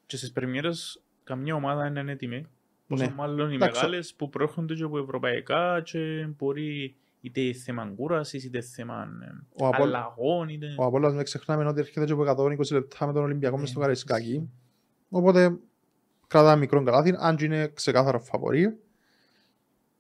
Και 0.07 0.16
στις 0.16 0.33
πρεμιέρες 0.33 1.02
καμιά 1.24 1.54
ομάδα 1.54 1.87
είναι 1.87 2.12
έτοιμη. 2.12 2.46
Πόσο 2.87 3.04
Ναι. 3.04 3.12
μάλλον 3.16 3.50
οι 3.50 3.54
Εντάξει. 3.54 3.81
μεγάλες 3.81 4.14
που 4.14 4.28
προέρχονται 4.28 4.74
και 4.74 4.83
από 4.83 4.98
ευρωπαϊκά 4.98 5.83
και 5.85 6.28
μπορεί 6.38 6.96
είτε 7.20 7.52
θέμα 7.52 7.92
κούρασης, 7.96 8.44
είτε 8.44 8.61
θέμα 8.61 9.09
ε, 9.22 9.62
Ο, 9.64 9.66
Απόλ, 9.66 9.88
αλλαγών, 9.88 10.48
είτε... 10.48 10.74
ο 10.78 10.85
Απόλλωνας 10.85 11.14
μην 11.14 11.24
ξεχνάμε 11.24 11.64
ότι 11.64 11.81
έρχεται 11.81 12.04
και 12.07 12.12
από 12.12 12.22
120 12.22 12.70
λεπτά 12.72 13.07
με 13.07 13.12
τον 13.12 13.22
Ολυμπιακό 13.22 13.54
Ναι, 13.54 13.61
μες 13.61 13.70
στο 13.70 13.81
Καραϊσκάκι. 13.81 14.50
Οπότε 15.09 15.59
κρατά 16.26 16.57
μικρό 16.57 16.83
καλάθι, 16.83 17.14
αν 17.18 17.37
και 17.37 17.44
είναι 17.44 17.68
ξεκάθαρο 17.68 18.20
φαβορή. 18.20 18.78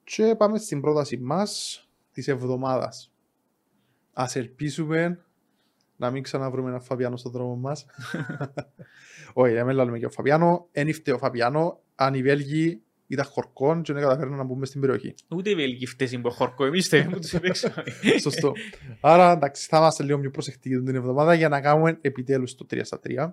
Και 0.04 0.34
πάμε 0.38 0.58
στην 0.58 0.80
πρόταση 0.80 1.16
μας 1.16 1.82
της 2.12 2.28
εβδομάδας. 2.28 3.12
Ας 4.12 4.36
ελπίσουμε 4.36 5.22
να 5.98 6.10
μην 6.10 6.22
ξαναβρούμε 6.22 6.68
ένα 6.68 6.80
Φαβιάνο 6.80 7.16
στον 7.16 7.32
δρόμο 7.32 7.56
μας. 7.56 7.86
Όχι, 9.32 9.52
δεν 9.52 9.66
με 9.66 9.72
λέμε 9.72 9.98
και 9.98 10.06
ο 10.06 10.10
Φαβιάνο. 10.10 10.68
Εν 10.72 10.88
ήρθε 10.88 11.12
ο 11.12 11.18
Φαβιάνο, 11.18 11.80
αν 11.94 12.14
οι 12.14 12.22
Βέλγοι 12.22 12.82
ήταν 13.06 13.24
χορκόν 13.24 13.82
και 13.82 13.92
δεν 13.92 14.02
καταφέρνουν 14.02 14.36
να 14.36 14.44
μπούμε 14.44 14.66
στην 14.66 14.80
περιοχή. 14.80 15.14
Ούτε 15.28 15.50
οι 15.50 15.54
Βέλγοι 15.54 15.86
φταίς 15.86 16.12
είναι 16.12 16.22
που 16.22 16.30
χορκό, 16.30 16.64
εμείς 16.64 16.88
θέλουμε 16.88 17.10
που 17.10 17.18
τους 17.18 17.34
επέξαμε. 17.38 17.84
Σωστό. 18.20 18.52
Άρα 19.00 19.32
εντάξει, 19.32 19.68
θα 19.68 19.78
είμαστε 19.78 20.02
λίγο 20.02 20.18
πιο 20.18 20.30
προσεκτικοί 20.30 20.78
την 20.78 20.94
εβδομάδα 20.94 21.34
για 21.34 21.48
να 21.48 21.60
κάνουμε 21.60 21.98
επιτέλους 22.00 22.54
το 22.54 22.66
3 22.70 22.80
στα 22.82 23.00
3. 23.06 23.32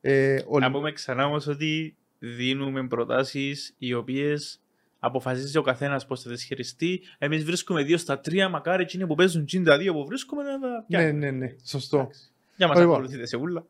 Ε, 0.00 0.42
ο... 0.48 0.58
Να 0.58 0.70
πούμε 0.70 0.92
ξανά 0.92 1.26
όμως 1.26 1.46
ότι 1.46 1.96
δίνουμε 2.18 2.86
προτάσεις 2.86 3.74
οι 3.78 3.94
οποίες 3.94 4.60
αποφασίζει 5.00 5.58
ο 5.58 5.62
καθένας 5.62 6.06
πώς 6.06 6.22
θα 6.22 6.30
τις 6.30 6.42
χειριστεί. 6.44 7.00
Εμείς 7.18 7.44
βρίσκουμε 7.44 7.82
δύο 7.82 7.96
στα 7.98 8.20
τρία, 8.20 8.48
μακάρι 8.48 8.82
εκείνοι 8.82 9.06
που 9.06 9.14
παίζουν 9.14 9.44
τσιν 9.44 9.64
τα 9.64 9.78
δύο 9.78 9.92
που 9.94 10.06
βρίσκουμε 10.06 10.42
να 10.42 10.58
τα 10.60 10.68
Ναι, 10.68 10.82
πιάνουμε. 10.86 11.12
ναι, 11.12 11.30
ναι, 11.30 11.54
σωστό. 11.64 11.96
Εντάξει. 11.98 12.30
Για 12.56 12.68
μας 12.68 12.78
Λοιπόν. 12.78 12.92
ακολουθείτε 12.94 13.26
σε 13.26 13.36
ούλα. 13.36 13.64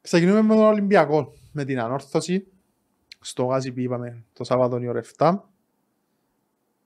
Ξεκινούμε 0.00 0.42
με 0.42 0.54
τον 0.54 0.64
Ολυμπιακό, 0.64 1.32
με 1.52 1.64
την 1.64 1.80
ανόρθωση. 1.80 2.46
Στο 3.20 3.44
γάζι 3.44 3.72
που 3.72 3.80
είπαμε 3.80 4.24
το 4.32 4.44
Σάββατο 4.44 4.78
η 4.78 4.86
ώρα 4.88 5.02
7. 5.18 5.38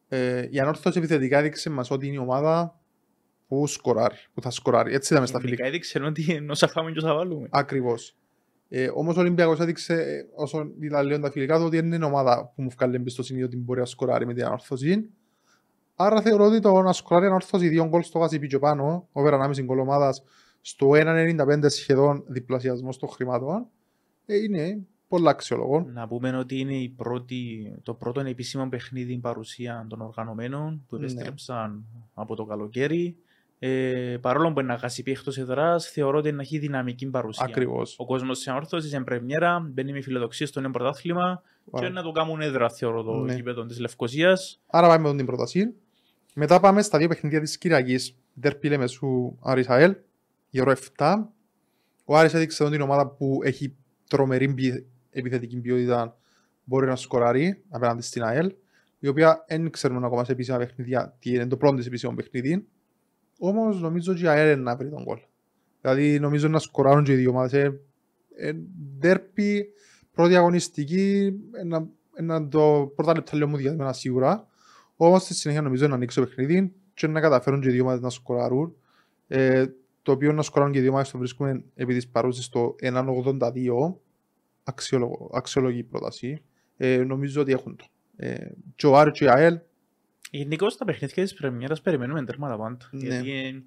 Ε, 0.08 0.46
η 0.50 0.60
ανόρθωση 0.60 0.98
επιθετικά 0.98 1.38
έδειξε 1.38 1.70
μας 1.70 1.90
ότι 1.90 2.06
είναι 2.06 2.14
η 2.14 2.18
ομάδα 2.18 2.80
που 3.48 3.66
σκοράρει, 3.66 4.16
που 4.34 4.42
θα 4.42 4.50
σκοράρει. 4.50 4.94
Έτσι 4.94 5.12
είδαμε 5.12 5.26
στα 5.28 5.38
Γενικά 5.38 5.56
φιλικά. 5.56 5.68
έδειξε 5.76 5.98
ότι 6.02 6.34
ενώ 6.34 6.52
όσα 6.52 6.68
φάμε 6.68 6.90
και 6.92 6.98
όσα 6.98 7.14
βάλουμε. 7.14 7.48
Ακριβώς. 7.50 8.14
Ε, 8.68 8.90
Όμως 8.94 9.16
ο 9.16 9.20
Ολυμπιακός 9.20 9.60
έδειξε, 9.60 9.94
ε, 9.94 10.24
όσο 10.34 10.70
είδα 10.80 11.02
λέω 11.02 11.20
τα 11.20 11.30
φιλικά 11.30 11.58
του, 11.58 11.64
ότι 11.64 11.76
δεν 11.80 11.92
είναι 11.92 12.04
ομάδα 12.04 12.52
που 12.54 12.62
μου 12.62 12.68
βγάλει 12.70 12.94
εμπιστοσύνη 12.96 13.42
ότι 13.42 13.56
μπορεί 13.56 13.80
να 13.80 13.86
σκοράρει 13.86 14.26
με 14.26 14.34
την 14.34 14.44
ανόρθωση. 14.44 15.10
Άρα 15.94 16.20
θεωρώ 16.22 16.44
ότι 16.44 16.60
το 16.60 16.82
να 16.82 16.92
σκοράρει 16.92 17.26
ανόρθωση 17.26 17.68
δύο 17.68 17.86
γκολ 17.86 18.02
στο 18.02 18.18
γάζι 18.18 18.38
πιο 18.38 18.58
πάνω, 18.58 19.08
over 19.12 19.32
1,5 19.32 19.62
γκολ 19.62 19.78
ομάδας, 19.78 20.22
στο 20.60 20.90
1,95 20.94 21.68
σχεδόν 21.68 22.24
διπλασιασμό 22.26 22.90
των 23.00 23.08
χρημάτων, 23.08 23.66
ε, 24.26 24.36
είναι 24.36 24.78
πολύ 25.08 25.28
αξιόλογο. 25.28 25.86
Να 25.92 26.08
πούμε 26.08 26.36
ότι 26.36 26.58
είναι 26.58 26.74
η 26.74 26.88
πρώτη, 26.88 27.72
το 27.82 27.94
πρώτο 27.94 28.20
επίσημο 28.20 28.68
παιχνίδι 28.68 29.18
παρουσία 29.18 29.86
των 29.88 30.00
οργανωμένων 30.00 30.84
που 30.88 30.96
Ναι. 30.96 31.00
επέστρεψαν 31.06 31.84
από 32.14 32.34
το 32.36 32.44
καλοκαίρι. 32.44 33.16
Ε, 33.60 34.16
παρόλο 34.20 34.52
που 34.52 34.60
είναι 34.60 34.72
να 34.72 34.78
χάσει 34.78 35.02
πει 35.02 35.10
εκτός 35.10 35.38
εδράς, 35.38 35.86
θεωρώ 35.90 36.18
ότι 36.18 36.28
είναι 36.28 36.36
να 36.36 36.42
έχει 36.42 36.58
δυναμική 36.58 37.06
παρουσία. 37.06 37.44
Ακριβώς. 37.48 37.94
Ο 37.98 38.06
κόσμος 38.06 38.36
της 38.38 38.48
ανόρθωσης 38.48 38.92
είναι 38.92 39.04
πρεμιέρα, 39.04 39.68
μπαίνει 39.72 39.92
με 39.92 40.00
φιλοδοξία 40.00 40.46
στο 40.46 40.60
νέο 40.60 40.70
πρωτάθλημα 40.70 41.42
και 41.78 41.88
να 41.88 42.02
το 42.02 42.10
κάνουν 42.12 42.40
έδρα, 42.40 42.68
θεωρώ, 42.70 43.02
το 43.02 43.12
Ναι. 43.14 43.34
γήπεδο 43.34 43.64
της 43.66 43.78
Λευκοσίας. 43.78 44.60
Άρα 44.66 44.88
πάμε 44.88 45.08
με 45.10 45.16
την 45.16 45.26
πρόταση. 45.26 45.74
Μετά 46.34 46.60
πάμε 46.60 46.82
στα 46.82 46.98
δύο 46.98 47.08
παιχνίδια 47.08 47.40
της 47.40 47.58
Κυριακής. 47.58 48.16
Δέρπι 48.34 48.68
Λεμεσού 48.68 49.36
Άρης 49.42 49.68
ΑΕΛ, 49.68 49.96
η 50.50 50.60
ώρα 50.60 50.70
7. 50.70 51.28
Ο 52.04 52.16
Άρης 52.16 52.34
έδειξε 52.34 52.62
εδώ 52.62 52.72
την 52.72 52.80
ομάδα 52.80 53.06
που 53.06 53.40
έχει 53.42 53.76
τρομερή 54.08 54.54
ποι- 54.54 54.84
επιθετική 55.10 55.60
ποιότητα 55.60 56.16
μπορεί 56.64 56.86
να 56.86 56.96
σκοράρει 56.96 57.62
απέναντι 57.68 58.02
στην 58.02 58.22
ΑΕΛ, 58.22 58.52
η 58.98 59.08
οποία 59.08 59.44
δεν 59.48 59.70
ξέρουμε 59.70 60.06
ακόμα 60.06 60.24
σε 60.24 60.32
επίσημα 60.32 60.58
παιχνίδια 60.58 61.16
τι 61.18 61.30
είναι 61.30 61.46
το 61.46 61.56
πρώτο 61.56 61.76
της 61.76 61.86
επίσημο 61.86 62.14
παιχνίδι. 62.14 62.66
Όμως 63.38 63.80
νομίζω 63.80 64.12
ότι 64.12 64.22
η 64.22 64.26
ΑΕΛ 64.26 64.52
είναι 64.52 64.62
να 64.62 64.76
βρει 64.76 64.88
τον 64.88 65.04
κόλ. 65.04 65.18
Δηλαδή 65.80 66.18
νομίζω 66.20 66.48
να 66.48 66.58
σκοράρουν 66.58 67.04
και 67.04 67.12
οι 67.12 67.16
δύο 67.16 67.30
ομάδες. 67.30 67.52
Ε, 67.52 67.80
ε, 68.36 68.52
Δέρπι, 68.98 69.66
πρώτη 70.12 70.36
αγωνιστική, 70.36 71.32
ε, 71.52 71.64
να, 71.64 71.86
ε, 72.14 72.22
να 72.22 72.48
το 72.48 72.92
πρώτα 72.94 73.14
λεπτά 73.14 73.36
λέω 73.36 73.48
μου 73.48 73.56
διαδημένα 73.56 73.92
σίγουρα. 73.92 74.46
Όμως 74.96 75.22
στη 75.22 75.34
συνέχεια 75.34 75.62
νομίζω 75.62 75.88
να 75.88 75.94
ανοίξει 75.94 76.20
το 76.20 76.26
παιχνίδι 76.26 76.72
και 76.94 77.06
να 77.06 77.20
καταφέρουν 77.20 77.60
και 77.60 77.68
οι 77.68 77.72
δύο 77.72 77.82
ομάδες 77.82 78.00
να 78.00 78.10
σκοράρουν. 78.10 78.74
Ε, 79.28 79.66
το 80.02 80.12
οποίο 80.12 80.32
να 80.32 80.42
σκοράρουν 80.42 80.72
και 80.72 80.78
οι 80.78 80.82
δύο 80.82 80.90
ομάδες 80.90 81.10
το 81.10 81.18
βρίσκουμε 81.18 81.64
επί 81.74 81.94
της 81.94 82.08
παρούσης 82.08 82.44
στο 82.44 82.74
1.82. 82.80 83.94
Αξιόλογο, 84.64 85.30
αξιόλογη 85.32 85.82
πρόταση. 85.82 86.42
Ε, 86.76 86.96
νομίζω 86.96 87.40
ότι 87.40 87.52
έχουν 87.52 87.76
το. 87.76 87.84
Ε, 88.16 88.50
και 88.74 88.86
ο 88.86 88.96
Άρης 88.96 89.18
και 89.18 89.24
η 89.24 89.28
ΑΕΛ 89.28 89.58
Γενικώ 90.30 90.66
τα 90.66 90.84
παιχνίδια 90.84 91.22
της 91.22 91.34
πρεμιέρας 91.34 91.80
περιμένουμε 91.80 92.24
τέρματα 92.24 92.56
πάντα. 92.56 92.88
Ναι. 92.90 93.00
Γιατί 93.08 93.32
ε, 93.32 93.62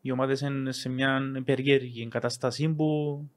οι 0.00 0.10
ομάδες 0.10 0.40
είναι 0.40 0.72
σε 0.72 0.88
μια 0.88 1.20
περίεργη 1.44 2.08
κατάσταση 2.08 2.68
που 2.68 3.28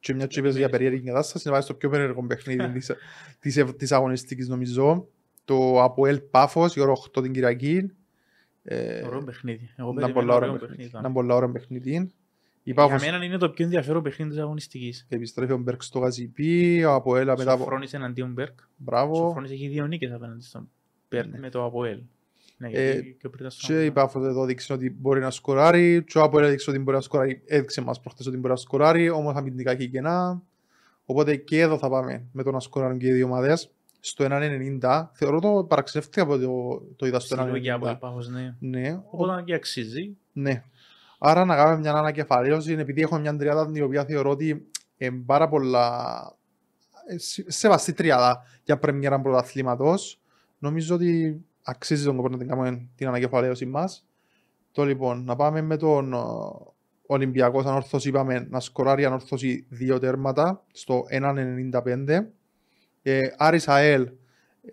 και 0.00 0.14
μια 0.14 0.26
τσίπες 0.26 0.56
για 0.56 0.68
περίεργη 0.68 1.06
κατάσταση 1.06 1.46
να 1.46 1.52
πάει 1.52 1.62
στο 1.62 1.74
πιο 1.74 1.88
περίεργο 1.88 2.26
παιχνίδι 2.26 2.68
της, 2.78 2.90
της, 3.38 3.56
ευ- 3.56 3.76
της 3.76 3.92
αγωνιστικής 3.92 4.48
νομίζω. 4.48 5.08
Το 5.44 5.82
Αποέλ 5.82 6.20
Πάφος, 6.20 6.76
η 6.76 6.80
ώρα 6.80 6.92
8 7.16 7.22
την 7.22 7.32
Κυριακή. 7.32 7.90
Ε, 8.62 9.02
ωραίο 9.06 9.24
παιχνίδι. 9.24 9.70
Εγώ 9.76 9.88
να 9.92 9.94
περιμένω 9.94 10.14
πολλά 10.20 10.34
ωραίο 10.34 10.48
ωραίο 10.48 10.60
παιχνίδι. 10.60 10.82
παιχνίδι. 10.82 11.06
Να 11.06 11.12
πολλά 11.12 11.34
ωραίο 11.34 11.50
παιχνίδι. 11.50 11.92
Η 11.92 12.10
Για 12.62 12.74
Πάφος 12.74 13.04
μένα 13.04 13.24
είναι 13.24 13.36
το 13.36 13.50
πιο 13.50 13.64
ενδιαφέρον 13.64 14.02
παιχνίδι 14.02 14.30
της 14.30 14.40
αγωνιστικής. 14.40 15.06
επιστρέφει 15.08 15.52
ο 15.52 15.58
Μπέρκ 15.58 15.82
στο 15.82 15.98
ΓΣΠ, 15.98 16.84
ο 16.84 16.94
Αποέλα 16.94 17.36
μετά 17.36 17.52
από... 17.52 17.62
Σοφρόνης 17.62 17.94
εναντίον 17.94 18.32
Μπέρκ. 18.32 18.58
Μπράβο. 18.76 19.14
Σωφρόνης 19.14 19.50
έχει 19.50 19.68
δύο 19.68 19.86
νίκες 19.86 20.12
απέναντι 20.12 20.42
στον 20.44 20.60
Μπέρκ 20.60 20.72
Ναι. 21.16 21.38
με 21.38 21.48
το 21.50 21.64
Αποέλ. 21.64 22.00
Ναι, 22.56 22.68
Ε, 22.68 22.92
γιατί 22.92 23.16
και 23.20 23.26
ο 23.26 23.30
Πρίτας 23.30 23.54
στον 23.54 23.68
Και 23.68 23.84
η 23.84 23.86
Αποέλ. 23.88 23.92
Πάφος 24.06 24.26
εδώ 24.26 24.44
δείξε 24.44 24.72
ότι 24.72 24.90
μπορεί 24.98 25.20
να 25.20 25.30
σκοράρει. 25.30 26.04
Και 26.04 26.18
ο 26.18 26.22
Αποέλ 26.22 26.44
έδειξε 26.44 26.70
ότι 26.70 26.78
μπορεί 26.78 26.96
να 26.96 27.02
σκοράρει. 27.02 27.42
Έδειξε 27.46 27.80
μας 27.80 28.00
προχτές 28.00 28.26
ότι 28.26 28.36
μπορεί 28.36 28.48
να 28.48 28.56
σκοράρει. 28.56 29.10
Όμως 29.10 29.34
αμυντικά 29.34 29.70
έχει 29.70 29.88
κενά. 29.88 30.42
Οπότε 31.04 31.36
και 31.36 31.60
εδώ 31.60 31.78
θα 31.78 31.88
πάμε 31.88 32.24
με 32.32 32.42
το 32.42 32.50
να 32.50 32.60
σκοράρουν 32.60 32.98
και 32.98 33.06
οι 33.06 33.12
δύο 33.12 33.26
ομάδες. 33.26 33.70
Στο 34.00 34.24
1.90. 34.28 35.10
Θεωρώ 35.12 35.40
το 35.40 35.64
παραξενεύτηκα 35.68 36.22
από 36.22 36.38
το, 36.38 36.82
το 36.96 37.06
είδα 37.06 37.20
στο 37.20 37.36
Συλλογή 37.36 37.60
και 37.60 37.70
Αποέλ 37.70 37.94
1.90. 37.94 37.98
Πάφος, 38.00 38.28
ναι. 38.28 38.54
Ναι, 38.58 39.00
Οπότε 39.10 39.42
και 39.42 39.54
αξίζει. 39.54 40.16
ναι. 40.32 40.64
Άρα 41.18 41.44
να 41.44 41.56
κάνουμε 41.56 41.78
μια 41.78 41.92
ανακεφαλαίωση 41.92 42.72
επειδή 42.72 43.02
έχουμε 43.02 43.20
μια 43.20 43.36
τριάδα 43.36 43.70
την 43.72 43.82
οποία 43.84 44.04
θεωρώ 44.04 44.30
ότι 44.30 44.66
είναι 44.96 45.22
πάρα 45.26 45.48
πολλά 45.48 46.16
ε, 47.08 47.18
σε- 47.18 47.50
σεβαστή 47.50 47.92
τριάδα 47.92 48.42
για 48.64 48.78
πρεμιέρα 48.78 49.20
πρωταθλήματος. 49.20 50.20
Νομίζω 50.60 50.94
ότι 50.94 51.40
αξίζει 51.62 52.04
τον 52.04 52.16
κόπο 52.16 52.28
να 52.28 52.38
την 52.38 52.48
κάνουμε 52.48 52.88
την 52.94 53.08
ανακεφαλαίωση 53.08 53.66
μας. 53.66 54.06
Το 54.72 54.84
λοιπόν, 54.84 55.24
να 55.24 55.36
πάμε 55.36 55.60
με 55.60 55.76
τον 55.76 56.12
ο, 56.12 56.74
Ολυμπιακός 57.06 57.64
ανόρθωση 57.64 58.08
είπαμε 58.08 58.46
να 58.50 58.60
σκοράρει 58.60 59.04
ανόρθωση 59.04 59.66
δύο 59.68 59.98
τέρματα 59.98 60.64
στο 60.72 61.04
1.95. 61.10 62.26
Ε, 63.02 63.20
Άρης 63.36 63.68
ΑΕΛ 63.68 64.02
ε, 64.02 64.10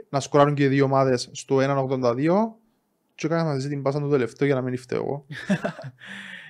να 0.09 0.19
σκοράρουν 0.19 0.53
και 0.53 0.63
οι 0.63 0.67
δύο 0.67 0.85
ομάδες 0.85 1.29
στο 1.31 1.57
1.82 1.59 2.15
και 3.15 3.25
έκανα 3.25 3.43
μαζί 3.43 3.69
την 3.69 3.81
πάσα 3.81 3.99
του 3.99 4.09
τελευταίο 4.09 4.47
για 4.47 4.55
να 4.55 4.61
μην 4.61 4.77
φταίω 4.77 5.03
εγώ. 5.03 5.25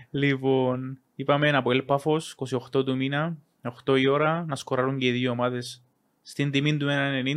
Λοιπόν, 0.09 0.99
είπαμε 1.15 1.47
ένα 1.47 1.57
Αποέλ 1.57 1.81
Πάφος, 1.81 2.35
28 2.71 2.85
του 2.85 2.95
μήνα, 2.95 3.37
8 3.85 3.99
η 3.99 4.07
ώρα, 4.07 4.45
να 4.47 4.55
σκοράρουν 4.55 4.97
και 4.97 5.07
οι 5.07 5.11
δύο 5.11 5.31
ομάδες 5.31 5.83
στην 6.21 6.51
τιμή 6.51 6.77
του 6.77 6.87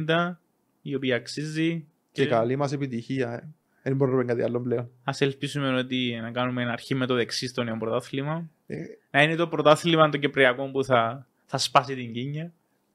1.90, 0.06 0.36
η 0.82 0.94
οποία 0.94 1.16
αξίζει. 1.16 1.86
Και 2.12 2.26
καλή 2.26 2.56
μας 2.56 2.72
επιτυχία. 2.72 3.32
ε. 3.32 3.48
Δεν 3.82 3.96
μπορούμε 3.96 4.16
να 4.16 4.22
πούμε 4.22 4.32
κάτι 4.34 4.48
άλλο 4.48 4.60
πλέον. 4.60 4.90
Ας 5.04 5.20
ελπίσουμε 5.20 5.78
ότι 5.78 6.18
να 6.22 6.30
κάνουμε 6.30 6.62
ένα 6.62 6.72
αρχή 6.72 6.94
με 6.94 7.06
το 7.06 7.14
δεξί 7.14 7.46
στο 7.46 7.62
νέο 7.62 7.76
πρωτάθλημα. 7.76 8.50
Ε, 8.66 8.76
Να 9.10 9.22
είναι 9.22 9.34
το 9.34 9.48
πρωτάθλημα 9.48 10.08
των 10.08 10.20
Κυπριακών 10.20 10.72
που 10.72 10.84
θα, 10.84 11.26
θα 11.46 11.58
σπάσει 11.58 11.94
την 11.94 12.12
κίνια. 12.12 12.52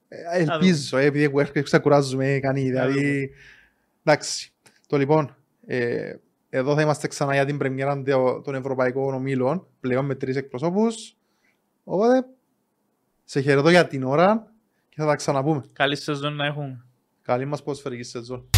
ε, 0.08 0.18
ελπίζω, 0.42 0.98
ε, 0.98 1.06
επειδή 1.06 1.24
εγώ 1.24 1.40
έρχομαι 1.40 1.62
ξεκουράζουμε 1.62 2.40
κανεί. 2.42 2.62
Δηλαδή, 2.62 3.32
εντάξει. 4.04 4.52
Το 4.88 4.98
λοιπόν, 4.98 5.36
ε, 5.66 6.14
εδώ 6.50 6.76
θα 6.76 6.82
είμαστε 6.82 7.08
ξανά 7.08 7.34
για 7.34 7.46
την 7.46 7.58
πρεμιέρα 7.58 8.02
των- 8.04 8.44
των 8.44 8.56
Ευρωπαϊκών 8.56 9.14
Ομίλων, 9.14 9.68
πλέον 9.80 10.06
με 10.06 10.16
τρεις 10.16 10.36
εκπροσώπους. 10.36 11.16
Οπότε, 11.84 12.26
σε 13.24 13.40
χαιρετώ 13.42 13.70
για 13.70 13.88
την 13.88 14.04
ώρα 14.04 14.52
και 14.90 14.96
θα 15.02 15.06
τα 15.06 15.16
ξαναπούμε. 15.16 15.64
Καλή 15.74 15.96
σεζόν 15.96 16.36
να 16.36 16.46
έχουν. 16.46 16.86
Καλή 17.22 17.46
μας 17.46 17.64
ποδοσφαιρική 17.64 18.04
σεζόν. 18.04 18.50